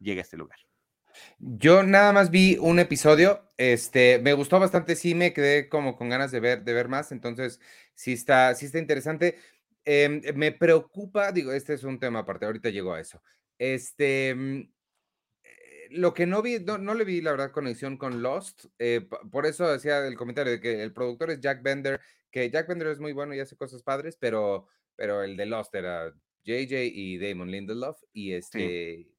llega 0.00 0.20
a 0.20 0.22
este 0.22 0.36
lugar. 0.36 0.58
Yo 1.38 1.82
nada 1.82 2.12
más 2.12 2.30
vi 2.30 2.56
un 2.60 2.78
episodio, 2.78 3.42
este, 3.56 4.18
me 4.18 4.32
gustó 4.32 4.58
bastante, 4.58 4.96
sí 4.96 5.14
me 5.14 5.32
quedé 5.32 5.68
como 5.68 5.96
con 5.96 6.08
ganas 6.08 6.30
de 6.32 6.40
ver, 6.40 6.64
de 6.64 6.72
ver 6.72 6.88
más, 6.88 7.12
entonces 7.12 7.60
sí 7.94 8.12
está, 8.12 8.54
sí 8.54 8.66
está 8.66 8.78
interesante. 8.78 9.38
Em, 9.84 10.20
me 10.34 10.52
preocupa, 10.52 11.32
digo, 11.32 11.52
este 11.52 11.74
es 11.74 11.84
un 11.84 11.98
tema 11.98 12.20
aparte, 12.20 12.46
ahorita 12.46 12.70
llego 12.70 12.92
a 12.92 13.00
eso. 13.00 13.22
Este, 13.58 14.34
mm, 14.34 14.60
eh, 15.44 15.88
lo 15.90 16.14
que 16.14 16.26
no 16.26 16.42
vi, 16.42 16.58
no, 16.60 16.94
le 16.94 17.04
vi 17.04 17.20
la 17.20 17.30
verdad 17.32 17.52
conexión 17.52 17.96
con 17.96 18.22
Lost, 18.22 18.66
eh, 18.78 19.08
por 19.30 19.46
eso 19.46 19.70
decía 19.70 20.06
el 20.06 20.16
comentario 20.16 20.52
de 20.52 20.60
que 20.60 20.82
el 20.82 20.92
productor 20.92 21.30
es 21.30 21.40
Jack 21.40 21.62
Bender, 21.62 22.00
que 22.30 22.50
Jack 22.50 22.68
Bender 22.68 22.88
es 22.88 23.00
muy 23.00 23.12
bueno 23.12 23.34
y 23.34 23.40
hace 23.40 23.56
cosas 23.56 23.82
padres, 23.82 24.16
pero, 24.20 24.66
pero 24.96 25.22
el 25.22 25.36
de 25.36 25.46
Lost 25.46 25.74
era 25.74 26.12
JJ 26.44 26.84
y 26.84 27.18
Damon 27.18 27.50
Lindelof 27.50 28.02
y 28.12 28.32
este... 28.32 29.17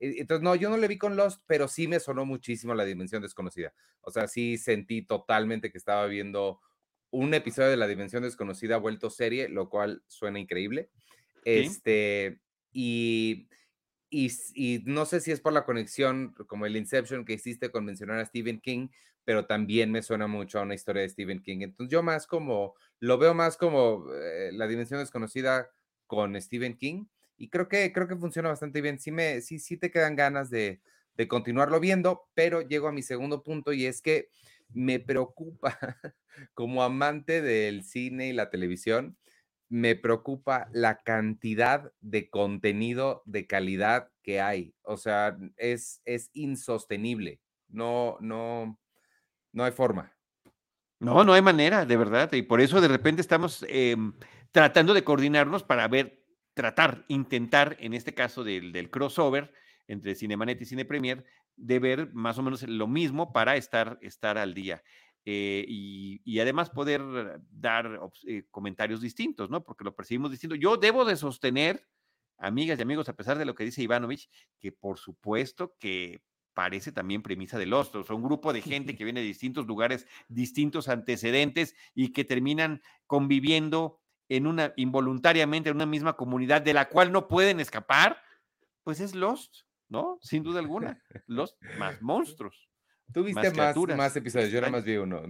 entonces, 0.00 0.42
no, 0.42 0.54
yo 0.54 0.70
no 0.70 0.78
le 0.78 0.88
vi 0.88 0.96
con 0.96 1.16
Lost, 1.16 1.42
pero 1.46 1.68
sí 1.68 1.86
me 1.86 2.00
sonó 2.00 2.24
muchísimo 2.24 2.74
la 2.74 2.86
dimensión 2.86 3.20
desconocida. 3.20 3.74
O 4.00 4.10
sea, 4.10 4.28
sí 4.28 4.56
sentí 4.56 5.02
totalmente 5.02 5.70
que 5.70 5.78
estaba 5.78 6.06
viendo 6.06 6.60
un 7.10 7.34
episodio 7.34 7.68
de 7.68 7.76
la 7.76 7.86
dimensión 7.86 8.22
desconocida 8.22 8.78
vuelto 8.78 9.10
serie, 9.10 9.48
lo 9.48 9.68
cual 9.68 10.02
suena 10.06 10.38
increíble. 10.38 10.88
Este, 11.44 12.40
y, 12.72 13.48
y, 14.10 14.82
no 14.86 15.04
sé 15.04 15.20
si 15.20 15.32
es 15.32 15.40
por 15.40 15.52
la 15.52 15.64
conexión, 15.64 16.34
como 16.46 16.64
el 16.64 16.76
Inception 16.76 17.24
que 17.24 17.34
hiciste 17.34 17.70
con 17.70 17.84
mencionar 17.84 18.18
a 18.20 18.24
Stephen 18.24 18.60
King, 18.60 18.88
pero 19.24 19.46
también 19.46 19.90
me 19.92 20.02
suena 20.02 20.26
mucho 20.26 20.58
a 20.58 20.62
una 20.62 20.74
historia 20.74 21.02
de 21.02 21.10
Stephen 21.10 21.42
King. 21.42 21.58
Entonces, 21.60 21.92
yo 21.92 22.02
más 22.02 22.26
como, 22.26 22.74
lo 23.00 23.18
veo 23.18 23.34
más 23.34 23.58
como 23.58 24.06
eh, 24.14 24.50
la 24.52 24.66
dimensión 24.66 25.00
desconocida 25.00 25.68
con 26.06 26.40
Stephen 26.40 26.76
King 26.76 27.04
y 27.40 27.48
creo 27.48 27.68
que, 27.68 27.90
creo 27.90 28.06
que 28.06 28.16
funciona 28.16 28.50
bastante 28.50 28.82
bien. 28.82 28.98
Sí, 28.98 29.10
me, 29.10 29.40
sí, 29.40 29.58
sí 29.58 29.78
te 29.78 29.90
quedan 29.90 30.14
ganas 30.14 30.50
de, 30.50 30.82
de 31.14 31.26
continuarlo 31.26 31.80
viendo, 31.80 32.28
pero 32.34 32.60
llego 32.60 32.86
a 32.86 32.92
mi 32.92 33.00
segundo 33.00 33.42
punto 33.42 33.72
y 33.72 33.86
es 33.86 34.02
que 34.02 34.28
me 34.74 35.00
preocupa, 35.00 35.78
como 36.54 36.82
amante 36.82 37.40
del 37.40 37.82
cine 37.82 38.28
y 38.28 38.34
la 38.34 38.50
televisión, 38.50 39.16
me 39.70 39.96
preocupa 39.96 40.68
la 40.72 40.98
cantidad 40.98 41.90
de 42.00 42.28
contenido 42.28 43.22
de 43.24 43.46
calidad 43.46 44.10
que 44.22 44.42
hay. 44.42 44.74
O 44.82 44.98
sea, 44.98 45.38
es, 45.56 46.02
es 46.04 46.28
insostenible. 46.34 47.40
No, 47.68 48.18
no, 48.20 48.78
no 49.52 49.64
hay 49.64 49.72
forma. 49.72 50.14
No, 50.98 51.24
no 51.24 51.32
hay 51.32 51.40
manera, 51.40 51.86
de 51.86 51.96
verdad. 51.96 52.30
Y 52.34 52.42
por 52.42 52.60
eso 52.60 52.82
de 52.82 52.88
repente 52.88 53.22
estamos 53.22 53.64
em, 53.66 54.12
tratando 54.52 54.92
de 54.92 55.04
coordinarnos 55.04 55.62
para 55.62 55.88
ver 55.88 56.19
tratar, 56.60 57.06
intentar, 57.08 57.78
en 57.80 57.94
este 57.94 58.12
caso 58.12 58.44
del, 58.44 58.90
crossover 58.90 59.50
entre 59.88 60.14
Cinemanet 60.14 60.60
y 60.60 60.66
Cine 60.66 60.84
Premier, 60.84 61.24
de 61.56 61.78
ver 61.78 62.12
más 62.12 62.36
o 62.36 62.42
menos 62.42 62.62
lo 62.64 62.86
mismo 62.86 63.32
para 63.32 63.56
estar, 63.56 63.98
estar 64.02 64.36
al 64.36 64.52
día. 64.52 64.82
Eh, 65.24 65.64
y, 65.66 66.38
además 66.38 66.68
poder 66.68 67.00
dar 67.50 67.98
eh, 68.26 68.42
comentarios 68.50 69.00
distintos, 69.00 69.48
¿no? 69.48 69.64
Porque 69.64 69.84
lo 69.84 69.96
percibimos 69.96 70.30
distinto. 70.30 70.54
Yo 70.54 70.76
debo 70.76 71.06
de 71.06 71.16
sostener, 71.16 71.88
amigas 72.36 72.78
y 72.78 72.82
amigos, 72.82 73.08
a 73.08 73.16
pesar 73.16 73.38
de 73.38 73.46
lo 73.46 73.54
que 73.54 73.64
dice 73.64 73.80
Ivanovich, 73.80 74.28
que 74.58 74.70
por 74.70 74.98
supuesto 74.98 75.76
que 75.80 76.20
parece 76.52 76.92
también 76.92 77.22
premisa 77.22 77.58
del 77.58 77.72
ostro. 77.72 78.04
Son 78.04 78.16
un 78.16 78.24
grupo 78.24 78.52
de 78.52 78.60
gente 78.60 78.94
que 78.98 79.04
viene 79.04 79.20
de 79.20 79.26
distintos 79.26 79.66
lugares, 79.66 80.06
distintos 80.28 80.90
antecedentes 80.90 81.74
y 81.94 82.12
que 82.12 82.26
terminan 82.26 82.82
conviviendo 83.06 83.99
en 84.30 84.46
una 84.46 84.72
involuntariamente 84.76 85.68
en 85.68 85.76
una 85.76 85.86
misma 85.86 86.14
comunidad 86.14 86.62
de 86.62 86.72
la 86.72 86.88
cual 86.88 87.12
no 87.12 87.28
pueden 87.28 87.60
escapar, 87.60 88.22
pues 88.84 89.00
es 89.00 89.14
Lost, 89.14 89.64
¿no? 89.88 90.18
Sin 90.22 90.42
duda 90.42 90.60
alguna. 90.60 91.02
Lost 91.26 91.60
más 91.78 92.00
monstruos. 92.00 92.70
Tú 93.12 93.24
viste 93.24 93.50
más, 93.50 93.76
más, 93.76 94.16
episodios, 94.16 94.52
yo 94.52 94.60
nada 94.60 94.70
más 94.70 94.84
vi 94.84 94.96
uno. 94.96 95.22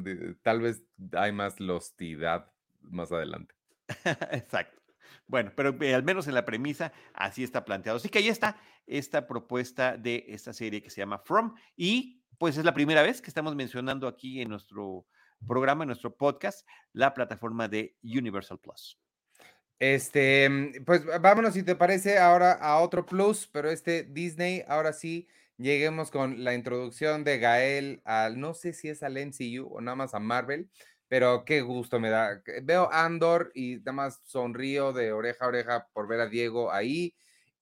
Tal 0.43 0.61
vez 0.61 0.85
hay 1.13 1.33
más 1.33 1.59
lostidad 1.61 2.53
más 2.83 3.11
adelante. 3.11 3.55
Exacto. 4.33 4.79
Bueno, 5.27 5.51
pero 5.57 5.75
eh, 5.83 5.95
al 5.95 6.03
menos 6.03 6.29
en 6.29 6.35
la 6.35 6.45
premisa 6.45 6.93
así 7.15 7.43
está 7.43 7.65
planteado. 7.65 7.97
Así 7.97 8.11
que 8.11 8.19
ahí 8.19 8.29
está 8.29 8.61
esta 8.87 9.27
propuesta 9.27 9.97
de 9.97 10.27
esta 10.29 10.53
serie 10.53 10.83
que 10.83 10.91
se 10.91 11.01
llama 11.01 11.19
From 11.19 11.55
y 11.75 12.23
pues 12.37 12.59
es 12.59 12.65
la 12.67 12.75
primera 12.75 13.03
vez 13.03 13.23
que 13.23 13.31
estamos 13.31 13.55
mencionando 13.55 14.09
aquí 14.09 14.43
en 14.43 14.51
nuestro 14.51 15.07
programa, 15.47 15.85
nuestro 15.85 16.15
podcast, 16.15 16.67
la 16.93 17.15
plataforma 17.15 17.69
de 17.69 17.97
Universal 18.03 18.59
Plus. 18.59 18.99
Este, 19.79 20.49
mm, 20.49 20.85
pues 20.85 21.05
vámonos 21.21 21.55
si 21.55 21.63
te 21.63 21.75
parece 21.75 22.19
ahora 22.19 22.53
a 22.53 22.81
otro 22.81 23.07
plus, 23.07 23.47
pero 23.47 23.71
este 23.71 24.05
Disney, 24.05 24.63
ahora 24.69 24.93
sí, 24.93 25.27
lleguemos 25.57 26.11
con 26.11 26.45
la 26.45 26.55
introducción 26.55 27.25
de 27.25 27.39
Gael 27.39 28.03
al, 28.05 28.39
no 28.39 28.55
sé 28.55 28.73
si 28.73 28.89
es 28.89 29.03
al 29.03 29.17
NCU 29.17 29.69
o 29.71 29.81
nada 29.81 29.95
más 29.95 30.15
a 30.15 30.19
Marvel, 30.19 30.69
pero 31.09 31.45
qué 31.45 31.61
gusto 31.61 31.99
me 31.99 32.11
da. 32.11 32.43
Veo 32.63 32.91
Andor 32.93 33.51
y 33.55 33.77
nada 33.77 33.93
más 33.93 34.21
sonrío 34.25 34.93
de 34.93 35.13
oreja 35.13 35.45
a 35.45 35.49
oreja 35.49 35.89
por 35.93 36.07
ver 36.09 36.21
a 36.21 36.29
Diego 36.29 36.73
ahí 36.73 37.15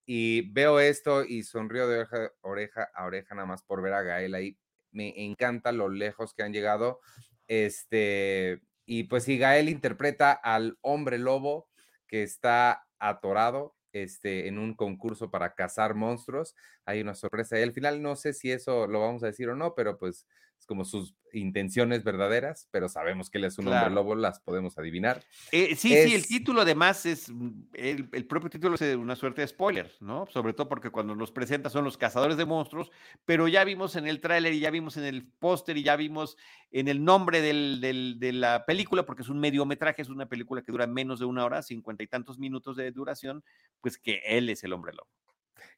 y 0.05 0.43
veo 0.51 0.81
esto 0.81 1.25
y 1.25 1.43
sonrío 1.43 1.89
de 1.89 2.01
oreja, 2.01 2.33
oreja 2.43 2.89
a 2.95 3.05
oreja 3.05 3.35
nada 3.35 3.47
más 3.47 3.63
por 3.63 3.83
ver 3.83 3.93
a 3.93 4.03
Gael 4.03 4.35
ahí. 4.35 4.57
Me 4.91 5.25
encanta 5.25 5.71
lo 5.71 5.89
lejos 5.89 6.35
que 6.35 6.43
han 6.43 6.53
llegado. 6.53 7.01
Este, 7.49 8.61
y 8.87 9.05
pues 9.05 9.25
si 9.25 9.39
Gael 9.39 9.69
interpreta 9.69 10.33
al 10.33 10.79
hombre 10.83 11.19
lobo 11.19 11.69
que 12.07 12.23
está 12.23 12.87
atorado 12.99 13.75
este, 13.93 14.49
en 14.49 14.59
un 14.59 14.75
concurso 14.75 15.31
para 15.31 15.55
cazar 15.55 15.95
monstruos. 15.95 16.55
Hay 16.85 17.01
una 17.01 17.15
sorpresa 17.15 17.59
y 17.59 17.63
al 17.63 17.73
final 17.73 18.03
no 18.03 18.17
sé 18.17 18.33
si 18.33 18.53
eso 18.53 18.87
lo 18.87 19.01
vamos 19.01 19.23
a 19.23 19.27
decir 19.27 19.49
o 19.49 19.57
no, 19.57 19.75
pero 19.75 19.99
pues 19.99 20.27
es 20.59 20.67
como 20.67 20.85
sus 20.85 21.15
intenciones 21.33 22.03
verdaderas, 22.05 22.69
pero 22.71 22.89
sabemos 22.89 23.31
que 23.31 23.39
él 23.39 23.45
es 23.45 23.59
un 23.59 23.69
hombre 23.69 23.91
lobo, 23.91 24.15
las 24.15 24.41
podemos 24.41 24.77
adivinar. 24.79 25.23
Eh, 25.53 25.77
sí, 25.77 25.89
sí, 25.89 26.15
el 26.15 26.27
título 26.27 26.63
además 26.63 27.07
es, 27.07 27.31
mm, 27.31 27.51
el, 27.75 28.09
el, 28.13 28.27
propio 28.27 28.51
título 28.51 28.75
es 28.75 28.83
una 28.97 29.15
suerte 29.15 29.43
de 29.43 29.49
spoiler, 29.49 29.93
¿no? 30.01 30.27
Sobre 30.27 30.53
todo 30.53 30.69
porque 30.69 30.91
cuando 30.91 31.15
nos 31.15 31.31
presenta 31.31 31.71
son 31.71 31.85
los 31.85 31.97
cazadores 31.97 32.37
de 32.37 32.45
monstruos, 32.45 32.91
pero 33.25 33.47
ya 33.47 33.65
vimos 33.65 33.97
en 33.97 34.07
el 34.07 34.21
tráiler 34.21 34.53
y 34.53 34.61
ya 34.61 34.71
vimos 34.71 34.97
en 34.97 35.05
el 35.05 35.27
póster 35.27 35.77
y 35.77 35.83
ya 35.83 35.97
vimos 35.97 36.37
en 36.71 36.89
el 36.89 37.05
nombre 37.05 37.41
del, 37.41 37.81
del, 37.81 38.19
de 38.19 38.33
la 38.33 38.65
película, 38.67 39.07
porque 39.07 39.23
es 39.23 39.29
un 39.29 39.41
mediometraje, 39.41 40.03
es 40.03 40.09
una 40.09 40.27
película 40.27 40.63
que 40.63 40.73
dura 40.73 40.87
menos 40.87 41.21
de 41.21 41.27
una 41.27 41.45
hora, 41.45 41.63
cincuenta 41.63 42.03
y 42.03 42.09
tantos 42.09 42.39
minutos 42.39 42.77
de 42.77 42.91
duración, 42.91 43.45
pues 43.81 43.99
que 43.99 44.23
él 44.25 44.49
es 44.51 44.65
el 44.65 44.73
hombre 44.73 44.93
lobo. 44.93 45.09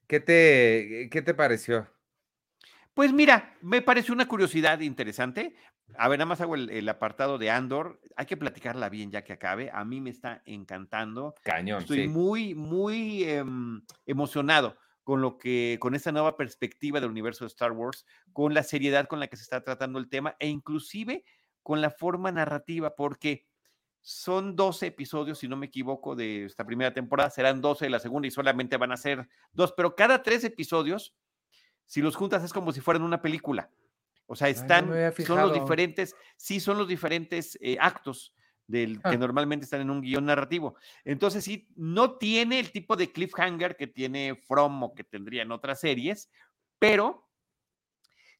¿Qué 0.06 0.20
te, 0.20 1.08
qué 1.10 1.22
te 1.22 1.34
pareció? 1.34 1.86
Pues 2.94 3.12
mira, 3.12 3.56
me 3.60 3.82
pareció 3.82 4.14
una 4.14 4.26
curiosidad 4.26 4.80
interesante. 4.80 5.54
A 5.96 6.08
ver, 6.08 6.18
nada 6.18 6.28
más 6.28 6.40
hago 6.40 6.54
el, 6.54 6.88
apartado 6.88 7.38
de 7.38 7.50
Andor. 7.50 8.00
Hay 8.16 8.26
que 8.26 8.36
platicarla 8.36 8.88
bien 8.88 9.10
ya 9.10 9.22
que 9.22 9.32
acabe. 9.32 9.70
A 9.72 9.84
mí 9.84 10.00
me 10.00 10.10
está 10.10 10.42
encantando. 10.44 11.34
Cañón. 11.42 11.80
Estoy 11.82 12.08
muy, 12.08 12.54
muy 12.54 13.24
em, 13.24 13.82
emocionado 14.06 14.76
con 15.02 15.20
lo 15.20 15.38
que, 15.38 15.78
con 15.80 15.94
esta 15.94 16.12
nueva 16.12 16.36
perspectiva 16.36 17.00
del 17.00 17.10
universo 17.10 17.44
de 17.44 17.48
Star 17.48 17.72
Wars, 17.72 18.04
con 18.32 18.54
la 18.54 18.62
seriedad 18.62 19.06
con 19.06 19.18
la 19.18 19.28
que 19.28 19.36
se 19.36 19.42
está 19.42 19.62
tratando 19.62 19.98
el 19.98 20.08
tema 20.08 20.36
e 20.38 20.48
inclusive 20.48 21.24
con 21.62 21.80
la 21.80 21.90
forma 21.90 22.30
narrativa, 22.30 22.94
porque 22.94 23.46
son 24.02 24.56
12 24.56 24.86
episodios, 24.86 25.38
si 25.38 25.48
no 25.48 25.56
me 25.56 25.66
equivoco, 25.66 26.14
de 26.16 26.46
esta 26.46 26.64
primera 26.64 26.92
temporada. 26.92 27.30
Serán 27.30 27.60
12 27.60 27.86
de 27.86 27.90
la 27.90 27.98
segunda 27.98 28.28
y 28.28 28.30
solamente 28.30 28.76
van 28.76 28.92
a 28.92 28.96
ser 28.96 29.28
dos, 29.52 29.72
pero 29.76 29.94
cada 29.94 30.22
tres 30.22 30.44
episodios 30.44 31.14
si 31.90 32.00
los 32.00 32.14
juntas 32.14 32.44
es 32.44 32.52
como 32.52 32.70
si 32.70 32.80
fueran 32.80 33.02
una 33.02 33.20
película. 33.20 33.68
O 34.26 34.36
sea, 34.36 34.48
están, 34.48 34.92
son 35.26 35.40
los 35.40 35.52
diferentes, 35.52 36.14
sí, 36.36 36.60
son 36.60 36.78
los 36.78 36.86
diferentes 36.86 37.58
eh, 37.60 37.78
actos 37.80 38.32
del, 38.68 39.02
que 39.02 39.08
ah. 39.08 39.16
normalmente 39.16 39.64
están 39.64 39.80
en 39.80 39.90
un 39.90 40.00
guion 40.00 40.24
narrativo. 40.24 40.76
Entonces, 41.04 41.42
sí, 41.42 41.66
no 41.74 42.16
tiene 42.16 42.60
el 42.60 42.70
tipo 42.70 42.94
de 42.94 43.10
cliffhanger 43.10 43.76
que 43.76 43.88
tiene 43.88 44.36
From 44.36 44.84
o 44.84 44.94
que 44.94 45.02
tendría 45.02 45.42
en 45.42 45.50
otras 45.50 45.80
series, 45.80 46.30
pero 46.78 47.28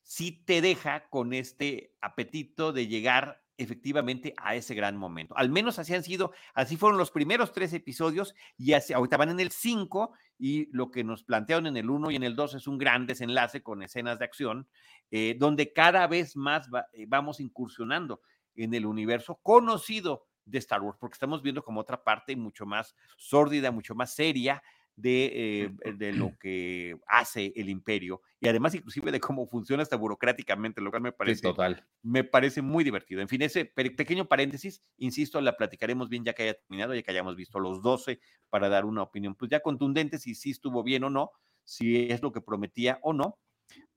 sí 0.05 0.45
te 0.47 0.61
deja 0.61 1.09
con 1.09 1.33
este 1.33 1.97
apetito 2.01 2.73
de 2.73 2.87
llegar 2.87 3.40
efectivamente 3.63 4.35
a 4.37 4.55
ese 4.55 4.75
gran 4.75 4.97
momento. 4.97 5.37
Al 5.37 5.51
menos 5.51 5.79
así 5.79 5.95
han 5.95 6.03
sido, 6.03 6.33
así 6.55 6.77
fueron 6.77 6.99
los 6.99 7.11
primeros 7.11 7.53
tres 7.53 7.73
episodios 7.73 8.35
y 8.57 8.73
así, 8.73 8.93
ahorita 8.93 9.17
van 9.17 9.31
en 9.31 9.41
el 9.41 9.51
cinco 9.51 10.13
y 10.39 10.69
lo 10.73 10.91
que 10.91 11.05
nos 11.05 11.23
plantearon 11.23 11.67
en 11.67 11.77
el 11.77 11.91
uno 11.91 12.11
y 12.11 12.17
en 12.17 12.23
el 12.23 12.37
dos 12.37 12.55
es 12.55 12.67
un 12.67 12.79
gran 12.79 13.07
desenlace 13.07 13.63
con 13.63 13.83
escenas 13.83 14.19
de 14.19 14.25
acción 14.25 14.69
eh, 15.11 15.37
donde 15.39 15.73
cada 15.73 16.07
vez 16.07 16.37
más 16.37 16.69
eh, 16.93 17.05
vamos 17.09 17.41
incursionando 17.41 18.23
en 18.55 18.75
el 18.75 18.87
universo 18.87 19.41
conocido 19.43 20.27
de 20.45 20.59
Star 20.59 20.83
Wars, 20.83 20.99
porque 20.99 21.15
estamos 21.15 21.43
viendo 21.43 21.63
como 21.63 21.81
otra 21.81 22.03
parte 22.03 22.35
mucho 22.37 22.67
más 22.67 22.95
sórdida, 23.17 23.71
mucho 23.71 23.95
más 23.95 24.15
seria, 24.15 24.63
de, 24.97 25.71
eh, 25.85 25.93
de, 25.95 26.13
lo 26.13 26.33
que 26.41 26.97
hace 27.07 27.53
el 27.57 27.69
imperio 27.69 28.23
y 28.41 28.49
además 28.49 28.75
inclusive 28.75 29.13
de 29.13 29.21
cómo 29.21 29.47
funciona 29.47 29.83
hasta 29.83 29.97
burocráticamente, 29.97 30.81
lo 30.81 30.91
cual 30.91 31.03
me 31.03 31.13
parece, 31.13 31.43
total. 31.43 31.87
me 32.03 32.25
parece 32.25 32.63
muy 32.63 32.85
divertido. 32.85 33.21
En 33.21 33.29
fin, 33.29 33.43
ese 33.43 33.65
pequeño 33.65 34.27
paréntesis, 34.27 34.83
insisto, 34.97 35.41
la 35.41 35.57
platicaremos 35.57 36.09
bien 36.09 36.25
ya 36.25 36.33
que 36.33 36.45
haya 36.45 36.55
terminado, 36.55 36.95
ya 36.95 37.03
que 37.03 37.11
hayamos 37.11 37.37
visto 37.37 37.59
los 37.59 37.83
12 37.83 38.21
para 38.49 38.69
dar 38.69 38.85
una 38.85 39.03
opinión, 39.03 39.35
pues 39.35 39.51
ya 39.51 39.61
contundente 39.61 40.19
si 40.19 40.35
sí 40.35 40.51
estuvo 40.51 40.83
bien 40.83 41.05
o 41.05 41.11
no, 41.11 41.33
si 41.65 42.11
es 42.11 42.23
lo 42.23 42.33
que 42.33 42.41
prometía 42.41 42.99
o 43.03 43.13
no, 43.13 43.39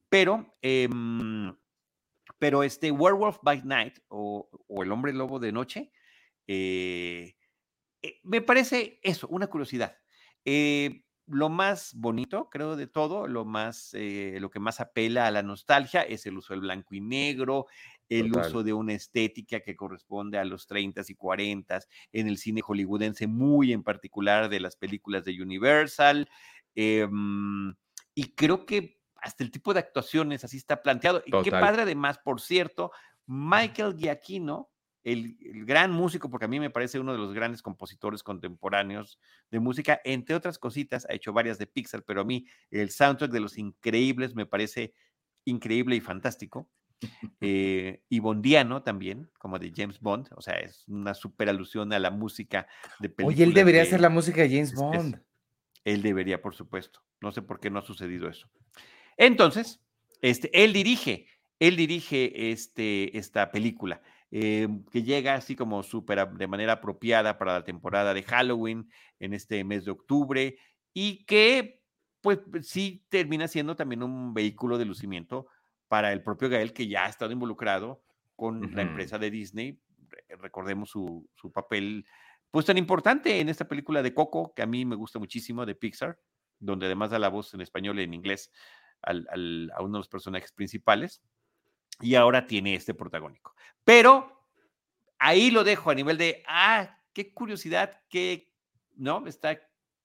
pero... 0.10 0.56
Em, 0.62 1.56
pero 2.40 2.64
este 2.64 2.92
Werewolf 2.92 3.38
by 3.42 3.64
Night 3.64 4.00
o, 4.10 4.50
o 4.68 4.84
el 4.84 4.92
hombre 4.92 5.14
lobo 5.14 5.40
de 5.40 5.52
noche, 5.52 5.92
eh, 6.48 7.36
eh, 8.02 8.20
me 8.24 8.42
parece 8.42 9.00
eso, 9.02 9.28
una 9.30 9.48
curiosidad. 9.48 9.98
Eh, 10.46 11.04
lo 11.28 11.50
más 11.50 11.94
bonito, 11.96 12.50
creo, 12.50 12.76
de 12.76 12.88
todo, 12.88 13.28
lo 13.28 13.46
más, 13.46 13.94
eh, 13.94 14.38
lo 14.42 14.50
que 14.50 14.60
más 14.60 14.80
apela 14.82 15.26
a 15.26 15.32
la 15.32 15.42
nostalgia 15.42 16.02
es 16.02 16.26
el 16.26 16.38
uso 16.38 16.54
del 16.54 16.62
blanco 16.62 16.96
y 16.96 17.02
negro, 17.02 17.68
el 18.10 18.32
uso 18.36 18.62
de 18.62 18.74
una 18.74 18.94
estética 18.94 19.62
que 19.62 19.76
corresponde 19.76 20.38
a 20.38 20.46
los 20.46 20.68
30 20.68 21.02
y 21.08 21.16
40 21.16 21.80
en 22.12 22.28
el 22.28 22.38
cine 22.38 22.62
hollywoodense, 22.62 23.28
muy 23.28 23.72
en 23.72 23.84
particular 23.84 24.50
de 24.50 24.60
las 24.60 24.76
películas 24.76 25.24
de 25.24 25.42
Universal. 25.42 26.30
Em, 26.76 27.74
y 28.14 28.36
creo 28.36 28.66
que 28.66 29.00
hasta 29.16 29.44
el 29.44 29.52
tipo 29.52 29.74
de 29.74 29.80
actuaciones 29.80 30.44
así 30.44 30.58
está 30.58 30.82
planteado. 30.82 31.24
Y 31.26 31.32
qué 31.44 31.52
padre 31.52 31.84
además, 31.84 32.20
por 32.20 32.42
cierto, 32.42 32.92
Michael 33.26 33.96
Giacchino, 33.98 34.70
el, 35.04 35.36
gran 35.66 35.92
músico, 35.92 36.30
porque 36.30 36.46
a 36.46 36.48
mí 36.48 36.60
me 36.60 36.70
parece 36.70 37.00
uno 37.00 37.12
de 37.12 37.18
los 37.18 37.34
grandes 37.34 37.62
compositores 37.62 38.24
contemporáneos 38.24 39.20
de 39.52 39.60
música, 39.60 40.00
entre 40.04 40.36
otras 40.36 40.58
cositas, 40.58 41.06
ha 41.10 41.14
hecho 41.14 41.34
varias 41.34 41.58
de 41.58 41.68
Pixar, 41.68 42.04
pero 42.04 42.22
a 42.22 42.26
mí 42.26 42.46
el 42.72 42.90
soundtrack 42.90 43.32
de 43.32 43.40
Los 43.40 43.58
Increíbles 43.58 44.36
me 44.36 44.46
parece 44.46 44.94
increíble 45.46 45.96
y 45.96 46.02
fantástico. 46.02 46.70
Eh, 47.42 48.02
y 48.08 48.20
bondiano 48.20 48.82
también, 48.82 49.30
como 49.38 49.60
de 49.60 49.74
James 49.76 50.00
Bond, 50.00 50.30
o 50.38 50.42
sea, 50.42 50.54
es 50.56 50.88
una 50.88 51.14
super 51.14 51.50
alusión 51.50 51.92
a 51.92 52.00
la 52.00 52.12
música 52.12 52.66
de 53.00 53.10
películas. 53.10 53.36
Oye, 53.36 53.44
él 53.44 53.54
debería 53.54 53.82
hacer 53.82 54.00
la 54.00 54.10
música 54.10 54.42
de 54.42 54.50
James 54.50 54.74
Bond. 54.74 55.22
él 55.84 56.02
debería, 56.02 56.42
por 56.42 56.56
supuesto. 56.56 57.02
No 57.20 57.34
sé 57.34 57.42
por 57.42 57.60
qué 57.60 57.70
no 57.70 57.80
ha 57.80 57.86
sucedido 57.86 58.30
eso. 58.30 58.50
Entonces, 59.18 59.82
este, 60.22 60.64
él 60.64 60.72
dirige, 60.72 61.28
él 61.60 61.76
dirige 61.76 62.52
este, 62.52 63.18
esta 63.18 63.52
película. 63.52 64.02
Eh, 64.36 64.68
que 64.92 65.04
llega 65.04 65.36
así 65.36 65.56
como 65.56 65.84
súper 65.84 66.28
de 66.28 66.48
manera 66.48 66.74
apropiada 66.74 67.38
para 67.38 67.54
la 67.54 67.64
temporada 67.64 68.16
de 68.16 68.24
Halloween 68.24 68.90
en 69.20 69.36
este 69.36 69.64
mes 69.64 69.86
de 69.86 69.92
octubre 69.92 70.58
y 70.92 71.24
que 71.26 71.84
pues 72.20 72.40
sí 72.64 73.06
termina 73.10 73.48
siendo 73.48 73.76
también 73.76 74.02
un 74.02 74.34
vehículo 74.34 74.80
de 74.80 74.86
lucimiento 74.86 75.46
para 75.88 76.12
el 76.12 76.24
propio 76.24 76.50
Gael 76.50 76.74
que 76.74 76.88
ya 76.88 77.06
ha 77.06 77.10
estado 77.10 77.32
involucrado 77.32 78.02
con 78.36 78.74
la 78.76 78.82
empresa 78.82 79.20
de 79.20 79.30
Disney. 79.30 79.80
Recordemos 80.30 80.90
su, 80.90 81.30
su, 81.36 81.52
papel 81.52 82.04
pues 82.50 82.66
tan 82.66 82.80
importante 82.80 83.40
en 83.40 83.50
esta 83.50 83.68
película 83.68 84.02
de 84.02 84.16
Coco 84.16 84.52
que 84.56 84.64
a 84.64 84.66
mí 84.66 84.84
me 84.84 84.96
gusta 84.96 85.20
muchísimo 85.20 85.64
de 85.64 85.76
Pixar, 85.76 86.18
donde 86.58 86.88
además 86.88 87.12
da 87.12 87.20
la 87.20 87.30
voz 87.30 87.54
en 87.54 87.62
español 87.62 88.00
y 88.00 88.04
en 88.04 88.16
inglés 88.16 88.52
al, 89.04 89.28
al, 89.30 89.72
a 89.76 89.84
uno 89.84 89.98
de 89.98 90.00
los 90.00 90.10
personajes 90.10 90.52
principales 90.54 91.22
y 92.04 92.16
ahora 92.16 92.46
tiene 92.46 92.76
este 92.76 92.94
protagónico. 92.94 93.56
Pero 93.84 94.48
ahí 95.18 95.52
lo 95.52 95.64
dejo 95.64 95.90
a 95.90 95.96
nivel 95.96 96.18
de, 96.18 96.44
ah, 96.48 96.98
qué 97.14 97.34
curiosidad, 97.34 98.02
qué, 98.10 98.52
¿no? 98.96 99.26
Está 99.26 99.60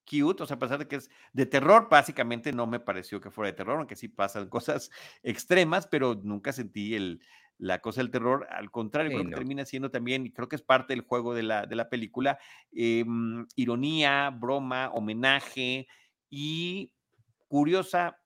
cute, 0.09 0.43
o 0.43 0.47
sea, 0.47 0.57
a 0.57 0.59
pesar 0.59 0.79
de 0.79 0.89
que 0.89 0.97
es 0.97 1.11
de 1.33 1.45
terror, 1.45 1.89
básicamente 1.91 2.53
no 2.53 2.67
me 2.67 2.81
pareció 2.81 3.21
que 3.21 3.31
fuera 3.31 3.51
de 3.51 3.57
terror, 3.57 3.79
aunque 3.79 3.97
sí 3.97 4.09
pasan 4.09 4.49
cosas 4.51 4.91
extremas, 5.23 5.87
pero 5.87 6.15
nunca 6.15 6.53
sentí 6.53 6.95
el, 6.95 7.21
la 7.59 7.81
cosa 7.81 8.01
del 8.01 8.11
terror, 8.11 8.47
al 8.51 8.71
contrario, 8.71 9.11
creo 9.11 9.25
que 9.25 9.35
termina 9.35 9.65
siendo 9.65 9.91
también, 9.91 10.25
y 10.25 10.33
creo 10.33 10.49
que 10.49 10.57
es 10.57 10.63
parte 10.63 10.95
del 10.95 11.03
juego 11.03 11.35
de 11.35 11.43
la, 11.43 11.67
de 11.67 11.77
la 11.77 11.91
película, 11.91 12.39
em, 12.73 13.47
ironía, 13.57 14.31
broma, 14.31 14.91
homenaje 14.95 15.89
y 16.31 16.93
curiosa 17.49 18.19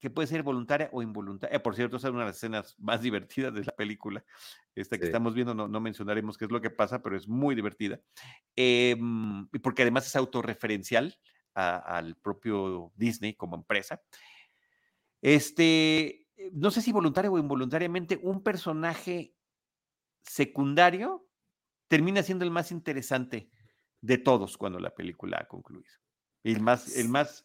que 0.00 0.10
puede 0.10 0.26
ser 0.26 0.42
voluntaria 0.42 0.88
o 0.92 1.02
involuntaria. 1.02 1.56
Eh, 1.56 1.60
por 1.60 1.76
cierto, 1.76 1.98
es 1.98 2.04
una 2.04 2.20
de 2.20 2.26
las 2.26 2.36
escenas 2.36 2.74
más 2.78 3.02
divertidas 3.02 3.52
de 3.52 3.64
la 3.64 3.72
película. 3.72 4.24
Esta 4.74 4.98
que 4.98 5.06
estamos 5.06 5.34
viendo, 5.34 5.54
no, 5.54 5.68
no, 5.68 5.80
mencionaremos 5.80 6.38
qué 6.38 6.46
es 6.46 6.50
lo 6.50 6.60
que 6.60 6.70
pasa, 6.70 7.02
pero 7.02 7.16
es 7.16 7.28
muy 7.28 7.54
divertida. 7.54 8.00
Y 8.56 8.94
porque 9.62 9.82
además 9.82 10.06
es 10.06 10.16
autorreferencial 10.16 11.18
al 11.54 12.16
propio 12.16 12.92
Disney 12.96 13.34
como 13.34 13.56
empresa. 13.56 14.02
Este, 15.20 16.26
no 16.52 16.70
sé 16.70 16.80
si 16.80 16.92
voluntario 16.92 17.32
o 17.32 17.38
involuntariamente, 17.38 18.18
un 18.22 18.42
personaje 18.42 19.34
secundario 20.22 21.26
termina 21.88 22.22
siendo 22.22 22.44
el 22.44 22.50
más 22.50 22.72
interesante 22.72 23.50
de 24.00 24.16
todos 24.16 24.56
cuando 24.56 24.78
la 24.78 24.94
película 24.94 25.38
ha 25.40 25.48
concluido. 25.48 25.92
El 26.42 26.60
más, 26.62 26.96
el 26.96 27.08
más 27.08 27.44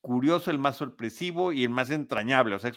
curioso, 0.00 0.50
el 0.50 0.58
más 0.58 0.76
sorpresivo 0.76 1.52
y 1.52 1.64
el 1.64 1.70
más 1.70 1.90
entrañable. 1.90 2.54
O 2.54 2.58
sea, 2.58 2.72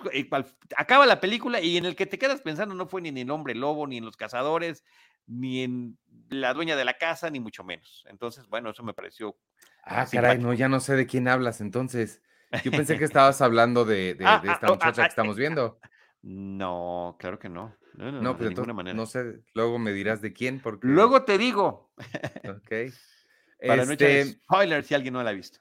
acaba 0.77 1.05
la 1.05 1.19
película 1.19 1.61
y 1.61 1.77
en 1.77 1.85
el 1.85 1.95
que 1.95 2.05
te 2.05 2.17
quedas 2.17 2.41
pensando 2.41 2.75
no 2.75 2.87
fue 2.87 3.01
ni 3.01 3.09
en 3.09 3.17
el 3.17 3.31
hombre 3.31 3.55
lobo, 3.55 3.87
ni 3.87 3.97
en 3.97 4.05
los 4.05 4.17
cazadores, 4.17 4.83
ni 5.25 5.63
en 5.63 5.97
la 6.29 6.53
dueña 6.53 6.75
de 6.75 6.85
la 6.85 6.97
casa, 6.97 7.29
ni 7.29 7.39
mucho 7.39 7.63
menos. 7.63 8.05
Entonces, 8.09 8.47
bueno, 8.47 8.71
eso 8.71 8.83
me 8.83 8.93
pareció. 8.93 9.37
Ah, 9.83 10.05
caray, 10.09 10.37
no, 10.37 10.53
ya 10.53 10.69
no 10.69 10.79
sé 10.79 10.95
de 10.95 11.07
quién 11.07 11.27
hablas 11.27 11.61
entonces. 11.61 12.21
Yo 12.63 12.71
pensé 12.71 12.97
que 12.97 13.05
estabas 13.05 13.41
hablando 13.41 13.85
de, 13.85 14.15
de, 14.15 14.25
Ah, 14.25 14.39
de 14.43 14.49
ah, 14.49 14.53
esta 14.53 14.67
oh, 14.67 14.71
ah, 14.71 14.73
muchacha 14.75 15.01
ah, 15.01 15.05
que 15.05 15.09
estamos 15.09 15.37
eh, 15.37 15.39
viendo. 15.39 15.79
No, 16.25 17.17
claro 17.19 17.37
que 17.37 17.49
no. 17.49 17.75
No, 17.95 18.05
no, 18.05 18.11
No, 18.13 18.21
no, 18.21 18.37
pues 18.37 18.47
de 18.47 18.55
ninguna 18.55 18.73
manera. 18.73 18.95
no 18.95 19.05
sé, 19.05 19.41
luego 19.53 19.77
me 19.77 19.91
dirás 19.91 20.21
de 20.21 20.31
quién, 20.31 20.61
porque. 20.61 20.87
Luego 20.87 21.23
te 21.23 21.37
digo, 21.37 21.91
Ok. 21.97 22.71
para 23.67 23.85
no 23.85 23.91
Este, 23.91 24.23
spoilers 24.25 24.87
si 24.87 24.93
alguien 24.93 25.13
no 25.13 25.21
la 25.21 25.31
ha 25.31 25.33
visto. 25.33 25.59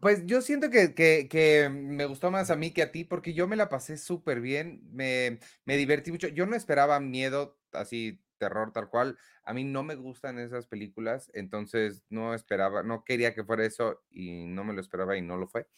Pues 0.00 0.26
yo 0.26 0.40
siento 0.42 0.68
que, 0.68 0.94
que, 0.94 1.28
que 1.30 1.68
me 1.70 2.06
gustó 2.06 2.30
más 2.32 2.50
a 2.50 2.56
mí 2.56 2.72
que 2.72 2.82
a 2.82 2.90
ti 2.90 3.04
porque 3.04 3.34
yo 3.34 3.46
me 3.46 3.54
la 3.56 3.68
pasé 3.68 3.96
súper 3.96 4.40
bien, 4.40 4.80
me, 4.92 5.38
me 5.64 5.76
divertí 5.76 6.10
mucho. 6.10 6.26
Yo 6.28 6.44
no 6.46 6.56
esperaba 6.56 6.98
miedo, 6.98 7.56
así, 7.72 8.20
terror 8.38 8.72
tal 8.72 8.88
cual. 8.90 9.16
A 9.44 9.54
mí 9.54 9.62
no 9.62 9.84
me 9.84 9.94
gustan 9.94 10.40
esas 10.40 10.66
películas, 10.66 11.30
entonces 11.34 12.04
no 12.08 12.34
esperaba, 12.34 12.82
no 12.82 13.04
quería 13.04 13.32
que 13.32 13.44
fuera 13.44 13.64
eso 13.64 14.02
y 14.10 14.46
no 14.46 14.64
me 14.64 14.72
lo 14.74 14.80
esperaba 14.80 15.16
y 15.16 15.22
no 15.22 15.36
lo 15.36 15.46
fue. 15.46 15.68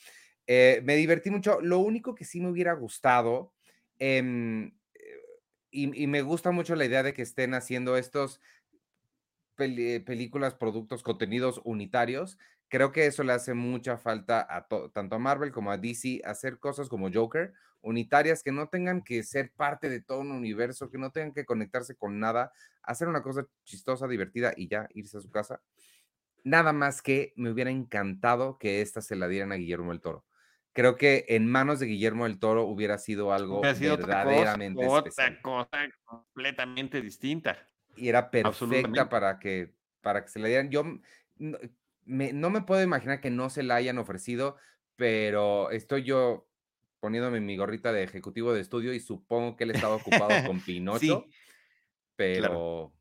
Eh, 0.46 0.80
me 0.84 0.96
divertí 0.96 1.30
mucho. 1.30 1.60
Lo 1.60 1.78
único 1.80 2.14
que 2.14 2.24
sí 2.24 2.40
me 2.40 2.50
hubiera 2.50 2.74
gustado, 2.74 3.54
eh, 3.98 4.72
y, 5.70 6.02
y 6.02 6.06
me 6.06 6.22
gusta 6.22 6.50
mucho 6.50 6.74
la 6.76 6.84
idea 6.86 7.02
de 7.02 7.12
que 7.14 7.22
estén 7.22 7.54
haciendo 7.54 7.96
estos 7.96 8.40
películas, 9.56 10.54
productos, 10.54 11.02
contenidos 11.02 11.60
unitarios. 11.64 12.38
Creo 12.68 12.92
que 12.92 13.06
eso 13.06 13.24
le 13.24 13.32
hace 13.32 13.54
mucha 13.54 13.96
falta 13.96 14.46
a 14.48 14.66
to- 14.68 14.90
tanto 14.90 15.16
a 15.16 15.18
Marvel 15.18 15.52
como 15.52 15.70
a 15.70 15.78
DC 15.78 16.20
hacer 16.24 16.58
cosas 16.58 16.88
como 16.88 17.10
Joker, 17.12 17.52
unitarias 17.80 18.42
que 18.42 18.52
no 18.52 18.68
tengan 18.68 19.02
que 19.02 19.22
ser 19.22 19.52
parte 19.52 19.88
de 19.88 20.02
todo 20.02 20.20
un 20.20 20.32
universo, 20.32 20.90
que 20.90 20.98
no 20.98 21.10
tengan 21.10 21.32
que 21.32 21.44
conectarse 21.46 21.94
con 21.96 22.18
nada, 22.20 22.52
hacer 22.82 23.08
una 23.08 23.22
cosa 23.22 23.46
chistosa, 23.64 24.06
divertida 24.08 24.52
y 24.56 24.68
ya 24.68 24.88
irse 24.94 25.16
a 25.18 25.20
su 25.20 25.30
casa. 25.30 25.62
Nada 26.44 26.72
más 26.72 27.02
que 27.02 27.32
me 27.36 27.50
hubiera 27.50 27.70
encantado 27.70 28.58
que 28.58 28.80
esta 28.80 29.02
se 29.02 29.16
la 29.16 29.28
dieran 29.28 29.52
a 29.52 29.56
Guillermo 29.56 29.92
del 29.92 30.00
Toro. 30.00 30.24
Creo 30.72 30.96
que 30.96 31.24
en 31.28 31.46
manos 31.46 31.80
de 31.80 31.86
Guillermo 31.86 32.24
del 32.24 32.38
Toro 32.38 32.64
hubiera 32.64 32.98
sido 32.98 33.32
algo 33.32 33.60
Hubiera 33.60 33.74
sido 33.74 33.94
otra 33.94 34.04
cosa, 34.06 34.18
verdaderamente 34.18 34.86
especial 34.86 35.32
otra 35.32 35.42
cosa 35.42 35.88
completamente 36.04 37.00
distinta. 37.02 37.68
y 37.96 38.08
era 38.08 38.30
perfecta 38.30 39.08
para 39.08 39.38
que, 39.38 39.74
para 40.00 40.22
que 40.24 40.28
se 40.30 40.38
le 40.38 40.48
dieran. 40.48 40.70
Yo 40.70 40.80
m- 40.80 41.00
no 41.38 41.58
me, 42.08 42.32
no 42.32 42.50
me 42.50 42.62
puedo 42.62 42.82
imaginar 42.82 43.20
que 43.20 43.30
no 43.30 43.50
se 43.50 43.62
la 43.62 43.76
hayan 43.76 43.98
ofrecido, 43.98 44.56
pero 44.96 45.70
estoy 45.70 46.04
yo 46.04 46.48
poniéndome 47.00 47.40
mi 47.40 47.56
gorrita 47.56 47.92
de 47.92 48.02
ejecutivo 48.02 48.52
de 48.52 48.60
estudio 48.60 48.92
y 48.94 49.00
supongo 49.00 49.56
que 49.56 49.64
él 49.64 49.70
estaba 49.70 49.96
ocupado 49.96 50.42
con 50.46 50.60
Pinocho, 50.64 51.26
Sí, 51.26 51.30
claro. 52.32 52.64
pero, 52.64 52.94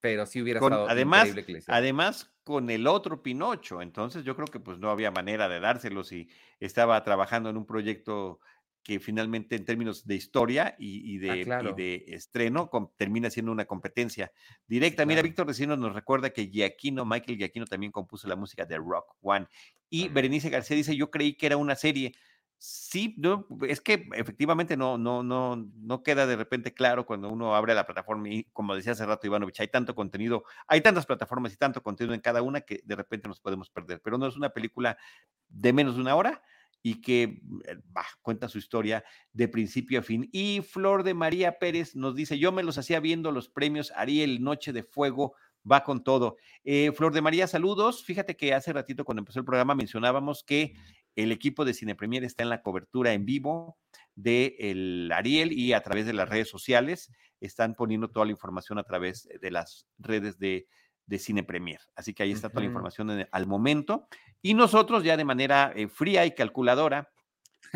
pero 0.00 0.26
sí 0.26 0.42
hubiera 0.42 0.60
Con, 0.60 0.72
estado 0.72 0.88
además, 0.88 1.28
increíble 1.28 1.44
que 1.46 1.52
le 1.52 1.64
además, 1.68 2.34
con 2.44 2.70
el 2.70 2.86
otro 2.86 3.22
Pinocho. 3.22 3.82
Entonces, 3.82 4.24
yo 4.24 4.36
creo 4.36 4.46
que 4.46 4.60
pues 4.60 4.78
no 4.78 4.90
había 4.90 5.10
manera 5.10 5.48
de 5.48 5.60
dárselo 5.60 6.04
si 6.04 6.28
estaba 6.60 7.02
trabajando 7.04 7.50
en 7.50 7.56
un 7.56 7.66
proyecto 7.66 8.40
que 8.84 9.00
finalmente 9.00 9.56
en 9.56 9.64
términos 9.64 10.06
de 10.06 10.14
historia 10.14 10.76
y, 10.78 11.14
y 11.14 11.18
Ah, 11.28 11.34
de, 11.34 11.40
y 11.40 11.44
claro, 11.44 11.72
de 11.72 12.04
estreno 12.08 12.68
com- 12.70 12.90
termina 12.96 13.30
siendo 13.30 13.50
una 13.50 13.64
competencia 13.64 14.30
directa. 14.68 15.04
Mira, 15.06 15.16
claro. 15.16 15.28
Víctor 15.28 15.46
Recinos 15.48 15.78
nos 15.78 15.94
recuerda 15.94 16.30
que 16.30 16.46
Giacchino, 16.48 17.04
Michael 17.04 17.38
Giacchino 17.38 17.66
también 17.66 17.90
compuso 17.90 18.28
la 18.28 18.36
música 18.36 18.64
de 18.66 18.76
Rock 18.76 19.16
One. 19.22 19.48
Y 19.90 20.04
Ah, 20.06 20.10
Berenice 20.12 20.50
García 20.50 20.76
dice, 20.76 20.94
yo 20.96 21.10
creí 21.10 21.34
que 21.34 21.46
era 21.46 21.56
una 21.56 21.74
serie. 21.74 22.14
Sí, 22.56 23.14
no, 23.18 23.46
es 23.68 23.80
que 23.80 24.08
efectivamente 24.14 24.76
no, 24.76 24.96
no, 24.96 25.22
no, 25.22 25.56
no 25.74 26.02
queda 26.02 26.26
de 26.26 26.36
repente 26.36 26.72
claro 26.72 27.04
cuando 27.04 27.28
uno 27.28 27.54
abre 27.54 27.74
la 27.74 27.84
plataforma 27.84 28.28
y 28.28 28.44
como 28.52 28.74
decía 28.74 28.92
hace 28.92 29.04
rato 29.04 29.26
Ivanovich, 29.26 29.60
hay 29.60 29.68
tanto 29.68 29.94
contenido, 29.94 30.44
hay 30.66 30.80
tantas 30.80 31.04
plataformas 31.04 31.52
y 31.52 31.56
tanto 31.56 31.82
contenido 31.82 32.14
en 32.14 32.20
cada 32.20 32.40
una 32.42 32.62
que 32.62 32.80
de 32.84 32.96
repente 32.96 33.28
nos 33.28 33.40
podemos 33.40 33.68
perder, 33.68 34.00
pero 34.02 34.16
no 34.16 34.26
es 34.26 34.36
una 34.36 34.50
película 34.50 34.96
de 35.48 35.72
menos 35.74 35.96
de 35.96 36.00
una 36.02 36.14
hora 36.14 36.42
y 36.84 37.00
que 37.00 37.22
eh, 37.66 37.76
bah, 37.86 38.04
cuenta 38.20 38.46
su 38.46 38.58
historia 38.58 39.02
de 39.32 39.48
principio 39.48 39.98
a 39.98 40.02
fin. 40.02 40.28
Y 40.32 40.60
Flor 40.60 41.02
de 41.02 41.14
María 41.14 41.58
Pérez 41.58 41.96
nos 41.96 42.14
dice, 42.14 42.38
yo 42.38 42.52
me 42.52 42.62
los 42.62 42.76
hacía 42.76 43.00
viendo 43.00 43.32
los 43.32 43.48
premios 43.48 43.90
Ariel 43.96 44.44
Noche 44.44 44.74
de 44.74 44.84
Fuego, 44.84 45.34
va 45.68 45.82
con 45.82 46.04
todo. 46.04 46.36
Eh, 46.62 46.92
Flor 46.92 47.14
de 47.14 47.22
María, 47.22 47.46
saludos. 47.46 48.04
Fíjate 48.04 48.36
que 48.36 48.52
hace 48.52 48.70
ratito 48.74 49.06
cuando 49.06 49.22
empezó 49.22 49.38
el 49.38 49.46
programa 49.46 49.74
mencionábamos 49.74 50.44
que 50.44 50.74
el 51.16 51.32
equipo 51.32 51.64
de 51.64 51.72
Cine 51.72 51.94
Premier 51.94 52.22
está 52.22 52.42
en 52.42 52.50
la 52.50 52.60
cobertura 52.60 53.14
en 53.14 53.24
vivo 53.24 53.78
de 54.14 54.54
el 54.58 55.10
Ariel 55.10 55.52
y 55.52 55.72
a 55.72 55.80
través 55.80 56.04
de 56.04 56.12
las 56.12 56.28
redes 56.28 56.50
sociales 56.50 57.10
están 57.40 57.74
poniendo 57.74 58.10
toda 58.10 58.26
la 58.26 58.32
información 58.32 58.78
a 58.78 58.84
través 58.84 59.26
de 59.40 59.50
las 59.50 59.86
redes 59.98 60.38
de, 60.38 60.66
de 61.06 61.18
Cine 61.18 61.42
Premier. 61.42 61.80
Así 61.94 62.14
que 62.14 62.22
ahí 62.22 62.32
está 62.32 62.48
toda 62.48 62.62
la 62.62 62.66
información 62.68 63.10
en- 63.10 63.28
al 63.30 63.46
momento. 63.46 64.08
Y 64.42 64.54
nosotros 64.54 65.04
ya 65.04 65.16
de 65.16 65.24
manera 65.24 65.72
eh, 65.74 65.88
fría 65.88 66.24
y 66.26 66.34
calculadora, 66.34 67.10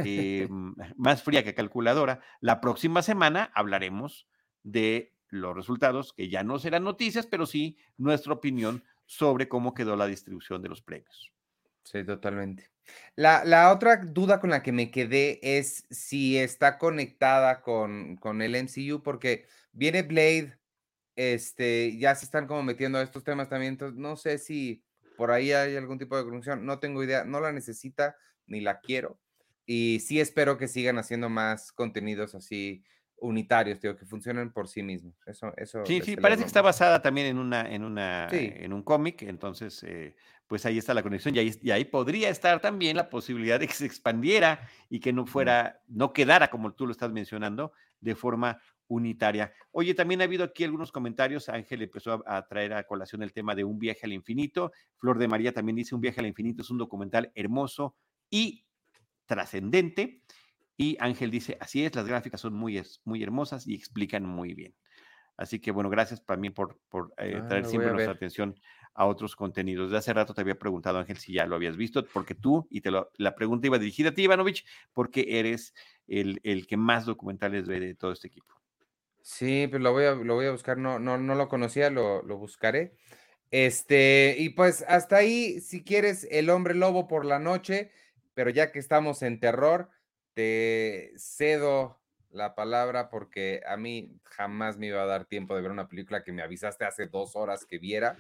eh, 0.04 0.48
más 0.96 1.22
fría 1.22 1.44
que 1.44 1.54
calculadora, 1.54 2.20
la 2.40 2.60
próxima 2.60 3.02
semana 3.02 3.50
hablaremos 3.54 4.28
de 4.62 5.14
los 5.28 5.54
resultados, 5.54 6.12
que 6.14 6.28
ya 6.28 6.42
no 6.42 6.58
serán 6.58 6.84
noticias, 6.84 7.26
pero 7.26 7.44
sí 7.46 7.76
nuestra 7.98 8.32
opinión 8.32 8.84
sobre 9.04 9.48
cómo 9.48 9.74
quedó 9.74 9.96
la 9.96 10.06
distribución 10.06 10.62
de 10.62 10.68
los 10.70 10.82
premios. 10.82 11.32
Sí, 11.82 12.04
totalmente. 12.04 12.70
La, 13.16 13.44
la 13.44 13.72
otra 13.72 13.96
duda 13.96 14.40
con 14.40 14.50
la 14.50 14.62
que 14.62 14.72
me 14.72 14.90
quedé 14.90 15.38
es 15.42 15.86
si 15.90 16.38
está 16.38 16.78
conectada 16.78 17.60
con, 17.60 18.16
con 18.16 18.40
el 18.42 18.54
MCU, 18.54 19.02
porque 19.02 19.46
viene 19.72 20.02
Blade, 20.02 20.58
este, 21.18 21.98
ya 21.98 22.14
se 22.14 22.26
están 22.26 22.46
como 22.46 22.62
metiendo 22.62 22.96
a 22.96 23.02
estos 23.02 23.24
temas 23.24 23.48
también, 23.48 23.72
entonces 23.72 23.98
no 23.98 24.14
sé 24.14 24.38
si 24.38 24.84
por 25.16 25.32
ahí 25.32 25.50
hay 25.50 25.74
algún 25.74 25.98
tipo 25.98 26.16
de 26.16 26.22
conexión, 26.22 26.64
no 26.64 26.78
tengo 26.78 27.02
idea, 27.02 27.24
no 27.24 27.40
la 27.40 27.50
necesita 27.50 28.16
ni 28.46 28.60
la 28.60 28.78
quiero, 28.78 29.18
y 29.66 29.98
sí 29.98 30.20
espero 30.20 30.56
que 30.58 30.68
sigan 30.68 30.96
haciendo 30.96 31.28
más 31.28 31.72
contenidos 31.72 32.36
así 32.36 32.84
unitarios, 33.16 33.80
digo, 33.80 33.96
que 33.96 34.06
funcionen 34.06 34.52
por 34.52 34.68
sí 34.68 34.80
mismos. 34.84 35.12
Eso, 35.26 35.52
eso 35.56 35.84
Sí, 35.84 36.00
sí, 36.02 36.14
parece 36.14 36.42
que 36.42 36.46
está 36.46 36.62
basada 36.62 37.02
también 37.02 37.26
en 37.26 37.38
una, 37.38 37.68
en 37.68 37.82
una, 37.82 38.28
Sí, 38.30 38.52
en 38.54 38.72
un 38.72 38.84
cómic, 38.84 39.22
entonces, 39.22 39.82
eh, 39.82 40.14
pues 40.46 40.64
ahí 40.66 40.78
está 40.78 40.94
la 40.94 41.02
conexión 41.02 41.34
y 41.34 41.40
ahí, 41.40 41.52
y 41.60 41.72
ahí 41.72 41.84
podría 41.84 42.28
estar 42.28 42.60
también 42.60 42.96
la 42.96 43.10
posibilidad 43.10 43.58
de 43.58 43.66
que 43.66 43.74
se 43.74 43.86
expandiera 43.86 44.68
y 44.88 45.00
que 45.00 45.12
no 45.12 45.26
fuera, 45.26 45.82
no 45.88 46.12
quedara 46.12 46.48
como 46.48 46.74
tú 46.74 46.86
lo 46.86 46.92
estás 46.92 47.10
mencionando, 47.10 47.72
de 48.00 48.14
forma 48.14 48.60
unitaria. 48.88 49.52
Oye, 49.70 49.94
también 49.94 50.20
ha 50.20 50.24
habido 50.24 50.44
aquí 50.44 50.64
algunos 50.64 50.90
comentarios. 50.90 51.48
Ángel 51.48 51.82
empezó 51.82 52.24
a, 52.26 52.38
a 52.38 52.46
traer 52.46 52.72
a 52.72 52.84
colación 52.84 53.22
el 53.22 53.32
tema 53.32 53.54
de 53.54 53.64
Un 53.64 53.78
viaje 53.78 54.00
al 54.04 54.12
infinito. 54.12 54.72
Flor 54.96 55.18
de 55.18 55.28
María 55.28 55.52
también 55.52 55.76
dice 55.76 55.94
Un 55.94 56.00
viaje 56.00 56.20
al 56.20 56.26
infinito 56.26 56.62
es 56.62 56.70
un 56.70 56.78
documental 56.78 57.30
hermoso 57.34 57.94
y 58.30 58.64
trascendente. 59.26 60.22
Y 60.76 60.96
Ángel 61.00 61.30
dice, 61.30 61.58
así 61.60 61.84
es, 61.84 61.94
las 61.94 62.06
gráficas 62.06 62.40
son 62.40 62.54
muy, 62.54 62.80
muy 63.04 63.22
hermosas 63.22 63.66
y 63.66 63.74
explican 63.74 64.24
muy 64.24 64.54
bien. 64.54 64.74
Así 65.36 65.60
que 65.60 65.70
bueno, 65.70 65.90
gracias 65.90 66.24
también 66.24 66.52
por, 66.54 66.80
por 66.88 67.12
eh, 67.18 67.38
Ah, 67.40 67.46
traer 67.46 67.64
siempre 67.64 67.92
nuestra 67.92 68.12
atención 68.12 68.58
a 68.94 69.06
otros 69.06 69.36
contenidos. 69.36 69.90
De 69.90 69.96
hace 69.96 70.12
rato 70.12 70.34
te 70.34 70.40
había 70.40 70.58
preguntado, 70.58 70.98
Ángel, 70.98 71.16
si 71.16 71.32
ya 71.32 71.46
lo 71.46 71.54
habías 71.54 71.76
visto, 71.76 72.04
porque 72.12 72.34
tú, 72.34 72.66
y 72.70 72.80
te 72.80 72.90
lo, 72.90 73.10
la 73.16 73.34
pregunta 73.36 73.68
iba 73.68 73.78
dirigida 73.78 74.10
a 74.10 74.14
ti, 74.14 74.22
Ivanovich, 74.22 74.66
porque 74.92 75.38
eres 75.38 75.74
el, 76.08 76.40
el 76.42 76.66
que 76.66 76.76
más 76.76 77.06
documentales 77.06 77.68
ve 77.68 77.78
de 77.78 77.94
todo 77.94 78.10
este 78.12 78.26
equipo. 78.26 78.57
Sí, 79.28 79.66
pues 79.68 79.82
lo 79.82 79.92
voy 79.92 80.06
a, 80.06 80.14
lo 80.14 80.36
voy 80.36 80.46
a 80.46 80.52
buscar, 80.52 80.78
no, 80.78 80.98
no, 80.98 81.18
no 81.18 81.34
lo 81.34 81.50
conocía, 81.50 81.90
lo, 81.90 82.22
lo 82.22 82.38
buscaré. 82.38 82.94
Este, 83.50 84.34
y 84.38 84.48
pues 84.48 84.86
hasta 84.88 85.16
ahí, 85.16 85.60
si 85.60 85.84
quieres, 85.84 86.26
El 86.30 86.48
Hombre 86.48 86.74
Lobo 86.74 87.06
por 87.06 87.26
la 87.26 87.38
noche, 87.38 87.90
pero 88.32 88.48
ya 88.48 88.72
que 88.72 88.78
estamos 88.78 89.22
en 89.22 89.38
terror, 89.38 89.90
te 90.32 91.12
cedo 91.18 92.00
la 92.30 92.54
palabra 92.54 93.10
porque 93.10 93.60
a 93.68 93.76
mí 93.76 94.18
jamás 94.24 94.78
me 94.78 94.86
iba 94.86 95.02
a 95.02 95.06
dar 95.06 95.26
tiempo 95.26 95.54
de 95.54 95.60
ver 95.60 95.72
una 95.72 95.88
película 95.88 96.24
que 96.24 96.32
me 96.32 96.40
avisaste 96.40 96.86
hace 96.86 97.06
dos 97.06 97.36
horas 97.36 97.66
que 97.66 97.78
viera. 97.78 98.16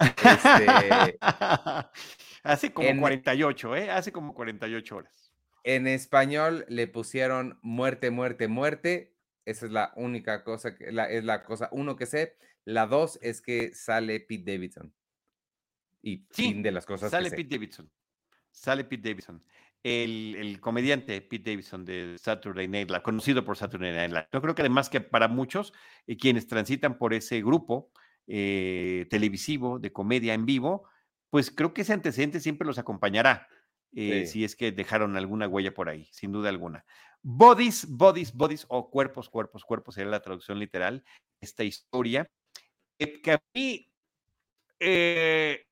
Este, 0.00 1.16
Hace 2.42 2.72
como 2.72 2.88
en, 2.88 2.98
48, 2.98 3.76
¿eh? 3.76 3.90
Hace 3.92 4.10
como 4.10 4.34
48 4.34 4.96
horas. 4.96 5.32
en 5.62 5.86
español 5.86 6.66
le 6.68 6.88
pusieron 6.88 7.60
muerte, 7.62 8.10
muerte, 8.10 8.48
muerte. 8.48 9.14
Esa 9.44 9.66
es 9.66 9.72
la 9.72 9.92
única 9.96 10.44
cosa 10.44 10.74
que 10.74 10.92
la, 10.92 11.10
es 11.10 11.24
la 11.24 11.44
cosa 11.44 11.68
uno 11.72 11.96
que 11.96 12.06
sé. 12.06 12.36
La 12.64 12.86
dos 12.86 13.18
es 13.22 13.40
que 13.40 13.74
sale 13.74 14.20
Pete 14.20 14.52
Davidson. 14.52 14.94
Y 16.02 16.26
fin 16.30 16.62
de 16.62 16.72
las 16.72 16.86
cosas 16.86 17.10
que 17.10 17.16
sale 17.16 17.30
sé. 17.30 17.36
Pete 17.36 17.54
Davidson. 17.54 17.90
Sale 18.50 18.84
Pete 18.84 19.08
Davidson. 19.08 19.42
El, 19.82 20.36
el 20.36 20.60
comediante 20.60 21.20
Pete 21.22 21.50
Davidson 21.50 21.84
de 21.84 22.16
Saturday 22.18 22.68
Night 22.68 22.90
Live, 22.90 23.02
conocido 23.02 23.44
por 23.44 23.56
Saturday 23.56 23.92
Night 23.92 24.10
Live. 24.10 24.28
Yo 24.32 24.42
creo 24.42 24.54
que 24.54 24.62
además 24.62 24.90
que 24.90 25.00
para 25.00 25.26
muchos, 25.28 25.72
eh, 26.06 26.16
quienes 26.16 26.46
transitan 26.46 26.98
por 26.98 27.14
ese 27.14 27.40
grupo 27.40 27.90
eh, 28.26 29.06
televisivo 29.08 29.78
de 29.78 29.90
comedia 29.90 30.34
en 30.34 30.44
vivo, 30.44 30.88
pues 31.30 31.50
creo 31.50 31.72
que 31.72 31.82
ese 31.82 31.94
antecedente 31.94 32.40
siempre 32.40 32.66
los 32.66 32.78
acompañará. 32.78 33.48
Eh, 33.92 34.26
si 34.26 34.44
es 34.44 34.54
que 34.54 34.70
dejaron 34.70 35.16
alguna 35.16 35.48
huella 35.48 35.74
por 35.74 35.88
ahí, 35.88 36.08
sin 36.12 36.30
duda 36.30 36.48
alguna. 36.48 36.84
Bodies, 37.22 37.86
bodies, 37.88 38.32
bodies, 38.32 38.64
o 38.68 38.90
cuerpos, 38.90 39.28
cuerpos, 39.28 39.64
cuerpos, 39.64 39.94
sería 39.94 40.10
la 40.10 40.22
traducción 40.22 40.58
literal, 40.58 41.04
esta 41.40 41.64
historia, 41.64 42.30
que 42.98 43.32
a 43.32 43.42
mí 43.54 43.90
eh, 44.78 45.66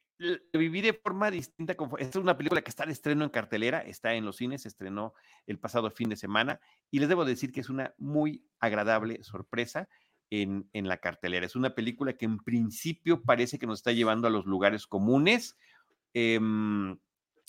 viví 0.52 0.80
de 0.80 0.92
forma 0.92 1.30
distinta. 1.30 1.74
Esta 1.98 2.18
es 2.18 2.22
una 2.22 2.36
película 2.36 2.62
que 2.62 2.70
está 2.70 2.84
de 2.84 2.92
estreno 2.92 3.24
en 3.24 3.30
cartelera, 3.30 3.80
está 3.80 4.14
en 4.14 4.24
los 4.24 4.36
cines, 4.36 4.62
se 4.62 4.68
estrenó 4.68 5.14
el 5.46 5.58
pasado 5.58 5.90
fin 5.90 6.10
de 6.10 6.16
semana, 6.16 6.60
y 6.90 6.98
les 6.98 7.08
debo 7.08 7.24
decir 7.24 7.52
que 7.52 7.60
es 7.60 7.70
una 7.70 7.94
muy 7.98 8.44
agradable 8.60 9.22
sorpresa. 9.22 9.88
En, 10.30 10.68
en, 10.74 10.86
la 10.88 10.98
cartelera. 10.98 11.46
Es 11.46 11.56
una 11.56 11.74
película 11.74 12.12
que 12.12 12.26
en 12.26 12.36
principio 12.36 13.22
parece 13.22 13.58
que 13.58 13.66
nos 13.66 13.78
está 13.78 13.92
llevando 13.92 14.28
a 14.28 14.30
los 14.30 14.44
lugares 14.44 14.86
comunes. 14.86 15.56
Eh, 16.12 16.38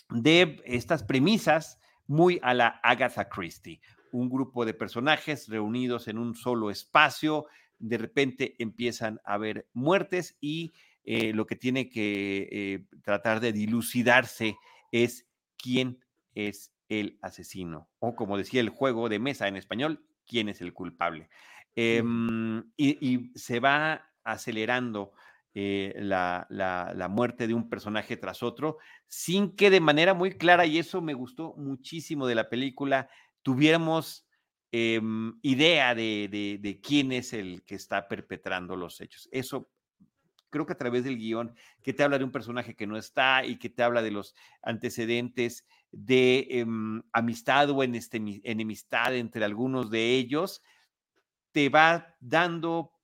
de 0.09 0.61
estas 0.65 1.03
premisas 1.03 1.79
muy 2.09 2.39
a 2.41 2.55
la 2.55 2.79
Agatha 2.83 3.29
Christie. 3.29 3.79
Un 4.11 4.29
grupo 4.29 4.65
de 4.65 4.73
personajes 4.73 5.47
reunidos 5.47 6.07
en 6.07 6.17
un 6.17 6.33
solo 6.33 6.71
espacio, 6.71 7.45
de 7.77 7.99
repente 7.99 8.55
empiezan 8.57 9.21
a 9.23 9.35
haber 9.35 9.67
muertes 9.73 10.35
y 10.41 10.73
eh, 11.05 11.33
lo 11.33 11.45
que 11.45 11.55
tiene 11.55 11.87
que 11.87 12.49
eh, 12.51 12.85
tratar 13.03 13.39
de 13.39 13.53
dilucidarse 13.53 14.57
es 14.91 15.27
quién 15.55 15.99
es 16.33 16.73
el 16.89 17.19
asesino, 17.21 17.89
o 17.99 18.15
como 18.15 18.37
decía 18.37 18.61
el 18.61 18.69
juego 18.69 19.07
de 19.07 19.19
mesa 19.19 19.47
en 19.47 19.55
español, 19.55 20.03
quién 20.25 20.49
es 20.49 20.61
el 20.61 20.73
culpable. 20.73 21.29
Em, 21.75 22.71
y, 22.75 23.31
se 23.35 23.59
va 23.59 24.09
acelerando 24.23 25.13
eh, 25.55 25.95
la, 25.97 26.45
la, 26.49 27.07
muerte 27.09 27.47
de 27.47 27.55
un 27.55 27.69
personaje 27.69 28.17
tras 28.17 28.43
otro, 28.43 28.77
sin 29.07 29.55
que 29.55 29.71
de 29.71 29.79
manera 29.79 30.13
muy 30.13 30.37
clara, 30.37 30.65
y 30.67 30.77
eso 30.77 31.01
me 31.01 31.15
gustó 31.15 31.55
muchísimo 31.57 32.27
de 32.27 32.35
la 32.35 32.49
película, 32.49 33.09
tuviéramos 33.41 34.27
em, 34.71 35.33
idea 35.41 35.95
de, 35.95 36.59
de, 36.61 36.81
quién 36.81 37.11
es 37.11 37.33
el 37.33 37.63
que 37.63 37.75
está 37.75 38.07
perpetrando 38.07 38.75
los 38.75 39.01
hechos. 39.01 39.27
Eso 39.31 39.71
creo 40.51 40.67
que 40.67 40.73
a 40.73 40.77
través 40.77 41.03
del 41.03 41.17
guion, 41.17 41.55
que 41.81 41.93
te 41.93 42.03
habla 42.03 42.19
de 42.19 42.25
un 42.25 42.31
personaje 42.31 42.75
que 42.75 42.87
no 42.87 42.95
está 42.95 43.43
y 43.43 43.57
que 43.57 43.69
te 43.69 43.81
habla 43.81 44.03
de 44.03 44.11
los 44.11 44.35
antecedentes 44.61 45.65
de 45.91 46.47
em, 46.51 47.01
amistad 47.11 47.71
o 47.71 47.83
enemistad 47.83 49.15
entre 49.15 49.43
algunos 49.45 49.89
de 49.89 50.15
ellos, 50.15 50.61
te 51.51 51.69
va 51.69 52.15
dando 52.19 52.98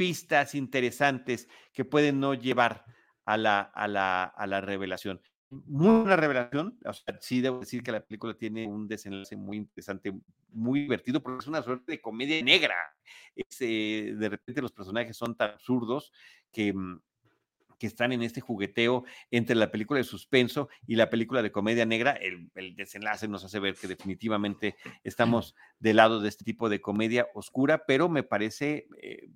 pistas 0.00 0.54
interesantes 0.54 1.46
que 1.74 1.84
pueden 1.84 2.20
no 2.20 2.32
llevar 2.32 2.86
a 3.26 3.36
la, 3.36 3.60
a 3.60 3.86
la, 3.86 4.24
a 4.24 4.46
la 4.46 4.62
revelación. 4.62 5.20
Muy 5.50 6.00
buena 6.00 6.16
revelación, 6.16 6.78
o 6.86 6.92
sea, 6.94 7.18
sí 7.20 7.42
debo 7.42 7.60
decir 7.60 7.82
que 7.82 7.92
la 7.92 8.00
película 8.00 8.32
tiene 8.32 8.66
un 8.66 8.88
desenlace 8.88 9.36
muy 9.36 9.58
interesante, 9.58 10.10
muy 10.52 10.80
divertido, 10.80 11.22
porque 11.22 11.40
es 11.40 11.48
una 11.48 11.60
suerte 11.60 11.92
de 11.92 12.00
comedia 12.00 12.42
negra. 12.42 12.76
Eh, 13.36 14.14
de 14.16 14.28
repente 14.30 14.62
los 14.62 14.72
personajes 14.72 15.14
son 15.18 15.36
tan 15.36 15.50
absurdos 15.50 16.14
que, 16.50 16.72
mm, 16.72 17.02
que 17.78 17.86
están 17.86 18.12
en 18.12 18.22
este 18.22 18.40
jugueteo 18.40 19.04
entre 19.30 19.54
la 19.54 19.70
película 19.70 19.98
de 19.98 20.04
suspenso 20.04 20.70
y 20.86 20.96
la 20.96 21.10
película 21.10 21.42
de 21.42 21.52
comedia 21.52 21.84
negra, 21.84 22.12
el, 22.12 22.50
el, 22.54 22.74
desenlace 22.74 23.28
nos 23.28 23.44
hace 23.44 23.60
ver 23.60 23.74
que 23.74 23.86
definitivamente 23.86 24.76
estamos 25.04 25.54
del 25.78 25.96
lado 25.96 26.20
de 26.20 26.30
este 26.30 26.44
tipo 26.44 26.70
de 26.70 26.80
comedia 26.80 27.28
oscura, 27.34 27.84
pero 27.86 28.08
me 28.08 28.22
parece 28.22 28.88
eh, 29.02 29.28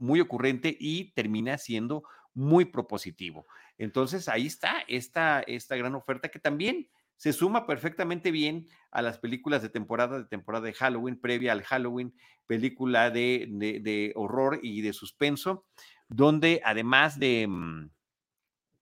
muy 0.00 0.20
ocurrente 0.20 0.76
y 0.78 1.12
termina 1.12 1.58
siendo 1.58 2.02
muy 2.34 2.64
propositivo. 2.64 3.46
Entonces 3.78 4.28
ahí 4.28 4.46
está 4.46 4.84
esta, 4.88 5.40
esta 5.40 5.76
gran 5.76 5.94
oferta 5.94 6.28
que 6.28 6.38
también 6.38 6.88
se 7.16 7.34
suma 7.34 7.66
perfectamente 7.66 8.30
bien 8.30 8.66
a 8.90 9.02
las 9.02 9.18
películas 9.18 9.60
de 9.60 9.68
temporada, 9.68 10.18
de 10.18 10.24
temporada 10.24 10.64
de 10.64 10.72
Halloween, 10.72 11.20
previa 11.20 11.52
al 11.52 11.62
Halloween, 11.62 12.14
película 12.46 13.10
de, 13.10 13.46
de, 13.50 14.12
horror 14.16 14.58
y 14.62 14.80
de 14.80 14.94
suspenso, 14.94 15.66
donde 16.08 16.62
además 16.64 17.18
de, 17.18 17.46
mm, 17.46 17.90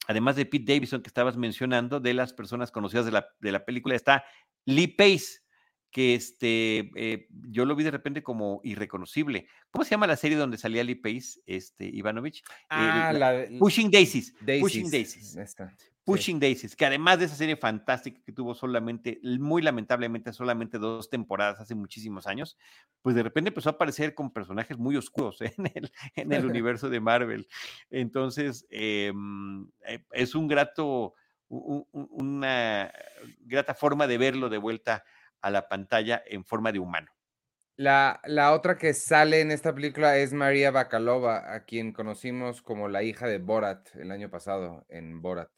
además 0.06 0.36
de 0.36 0.46
Pete 0.46 0.72
Davidson 0.72 1.02
que 1.02 1.08
estabas 1.08 1.36
mencionando, 1.36 1.98
de 1.98 2.14
las 2.14 2.32
personas 2.32 2.70
conocidas 2.70 3.06
de 3.06 3.12
la, 3.12 3.28
de 3.40 3.50
la 3.50 3.64
película, 3.64 3.96
está 3.96 4.24
Lee 4.64 4.86
Pace, 4.86 5.40
que 5.90 6.14
este, 6.14 6.90
eh, 6.96 7.28
yo 7.48 7.64
lo 7.64 7.74
vi 7.74 7.84
de 7.84 7.90
repente 7.90 8.22
como 8.22 8.60
irreconocible. 8.62 9.46
¿Cómo 9.70 9.84
se 9.84 9.90
llama 9.90 10.06
la 10.06 10.16
serie 10.16 10.36
donde 10.36 10.58
salía 10.58 10.84
Lee 10.84 10.94
Pace, 10.94 11.40
este, 11.46 11.86
Ivanovich? 11.86 12.42
Ah, 12.68 13.12
la, 13.12 13.46
Pushing 13.58 13.90
Daisies. 13.90 14.34
Pushing 14.60 14.90
Daisies. 14.90 15.36
Pushing 16.04 16.40
Daisies, 16.40 16.74
que 16.74 16.86
además 16.86 17.18
de 17.18 17.26
esa 17.26 17.36
serie 17.36 17.56
fantástica 17.56 18.22
que 18.24 18.32
tuvo 18.32 18.54
solamente, 18.54 19.20
muy 19.22 19.60
lamentablemente, 19.60 20.32
solamente 20.32 20.78
dos 20.78 21.10
temporadas 21.10 21.60
hace 21.60 21.74
muchísimos 21.74 22.26
años, 22.26 22.56
pues 23.02 23.14
de 23.14 23.22
repente 23.22 23.48
empezó 23.48 23.68
a 23.68 23.72
aparecer 23.72 24.14
con 24.14 24.32
personajes 24.32 24.78
muy 24.78 24.96
oscuros 24.96 25.38
en 25.42 25.70
el, 25.74 25.92
en 26.14 26.32
el 26.32 26.46
universo 26.46 26.88
de 26.88 27.00
Marvel. 27.00 27.46
Entonces, 27.90 28.66
em, 28.70 29.68
eh, 29.86 30.02
es 30.12 30.34
un 30.34 30.48
grato, 30.48 31.14
una 31.50 32.90
grata 33.40 33.74
forma 33.74 34.06
de 34.06 34.16
verlo 34.16 34.48
de 34.48 34.58
vuelta 34.58 35.04
a 35.40 35.50
la 35.50 35.68
pantalla 35.68 36.22
en 36.26 36.44
forma 36.44 36.72
de 36.72 36.78
humano. 36.78 37.10
La, 37.76 38.20
la, 38.24 38.52
otra 38.52 38.76
que 38.76 38.92
sale 38.92 39.40
en 39.40 39.52
esta 39.52 39.72
película 39.72 40.16
es 40.16 40.32
María 40.32 40.72
Bakalova, 40.72 41.54
a 41.54 41.64
quien 41.64 41.92
conocimos 41.92 42.60
como 42.60 42.88
la 42.88 43.04
hija 43.04 43.28
de 43.28 43.38
Borat 43.38 43.94
el 43.94 44.10
año 44.10 44.28
pasado 44.30 44.84
en 44.88 45.22
Borat. 45.22 45.50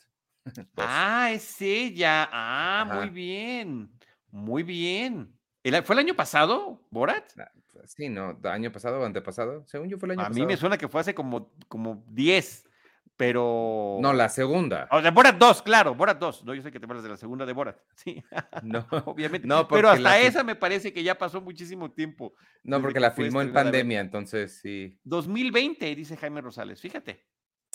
ah, 0.76 1.30
es 1.32 1.60
ella. 1.62 2.28
Ah, 2.30 2.86
muy 2.92 3.08
bien. 3.08 3.90
Muy 4.30 4.62
bien. 4.62 5.34
¿Fue 5.84 5.94
el 5.94 5.98
año 5.98 6.14
pasado, 6.14 6.86
Borat? 6.90 7.24
Ah, 7.38 7.50
pues 7.72 7.92
sí, 7.92 8.08
no, 8.10 8.38
año 8.44 8.70
pasado 8.70 9.00
o 9.00 9.04
antepasado. 9.04 9.66
Según 9.66 9.88
yo 9.88 9.98
fue 9.98 10.08
el 10.08 10.12
año 10.12 10.28
pasado. 10.28 10.34
A 10.34 10.38
mí 10.38 10.46
me 10.46 10.56
suena 10.58 10.76
que 10.76 10.88
fue 10.88 11.00
hace 11.00 11.14
como, 11.14 11.52
como 11.68 12.04
10 12.08 12.69
pero. 13.20 13.98
No, 14.00 14.14
la 14.14 14.30
segunda. 14.30 14.88
O 14.90 15.02
sea, 15.02 15.10
Borat 15.10 15.36
2, 15.36 15.60
claro, 15.60 15.94
Borat 15.94 16.18
2. 16.18 16.42
No, 16.46 16.54
yo 16.54 16.62
sé 16.62 16.72
que 16.72 16.80
te 16.80 16.86
hablas 16.86 17.02
de 17.02 17.10
la 17.10 17.18
segunda 17.18 17.44
de 17.44 17.52
Borat. 17.52 17.78
Sí. 17.94 18.24
No, 18.62 18.86
obviamente. 19.04 19.46
No, 19.46 19.68
pero 19.68 19.90
hasta 19.90 20.18
esa 20.20 20.42
me 20.42 20.56
parece 20.56 20.90
que 20.90 21.02
ya 21.02 21.18
pasó 21.18 21.42
muchísimo 21.42 21.90
tiempo. 21.90 22.32
No, 22.62 22.80
porque 22.80 22.98
la 22.98 23.10
filmó 23.10 23.42
en 23.42 23.52
pandemia, 23.52 24.00
entonces 24.00 24.58
sí. 24.62 24.98
2020, 25.04 25.94
dice 25.94 26.16
Jaime 26.16 26.40
Rosales. 26.40 26.80
Fíjate. 26.80 27.26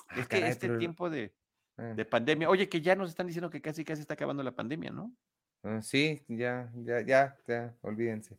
Ah, 0.07 0.19
es 0.19 0.27
que 0.27 0.47
este 0.47 0.67
tiempo 0.79 1.11
de, 1.11 1.35
ah. 1.77 1.93
de, 1.95 2.05
pandemia. 2.05 2.49
Oye, 2.49 2.67
que 2.67 2.81
ya 2.81 2.95
nos 2.95 3.11
están 3.11 3.27
diciendo 3.27 3.51
que 3.51 3.61
casi 3.61 3.85
casi 3.85 4.01
está 4.01 4.15
acabando 4.15 4.41
la 4.41 4.55
pandemia, 4.55 4.89
¿no? 4.89 5.15
Ah, 5.61 5.83
sí, 5.83 6.23
ya, 6.27 6.71
ya, 6.73 7.01
ya, 7.01 7.37
ya, 7.47 7.75
olvídense. 7.81 8.35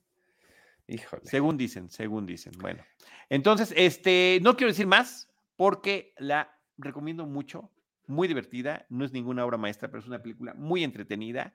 Híjole. 0.88 1.22
Según 1.24 1.56
dicen, 1.56 1.88
según 1.88 2.26
dicen. 2.26 2.54
Bueno, 2.58 2.82
entonces, 3.28 3.72
este, 3.76 4.40
no 4.42 4.56
quiero 4.56 4.72
decir 4.72 4.88
más 4.88 5.28
porque 5.54 6.12
la 6.18 6.55
recomiendo 6.78 7.26
mucho, 7.26 7.70
muy 8.06 8.28
divertida, 8.28 8.86
no 8.88 9.04
es 9.04 9.12
ninguna 9.12 9.44
obra 9.44 9.56
maestra, 9.56 9.88
pero 9.88 10.00
es 10.00 10.06
una 10.06 10.22
película 10.22 10.54
muy 10.54 10.84
entretenida 10.84 11.52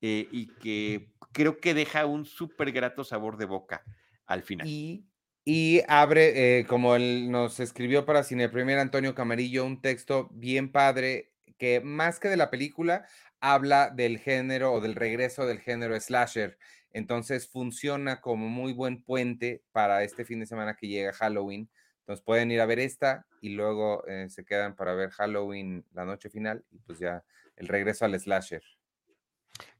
eh, 0.00 0.28
y 0.30 0.48
que 0.56 1.12
creo 1.32 1.58
que 1.58 1.74
deja 1.74 2.06
un 2.06 2.24
súper 2.24 2.72
grato 2.72 3.04
sabor 3.04 3.36
de 3.36 3.46
boca 3.46 3.82
al 4.26 4.42
final. 4.42 4.66
Y, 4.68 5.06
y 5.44 5.80
abre, 5.88 6.58
eh, 6.58 6.66
como 6.66 6.96
él 6.96 7.30
nos 7.30 7.60
escribió 7.60 8.04
para 8.04 8.24
Cine 8.24 8.48
Premier 8.48 8.78
Antonio 8.78 9.14
Camarillo, 9.14 9.64
un 9.64 9.80
texto 9.80 10.28
bien 10.32 10.72
padre 10.72 11.32
que 11.58 11.80
más 11.80 12.18
que 12.18 12.28
de 12.28 12.36
la 12.36 12.50
película, 12.50 13.06
habla 13.40 13.90
del 13.90 14.18
género 14.18 14.72
o 14.72 14.80
del 14.80 14.94
regreso 14.94 15.46
del 15.46 15.60
género 15.60 15.98
slasher. 15.98 16.58
Entonces 16.90 17.48
funciona 17.48 18.20
como 18.20 18.48
muy 18.48 18.72
buen 18.72 19.02
puente 19.02 19.62
para 19.72 20.02
este 20.02 20.24
fin 20.24 20.40
de 20.40 20.46
semana 20.46 20.76
que 20.76 20.88
llega 20.88 21.12
Halloween 21.12 21.68
entonces 22.04 22.22
pueden 22.22 22.50
ir 22.50 22.60
a 22.60 22.66
ver 22.66 22.80
esta 22.80 23.26
y 23.40 23.54
luego 23.54 24.06
eh, 24.06 24.28
se 24.28 24.44
quedan 24.44 24.76
para 24.76 24.94
ver 24.94 25.08
Halloween 25.08 25.86
la 25.94 26.04
noche 26.04 26.28
final 26.28 26.62
y 26.70 26.78
pues 26.80 26.98
ya 26.98 27.24
el 27.56 27.66
regreso 27.66 28.04
al 28.04 28.20
slasher. 28.20 28.62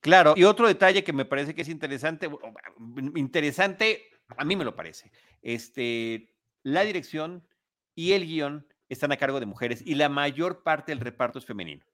Claro, 0.01 0.33
y 0.35 0.45
otro 0.45 0.67
detalle 0.67 1.05
que 1.05 1.13
me 1.13 1.27
parece 1.27 1.55
que 1.55 1.61
es 1.61 1.69
interesante, 1.69 2.31
mm, 2.31 3.17
interesante, 3.17 4.05
a 4.39 4.45
mí 4.45 4.57
me 4.57 4.65
lo 4.65 4.75
parece, 4.75 5.13
este, 5.43 6.35
la 6.63 6.83
dirección 6.85 7.47
y 7.95 8.13
el 8.13 8.25
guion 8.25 8.67
están 8.89 9.13
a 9.13 9.19
cargo 9.19 9.39
de 9.39 9.47
mujeres 9.47 9.83
y 9.85 9.95
la 9.95 10.09
mayor 10.09 10.63
parte 10.63 10.93
del 10.93 11.01
reparto 11.01 11.39
es 11.39 11.45
femenino. 11.45 11.85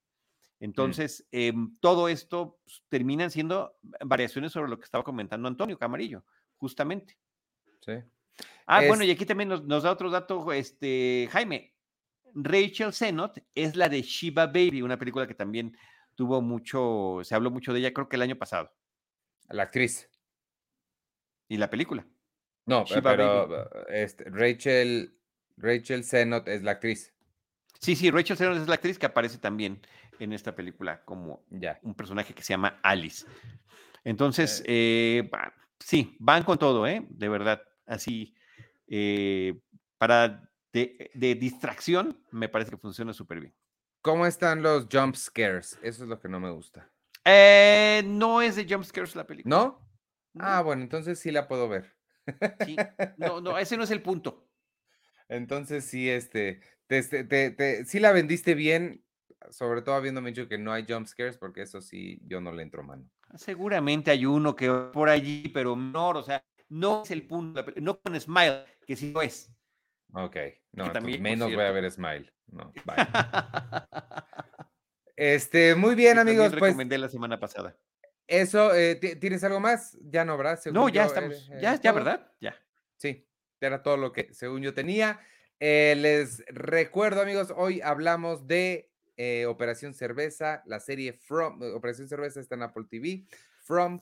Mm. 0.61 0.65
Entonces, 0.65 1.27
em, 1.33 1.77
todo 1.81 2.09
esto 2.09 2.61
pues, 2.63 2.85
terminan 2.89 3.33
siendo 3.33 3.77
variaciones 4.05 4.53
sobre 4.53 4.71
lo 4.71 4.79
que 4.79 4.85
estaba 4.85 5.03
comentando 5.03 5.49
Antonio 5.49 5.77
Camarillo, 5.77 6.25
justamente. 6.57 7.19
Sí. 7.81 7.95
Ah, 8.67 8.83
bueno, 8.87 9.05
y 9.05 9.11
aquí 9.11 9.27
también 9.27 9.49
nos, 9.49 9.83
da 9.83 9.91
otro 9.91 10.11
dato, 10.11 10.53
este, 10.53 11.29
Jaime. 11.33 11.75
Rachel 12.35 12.93
Zenot 12.93 13.43
es 13.55 13.75
la 13.75 13.89
de 13.89 14.03
Shiva 14.03 14.47
Baby, 14.47 14.83
una 14.83 14.97
película 14.97 15.27
que 15.27 15.35
también 15.35 15.77
tuvo 16.15 16.41
mucho, 16.41 17.19
se 17.25 17.35
habló 17.35 17.51
mucho 17.51 17.73
de 17.73 17.81
ella, 17.81 17.93
creo 17.93 18.09
que 18.09 18.17
el 18.17 18.23
año 18.23 18.37
pasado. 18.37 18.73
La 19.49 19.65
actriz. 19.65 20.09
¿Y 21.49 21.57
la 21.57 21.69
película? 21.69 22.07
No, 22.67 22.85
pero 23.03 23.69
este, 23.89 24.25
Rachel, 24.31 25.19
Rachel 25.57 26.05
Zenot 26.05 26.47
es 26.47 26.63
la 26.63 26.73
actriz. 26.73 27.13
Sí, 27.81 27.97
sí, 27.97 28.11
Rachel 28.11 28.37
Zegler 28.37 28.59
es 28.61 28.69
la 28.69 28.75
actriz 28.75 28.99
que 28.99 29.07
aparece 29.07 29.39
también 29.39 29.81
en 30.21 30.33
esta 30.33 30.55
película 30.55 31.03
como 31.05 31.45
Ya. 31.51 31.81
un 31.83 31.95
personaje 31.95 32.35
que 32.35 32.43
se 32.43 32.53
llama 32.53 32.79
Alice. 32.83 33.27
Entonces, 34.05 34.63
eh, 34.67 35.29
va- 35.35 35.53
sí, 35.79 36.17
van 36.21 36.45
con 36.45 36.59
todo, 36.59 36.87
¿eh? 36.87 37.05
De 37.09 37.29
verdad, 37.29 37.63
así, 37.91 38.35
eh, 38.87 39.61
para 39.99 40.51
de, 40.73 41.11
de 41.15 41.35
distracción, 41.35 42.23
me 42.31 42.49
parece 42.49 42.71
que 42.71 42.77
funciona 42.79 43.13
súper 43.13 43.41
bien. 43.41 43.55
¿Cómo 44.03 44.25
están 44.27 44.63
los 44.63 44.87
jump 44.91 45.15
scares? 45.15 45.79
Eso 45.83 46.05
es 46.05 46.09
lo 46.09 46.19
que 46.21 46.29
no 46.29 46.41
me 46.41 46.51
gusta. 46.51 46.91
Eh, 47.25 48.03
no 48.07 48.41
es 48.41 48.57
de 48.57 48.67
jumpscares 48.67 49.15
la 49.15 49.27
película. 49.27 49.55
¿No? 49.55 49.87
¿no? 50.33 50.45
Ah, 50.45 50.63
bueno, 50.63 50.83
entonces 50.83 51.19
sí 51.19 51.31
la 51.31 51.49
puedo 51.49 51.69
ver. 51.69 51.95
Sí, 52.65 52.77
no, 53.19 53.41
no, 53.41 53.59
ese 53.59 53.77
no 53.77 53.85
es 53.85 53.91
el 53.91 54.03
punto. 54.03 54.49
Entonces 55.29 55.85
sí, 55.85 56.09
este, 56.09 56.61
te, 56.87 56.99
este, 56.99 57.25
te- 57.25 57.51
te- 57.51 57.85
sí 57.85 58.01
la 58.01 58.13
vendiste 58.13 58.55
bien, 58.55 59.05
sobre 59.51 59.83
todo 59.83 59.95
habiéndome 59.95 60.31
dicho 60.31 60.49
que 60.49 60.59
no 60.59 60.73
hay 60.73 60.85
jump 60.89 61.07
scares, 61.07 61.39
porque 61.39 61.63
eso 61.63 61.81
sí, 61.81 62.21
yo 62.25 62.41
no 62.41 62.53
le 62.53 62.63
entro 62.63 62.83
mano. 62.83 63.09
Seguramente 63.37 64.11
hay 64.11 64.27
uno 64.27 64.57
que 64.57 64.69
va 64.69 64.91
por 64.91 65.09
allí, 65.09 65.49
pero 65.55 65.77
menor, 65.77 66.17
o 66.17 66.23
sea, 66.23 66.45
no 66.71 67.03
es 67.03 67.11
el 67.11 67.27
punto, 67.27 67.63
no 67.77 68.01
con 68.01 68.19
Smile, 68.19 68.65
que 68.87 68.97
sí 68.97 69.13
lo 69.13 69.21
es. 69.23 69.51
Ok, 70.15 70.37
no, 70.73 70.91
también, 70.91 71.23
menos 71.23 71.53
voy 71.55 71.63
a 71.65 71.71
ver 71.71 71.89
Smile. 71.91 72.33
No, 72.47 72.73
bye. 72.85 72.97
Este, 75.17 75.75
muy 75.75 75.95
bien, 75.95 76.15
Que 76.15 76.21
amigos, 76.21 76.49
pues 76.51 76.63
recomendé 76.63 76.99
la 76.99 77.09
semana 77.09 77.39
pasada. 77.39 77.77
eso, 78.27 78.75
eh, 78.75 78.95
¿ti- 78.97 79.17
¿tienes 79.17 79.45
algo 79.45 79.61
más? 79.61 79.99
Ya 80.03 80.25
no, 80.25 80.37
¿verdad? 80.37 80.55
No, 80.57 80.61
Según 80.63 80.93
ya 80.93 81.03
yo, 81.03 81.09
estamos, 81.09 81.49
era- 81.51 81.61
ya, 81.61 81.73
era 81.75 81.83
ya. 81.83 81.93
¿verdad? 81.93 82.33
Ya. 82.41 82.57
Sí, 82.97 83.27
era 83.61 83.83
todo 83.83 83.97
lo 83.97 84.13
que 84.13 84.33
según 84.33 84.63
yo 84.63 84.73
tenía. 84.75 85.21
Eh, 85.59 85.95
les 85.99 86.43
recuerdo, 86.49 87.21
amigos, 87.21 87.53
hoy 87.55 87.81
hablamos 87.83 88.47
de 88.47 88.91
eh, 89.17 89.45
Operación 89.47 89.93
Cerveza, 89.93 90.63
la 90.65 90.81
serie 90.81 91.13
From. 91.13 91.63
eh, 91.63 91.73
Operación 91.73 92.09
Cerveza 92.09 92.41
está 92.41 92.55
en 92.55 92.63
Apple 92.63 92.85
TV, 92.89 93.27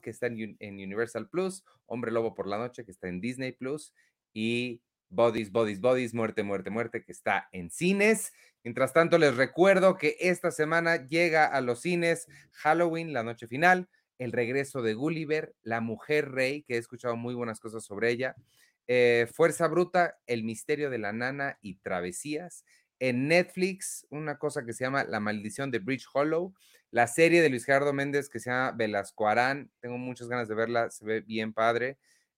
Que 0.01 0.09
está 0.09 0.27
en 0.27 0.73
Universal 0.75 1.29
Plus, 1.29 1.63
Hombre 1.85 2.11
Lobo 2.11 2.33
por 2.33 2.47
la 2.47 2.57
Noche, 2.57 2.83
que 2.85 2.91
está 2.91 3.07
en 3.07 3.21
Disney 3.21 3.51
Plus, 3.51 3.93
y 4.33 4.81
Bodies, 5.09 5.51
Bodies, 5.51 5.79
Bodies, 5.79 6.13
Muerte, 6.13 6.43
Muerte, 6.43 6.69
Muerte, 6.69 7.03
que 7.03 7.11
está 7.11 7.47
en 7.51 7.69
cines. 7.69 8.31
Mientras 8.63 8.93
tanto, 8.93 9.17
les 9.17 9.35
recuerdo 9.37 9.95
que 9.95 10.17
esta 10.19 10.51
semana 10.51 11.07
llega 11.07 11.45
a 11.45 11.61
los 11.61 11.81
cines 11.81 12.27
Halloween, 12.51 13.13
la 13.13 13.23
noche 13.23 13.47
final, 13.47 13.87
el 14.17 14.31
regreso 14.31 14.81
de 14.81 14.93
Gulliver, 14.95 15.55
La 15.61 15.79
Mujer 15.81 16.31
Rey, 16.31 16.63
que 16.63 16.75
he 16.75 16.77
escuchado 16.77 17.15
muy 17.15 17.35
buenas 17.35 17.59
cosas 17.59 17.83
sobre 17.85 18.11
ella. 18.11 18.35
eh, 18.87 19.27
Fuerza 19.31 19.67
Bruta, 19.67 20.17
El 20.25 20.43
Misterio 20.43 20.89
de 20.89 20.97
la 20.97 21.13
Nana 21.13 21.57
y 21.61 21.75
Travesías. 21.75 22.65
En 22.99 23.27
Netflix, 23.29 24.05
una 24.09 24.37
cosa 24.37 24.65
que 24.65 24.73
se 24.73 24.83
llama 24.83 25.05
La 25.05 25.19
Maldición 25.19 25.71
de 25.71 25.79
Bridge 25.79 26.05
Hollow. 26.13 26.53
La 26.91 27.07
serie 27.07 27.41
de 27.41 27.49
Luis 27.49 27.65
Gerardo 27.65 27.93
Méndez 27.93 28.29
que 28.29 28.39
se 28.39 28.49
llama 28.49 28.71
Velasco 28.71 29.27
Arán. 29.27 29.71
Tengo 29.79 29.97
muchas 29.97 30.27
ganas 30.27 30.47
de 30.47 30.55
verla, 30.55 30.89
se 30.89 31.05
ve 31.05 31.21
bien 31.21 31.53
padre. 31.53 31.97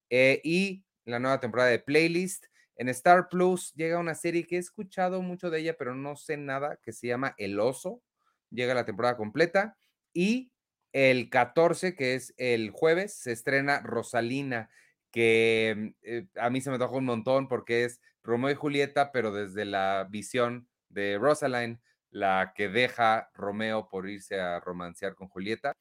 Eh, 0.09 0.41
y 0.43 0.83
la 1.05 1.19
nueva 1.19 1.39
temporada 1.39 1.69
de 1.69 1.79
Playlist. 1.79 2.45
En 2.75 2.89
Star 2.89 3.29
Plus 3.29 3.73
llega 3.75 3.99
una 3.99 4.15
serie 4.15 4.45
que 4.47 4.55
he 4.55 4.59
escuchado 4.59 5.21
mucho 5.21 5.49
de 5.49 5.59
ella, 5.59 5.75
pero 5.77 5.95
no 5.95 6.15
sé 6.15 6.35
nada, 6.37 6.79
que 6.83 6.91
se 6.93 7.07
llama 7.07 7.35
El 7.37 7.59
Oso. 7.59 8.01
Llega 8.49 8.73
la 8.73 8.85
temporada 8.85 9.17
completa. 9.17 9.77
Y 10.13 10.51
el 10.91 11.29
14, 11.29 11.95
que 11.95 12.15
es 12.15 12.33
el 12.37 12.71
jueves, 12.71 13.13
se 13.13 13.31
estrena 13.31 13.81
Rosalina, 13.81 14.69
que 15.11 15.93
eh, 16.01 16.25
a 16.35 16.49
mí 16.49 16.61
se 16.61 16.71
me 16.71 16.79
tocó 16.79 16.97
un 16.97 17.05
montón 17.05 17.47
porque 17.47 17.85
es 17.85 18.01
Romeo 18.23 18.51
y 18.51 18.55
Julieta, 18.55 19.11
pero 19.11 19.31
desde 19.31 19.65
la 19.65 20.07
visión 20.09 20.67
de 20.89 21.17
Rosaline, 21.17 21.79
la 22.11 22.53
que 22.55 22.69
deja 22.69 23.31
Romeo 23.33 23.89
por 23.89 24.07
irse 24.07 24.39
a 24.39 24.59
romancear 24.59 25.15
con 25.15 25.27
Julieta, 25.27 25.75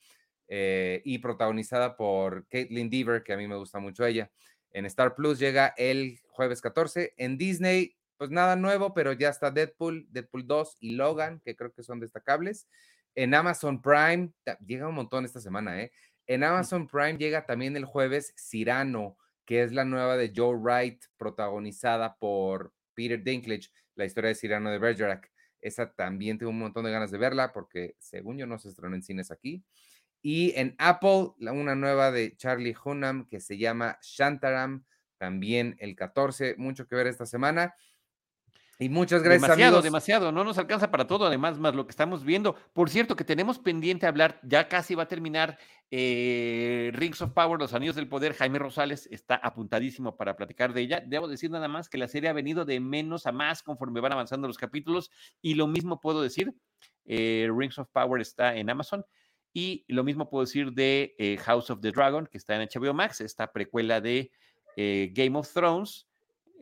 eh, 0.53 1.01
y 1.05 1.19
protagonizada 1.19 1.97
por 1.97 2.49
Caitlin 2.49 2.91
Deaver, 2.91 3.23
que 3.23 3.33
a 3.33 3.37
mí 3.37 3.47
me 3.47 3.55
gusta 3.55 3.79
mucho 3.79 4.05
ella. 4.05 4.33
En 4.73 4.85
Star 4.87 5.15
Plus 5.15 5.39
llega 5.39 5.75
el 5.77 6.19
jueves 6.29 6.61
14. 6.61 7.15
En 7.17 7.39
Disney, 7.39 7.97
pues 8.17 8.31
nada 8.31 8.57
nuevo, 8.57 8.93
pero 8.93 9.13
ya 9.13 9.29
está 9.29 9.53
Deadpool, 9.53 10.09
Deadpool 10.11 10.49
2 10.49 10.77
y 10.81 10.91
Logan, 10.97 11.41
que 11.41 11.55
creo 11.55 11.73
que 11.73 11.85
son 11.85 12.01
destacables. 12.01 12.67
En 13.15 13.33
Amazon 13.33 13.81
Prime, 13.81 14.33
llega 14.67 14.89
un 14.89 14.95
montón 14.97 15.25
esta 15.25 15.41
semana, 15.41 15.81
¿eh? 15.81 15.93
En 16.27 16.43
Amazon 16.43 16.89
Prime 16.89 17.17
llega 17.17 17.47
también 17.47 17.77
el 17.77 17.85
jueves 17.85 18.35
Cyrano, 18.37 19.17
que 19.45 19.63
es 19.63 19.73
la 19.73 19.85
nueva 19.85 20.17
de 20.17 20.33
Joe 20.35 20.57
Wright, 20.57 21.05
protagonizada 21.17 22.17
por 22.17 22.73
Peter 22.95 23.23
Dinklage, 23.23 23.71
la 23.95 24.05
historia 24.05 24.29
de 24.29 24.35
Cyrano 24.35 24.71
de 24.71 24.79
Bergerac. 24.79 25.31
Esa 25.61 25.93
también 25.93 26.39
tengo 26.39 26.51
un 26.51 26.59
montón 26.59 26.85
de 26.85 26.91
ganas 26.93 27.11
de 27.11 27.19
verla 27.19 27.53
porque 27.53 27.97
según 27.99 28.39
yo 28.39 28.47
no 28.47 28.59
se 28.59 28.69
estrenó 28.69 28.95
en 28.97 29.03
cines 29.03 29.31
aquí. 29.31 29.65
Y 30.23 30.53
en 30.57 30.75
Apple, 30.79 31.31
una 31.39 31.75
nueva 31.75 32.11
de 32.11 32.37
Charlie 32.37 32.77
Hunnam 32.85 33.27
que 33.29 33.41
se 33.41 33.59
llama 33.59 33.99
Shantaram, 34.03 34.85
también 35.19 35.77
el 35.81 35.97
14, 35.97 36.57
mucho 36.59 36.87
que 36.87 36.97
ver 36.97 37.07
esta 37.07 37.27
semana. 37.27 37.75
Y 38.81 38.89
muchas 38.89 39.23
gracias, 39.23 39.43
demasiado, 39.43 39.77
amigos. 39.77 39.85
demasiado. 39.85 40.33
No 40.33 40.43
nos 40.43 40.57
alcanza 40.57 40.91
para 40.91 41.07
todo, 41.07 41.27
además, 41.27 41.59
más 41.59 41.75
lo 41.75 41.85
que 41.85 41.91
estamos 41.91 42.25
viendo. 42.25 42.55
Por 42.73 42.89
cierto, 42.89 43.15
que 43.15 43.25
tenemos 43.25 43.59
pendiente 43.59 44.07
hablar, 44.07 44.41
ya 44.43 44.69
casi 44.69 44.95
va 44.95 45.03
a 45.03 45.07
terminar 45.07 45.59
eh, 45.91 46.91
Rings 46.95 47.21
of 47.21 47.33
Power, 47.33 47.61
Los 47.61 47.75
Anillos 47.75 47.95
del 47.95 48.09
Poder. 48.09 48.33
Jaime 48.33 48.59
Rosales 48.59 49.07
está 49.13 49.35
apuntadísimo 49.35 50.17
para 50.17 50.35
platicar 50.35 50.73
de 50.73 50.81
ella. 50.81 51.03
Debo 51.07 51.29
decir 51.29 51.51
nada 51.51 51.69
más 51.69 51.91
que 51.91 51.99
la 51.99 52.09
serie 52.09 52.31
ha 52.31 52.33
venido 52.33 52.65
de 52.65 52.81
menos 52.81 53.27
a 53.27 53.33
más 53.33 53.63
conforme 53.63 54.01
van 54.01 54.13
avanzando 54.13 54.49
los 54.49 54.57
capítulos. 54.57 55.11
Y 55.43 55.57
lo 55.57 55.67
mismo 55.67 56.01
puedo 56.01 56.23
decir, 56.23 56.55
eh, 57.05 57.51
Rings 57.55 57.79
of 57.79 57.91
Power 57.93 58.23
está 58.23 58.57
en 58.57 58.71
Amazon. 58.71 59.05
Y 59.53 59.85
lo 59.89 60.05
mismo 60.05 60.31
puedo 60.31 60.47
decir 60.47 60.73
de 60.73 61.15
eh, 61.19 61.37
House 61.37 61.69
of 61.69 61.83
the 61.83 61.91
Dragon, 61.91 62.27
que 62.27 62.39
está 62.39 62.57
en 62.57 62.67
HBO 62.67 62.95
Max, 62.95 63.21
esta 63.21 63.53
precuela 63.53 64.01
de 64.01 64.33
Game 65.13 65.37
of 65.37 65.53
Thrones 65.53 66.10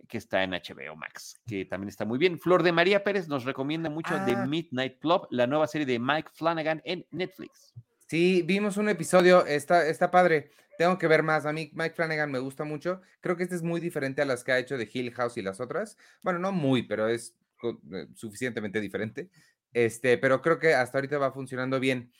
que 0.08 0.18
está 0.18 0.42
en 0.42 0.50
HBO 0.52 0.96
Max, 0.96 1.40
que 1.46 1.64
también 1.64 1.88
está 1.88 2.04
muy 2.04 2.18
bien. 2.18 2.38
Flor 2.38 2.62
de 2.62 2.72
María 2.72 3.04
Pérez 3.04 3.28
nos 3.28 3.44
recomienda 3.44 3.90
mucho 3.90 4.14
The 4.24 4.32
Ah. 4.32 4.46
Midnight 4.46 4.98
Club, 5.00 5.26
la 5.30 5.46
nueva 5.46 5.66
serie 5.66 5.86
de 5.86 5.98
Mike 5.98 6.30
Flanagan 6.34 6.80
en 6.84 7.06
Netflix. 7.10 7.74
Sí, 8.06 8.42
vimos 8.44 8.76
un 8.78 8.88
episodio, 8.88 9.44
está, 9.46 9.86
está 9.86 10.10
padre. 10.10 10.50
Tengo 10.78 10.96
que 10.96 11.08
ver 11.08 11.22
más. 11.22 11.44
A 11.44 11.52
mí 11.52 11.70
Mike 11.74 11.94
Flanagan 11.94 12.30
me 12.30 12.38
gusta 12.38 12.64
mucho. 12.64 13.02
Creo 13.20 13.36
que 13.36 13.42
este 13.42 13.56
es 13.56 13.62
muy 13.62 13.80
diferente 13.80 14.22
a 14.22 14.24
las 14.24 14.44
que 14.44 14.52
ha 14.52 14.58
hecho 14.58 14.78
de 14.78 14.88
Hill 14.90 15.12
House 15.12 15.36
y 15.36 15.42
las 15.42 15.60
otras. 15.60 15.98
Bueno, 16.22 16.38
no 16.38 16.52
muy, 16.52 16.84
pero 16.84 17.08
es 17.08 17.36
eh, 17.62 18.06
suficientemente 18.14 18.80
diferente. 18.80 19.28
Este, 19.72 20.16
pero 20.16 20.40
creo 20.40 20.58
que 20.58 20.74
hasta 20.74 20.98
ahorita 20.98 21.18
va 21.18 21.32
funcionando 21.32 21.78
bien. 21.80 22.10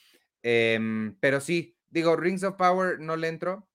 Em, 0.43 1.17
pero 1.21 1.41
sí, 1.41 1.77
digo, 1.89 2.17
Rings 2.17 2.43
of 2.43 2.57
Power 2.57 3.01
no 3.01 3.17
le 3.17 3.29
entro, 3.29 3.67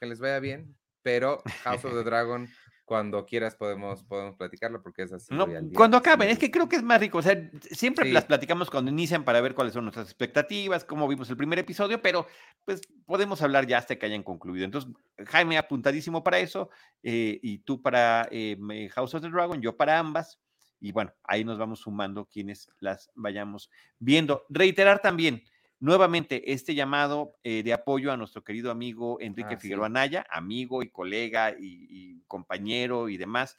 que 0.00 0.06
les 0.06 0.18
vaya 0.18 0.40
bien, 0.40 0.76
pero 1.02 1.42
House 1.62 1.84
of 1.84 1.92
the 1.94 2.02
Dragon, 2.04 2.48
cuando 2.90 3.24
quieras 3.24 3.54
podemos, 3.54 4.02
podemos 4.02 4.34
platicarlo 4.34 4.82
porque 4.82 5.02
es 5.02 5.12
así. 5.12 5.32
No, 5.32 5.46
cuando 5.76 5.96
acaben, 5.96 6.28
es 6.28 6.40
que 6.40 6.50
creo 6.50 6.68
que 6.68 6.74
es 6.74 6.82
más 6.82 6.98
rico. 6.98 7.18
O 7.18 7.22
sea, 7.22 7.40
siempre 7.70 8.06
Sí. 8.06 8.10
las 8.10 8.24
platicamos 8.24 8.68
cuando 8.68 8.90
inician 8.90 9.22
para 9.22 9.40
ver 9.40 9.54
cuáles 9.54 9.74
son 9.74 9.84
nuestras 9.84 10.08
expectativas, 10.08 10.84
cómo 10.84 11.06
vimos 11.06 11.30
el 11.30 11.36
primer 11.36 11.60
episodio, 11.60 12.02
pero 12.02 12.26
pues 12.64 12.80
podemos 13.06 13.40
hablar 13.42 13.68
ya 13.68 13.78
hasta 13.78 13.94
que 13.94 14.06
hayan 14.06 14.24
concluido. 14.24 14.64
Entonces, 14.64 14.90
Jaime 15.24 15.56
apuntadísimo 15.56 16.24
para 16.24 16.40
eso, 16.40 16.68
eh, 17.04 17.38
y 17.40 17.58
tú 17.58 17.80
para 17.80 18.26
eh, 18.32 18.58
House 18.92 19.14
of 19.14 19.22
the 19.22 19.30
Dragon, 19.30 19.62
yo 19.62 19.76
para 19.76 19.96
ambas. 19.96 20.40
Y 20.80 20.90
bueno, 20.90 21.12
ahí 21.22 21.44
nos 21.44 21.58
vamos 21.60 21.78
sumando 21.78 22.26
quienes 22.26 22.68
las 22.80 23.08
vayamos 23.14 23.70
viendo. 24.00 24.46
Reiterar 24.48 25.00
también, 25.00 25.44
nuevamente, 25.80 26.52
este 26.52 26.74
llamado 26.74 27.38
eh, 27.42 27.62
de 27.62 27.72
apoyo 27.72 28.12
a 28.12 28.16
nuestro 28.16 28.44
querido 28.44 28.70
amigo 28.70 29.18
Enrique 29.20 29.54
Ah, 29.54 29.56
sí. 29.58 29.62
Figueroa 29.62 29.88
Naya, 29.88 30.26
amigo 30.30 30.82
y 30.82 30.90
colega 30.90 31.50
y, 31.58 31.86
y 31.88 32.22
compañero 32.28 33.08
y 33.08 33.16
demás. 33.16 33.56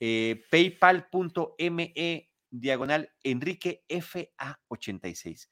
Eh, 0.00 0.44
paypal.me 0.50 2.30
diagonal 2.50 3.10
Enrique 3.22 3.84
FA86. 3.88 5.48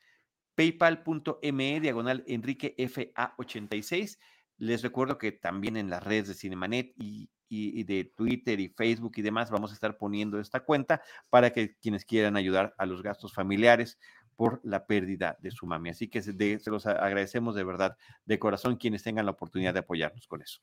Paypal.me 0.55 1.81
diagonal 1.81 2.25
Enrique 2.27 2.75
FA86. 2.79 4.19
Les 4.59 4.83
recuerdo 4.83 5.19
que 5.19 5.33
también 5.33 5.77
en 5.77 5.91
las 5.91 6.03
redes 6.03 6.29
de 6.29 6.35
Cinemanet 6.35 6.93
y, 6.97 7.31
y- 7.49 7.81
y 7.81 7.85
de 7.85 8.05
Twitter 8.05 8.61
y 8.61 8.69
Facebook 8.69 9.13
y 9.17 9.23
demás 9.23 9.51
vamos 9.51 9.71
a 9.71 9.75
estar 9.75 9.97
poniendo 9.99 10.39
esta 10.39 10.61
cuenta 10.61 11.03
para 11.31 11.51
que 11.53 11.77
quienes 11.79 12.05
quieran 12.05 12.37
ayudar 12.37 12.75
a 12.79 12.87
los 12.87 13.03
gastos 13.03 13.33
familiares 13.35 13.99
por 14.43 14.61
la 14.65 14.85
pérdida 14.89 15.37
de 15.41 15.53
su 15.53 15.67
mami. 15.67 15.91
Así 15.91 16.09
que 16.09 16.21
se, 16.21 16.33
de- 16.33 16.59
se 16.59 16.69
los 16.69 16.85
agradecemos 16.85 17.55
de 17.55 17.63
verdad, 17.63 17.97
de 18.25 18.41
corazón, 18.41 18.75
quienes 18.77 19.05
tengan 19.05 19.25
la 19.25 19.31
oportunidad 19.31 19.73
de 19.73 19.79
apoyarnos 19.79 20.27
con 20.27 20.43
eso. 20.43 20.61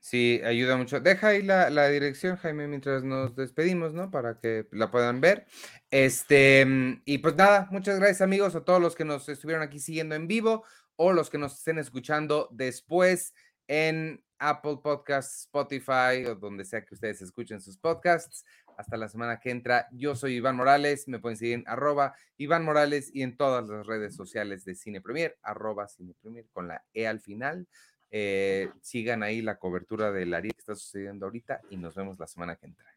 Sí, 0.00 0.40
ayuda 0.44 0.76
mucho. 0.76 0.98
Deja 0.98 1.28
ahí 1.28 1.42
la, 1.42 1.70
la 1.70 1.88
dirección, 1.88 2.34
Jaime, 2.36 2.66
mientras 2.66 3.04
nos 3.04 3.36
despedimos, 3.36 3.94
¿no? 3.94 4.10
Para 4.10 4.40
que 4.40 4.66
la 4.72 4.90
puedan 4.90 5.20
ver. 5.20 5.46
Este, 5.92 6.66
mm, 6.66 7.02
y 7.04 7.18
pues 7.18 7.36
nada, 7.36 7.68
muchas 7.70 7.98
gracias, 8.00 8.20
amigos, 8.20 8.56
a 8.56 8.64
todos 8.64 8.80
los 8.82 8.96
que 8.96 9.04
nos 9.04 9.28
estuvieron 9.28 9.62
aquí 9.62 9.78
siguiendo 9.78 10.16
en 10.16 10.26
vivo 10.26 10.64
o 10.96 11.12
los 11.12 11.30
que 11.30 11.38
nos 11.38 11.56
estén 11.56 11.78
escuchando 11.78 12.48
después 12.50 13.32
en 13.68 14.24
Apple 14.40 14.78
Podcasts, 14.82 15.42
Spotify 15.42 16.26
o 16.26 16.34
donde 16.34 16.64
sea 16.64 16.84
que 16.84 16.94
ustedes 16.94 17.22
escuchen 17.22 17.60
sus 17.60 17.78
podcasts. 17.78 18.44
Hasta 18.76 18.96
la 18.96 19.08
semana 19.08 19.40
que 19.40 19.50
entra. 19.50 19.88
Yo 19.92 20.14
soy 20.14 20.36
Iván 20.36 20.56
Morales, 20.56 21.08
me 21.08 21.18
pueden 21.18 21.36
seguir 21.36 21.54
en 21.54 21.64
arroba 21.66 22.14
Iván 22.36 22.64
Morales 22.64 23.10
y 23.12 23.22
en 23.22 23.36
todas 23.36 23.68
las 23.68 23.86
redes 23.86 24.14
sociales 24.14 24.64
de 24.64 24.74
Cine 24.74 25.00
Premier, 25.00 25.36
arroba 25.42 25.88
Cine 25.88 26.14
Premier 26.20 26.46
con 26.52 26.68
la 26.68 26.84
E 26.92 27.06
al 27.06 27.20
final. 27.20 27.66
Eh, 28.10 28.70
sigan 28.80 29.24
ahí 29.24 29.42
la 29.42 29.56
cobertura 29.56 30.12
del 30.12 30.34
área 30.34 30.52
que 30.52 30.60
está 30.60 30.76
sucediendo 30.76 31.26
ahorita 31.26 31.60
y 31.70 31.76
nos 31.76 31.96
vemos 31.96 32.18
la 32.18 32.28
semana 32.28 32.54
que 32.56 32.66
entra. 32.66 32.93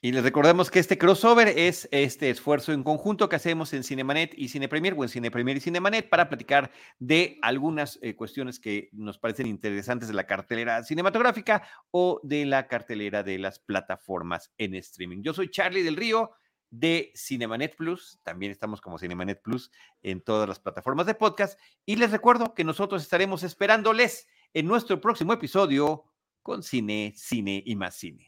Y 0.00 0.12
les 0.12 0.22
recordamos 0.22 0.70
que 0.70 0.78
este 0.78 0.96
crossover 0.96 1.48
es 1.48 1.88
este 1.90 2.30
esfuerzo 2.30 2.72
en 2.72 2.84
conjunto 2.84 3.28
que 3.28 3.34
hacemos 3.34 3.72
en 3.72 3.82
Cinemanet 3.82 4.32
y 4.36 4.48
Cine 4.48 4.68
Premier, 4.68 4.94
o 4.96 5.02
en 5.02 5.08
Cine 5.08 5.32
Premier 5.32 5.56
y 5.56 5.60
Cinemanet, 5.60 6.08
para 6.08 6.28
platicar 6.28 6.70
de 7.00 7.36
algunas 7.42 7.98
eh, 8.00 8.14
cuestiones 8.14 8.60
que 8.60 8.90
nos 8.92 9.18
parecen 9.18 9.48
interesantes 9.48 10.06
de 10.06 10.14
la 10.14 10.24
cartelera 10.24 10.84
cinematográfica 10.84 11.64
o 11.90 12.20
de 12.22 12.46
la 12.46 12.68
cartelera 12.68 13.24
de 13.24 13.38
las 13.40 13.58
plataformas 13.58 14.52
en 14.56 14.76
streaming. 14.76 15.22
Yo 15.22 15.34
soy 15.34 15.50
Charlie 15.50 15.82
del 15.82 15.96
Río 15.96 16.30
de 16.70 17.10
Cinemanet 17.16 17.74
Plus, 17.74 18.20
también 18.22 18.52
estamos 18.52 18.80
como 18.80 19.00
Cinemanet 19.00 19.42
Plus 19.42 19.72
en 20.02 20.20
todas 20.20 20.48
las 20.48 20.60
plataformas 20.60 21.06
de 21.06 21.16
podcast, 21.16 21.58
y 21.84 21.96
les 21.96 22.12
recuerdo 22.12 22.54
que 22.54 22.62
nosotros 22.62 23.02
estaremos 23.02 23.42
esperándoles 23.42 24.28
en 24.54 24.68
nuestro 24.68 25.00
próximo 25.00 25.32
episodio 25.32 26.04
con 26.44 26.62
Cine, 26.62 27.14
Cine 27.16 27.64
y 27.66 27.74
más 27.74 27.96
Cine. 27.96 28.27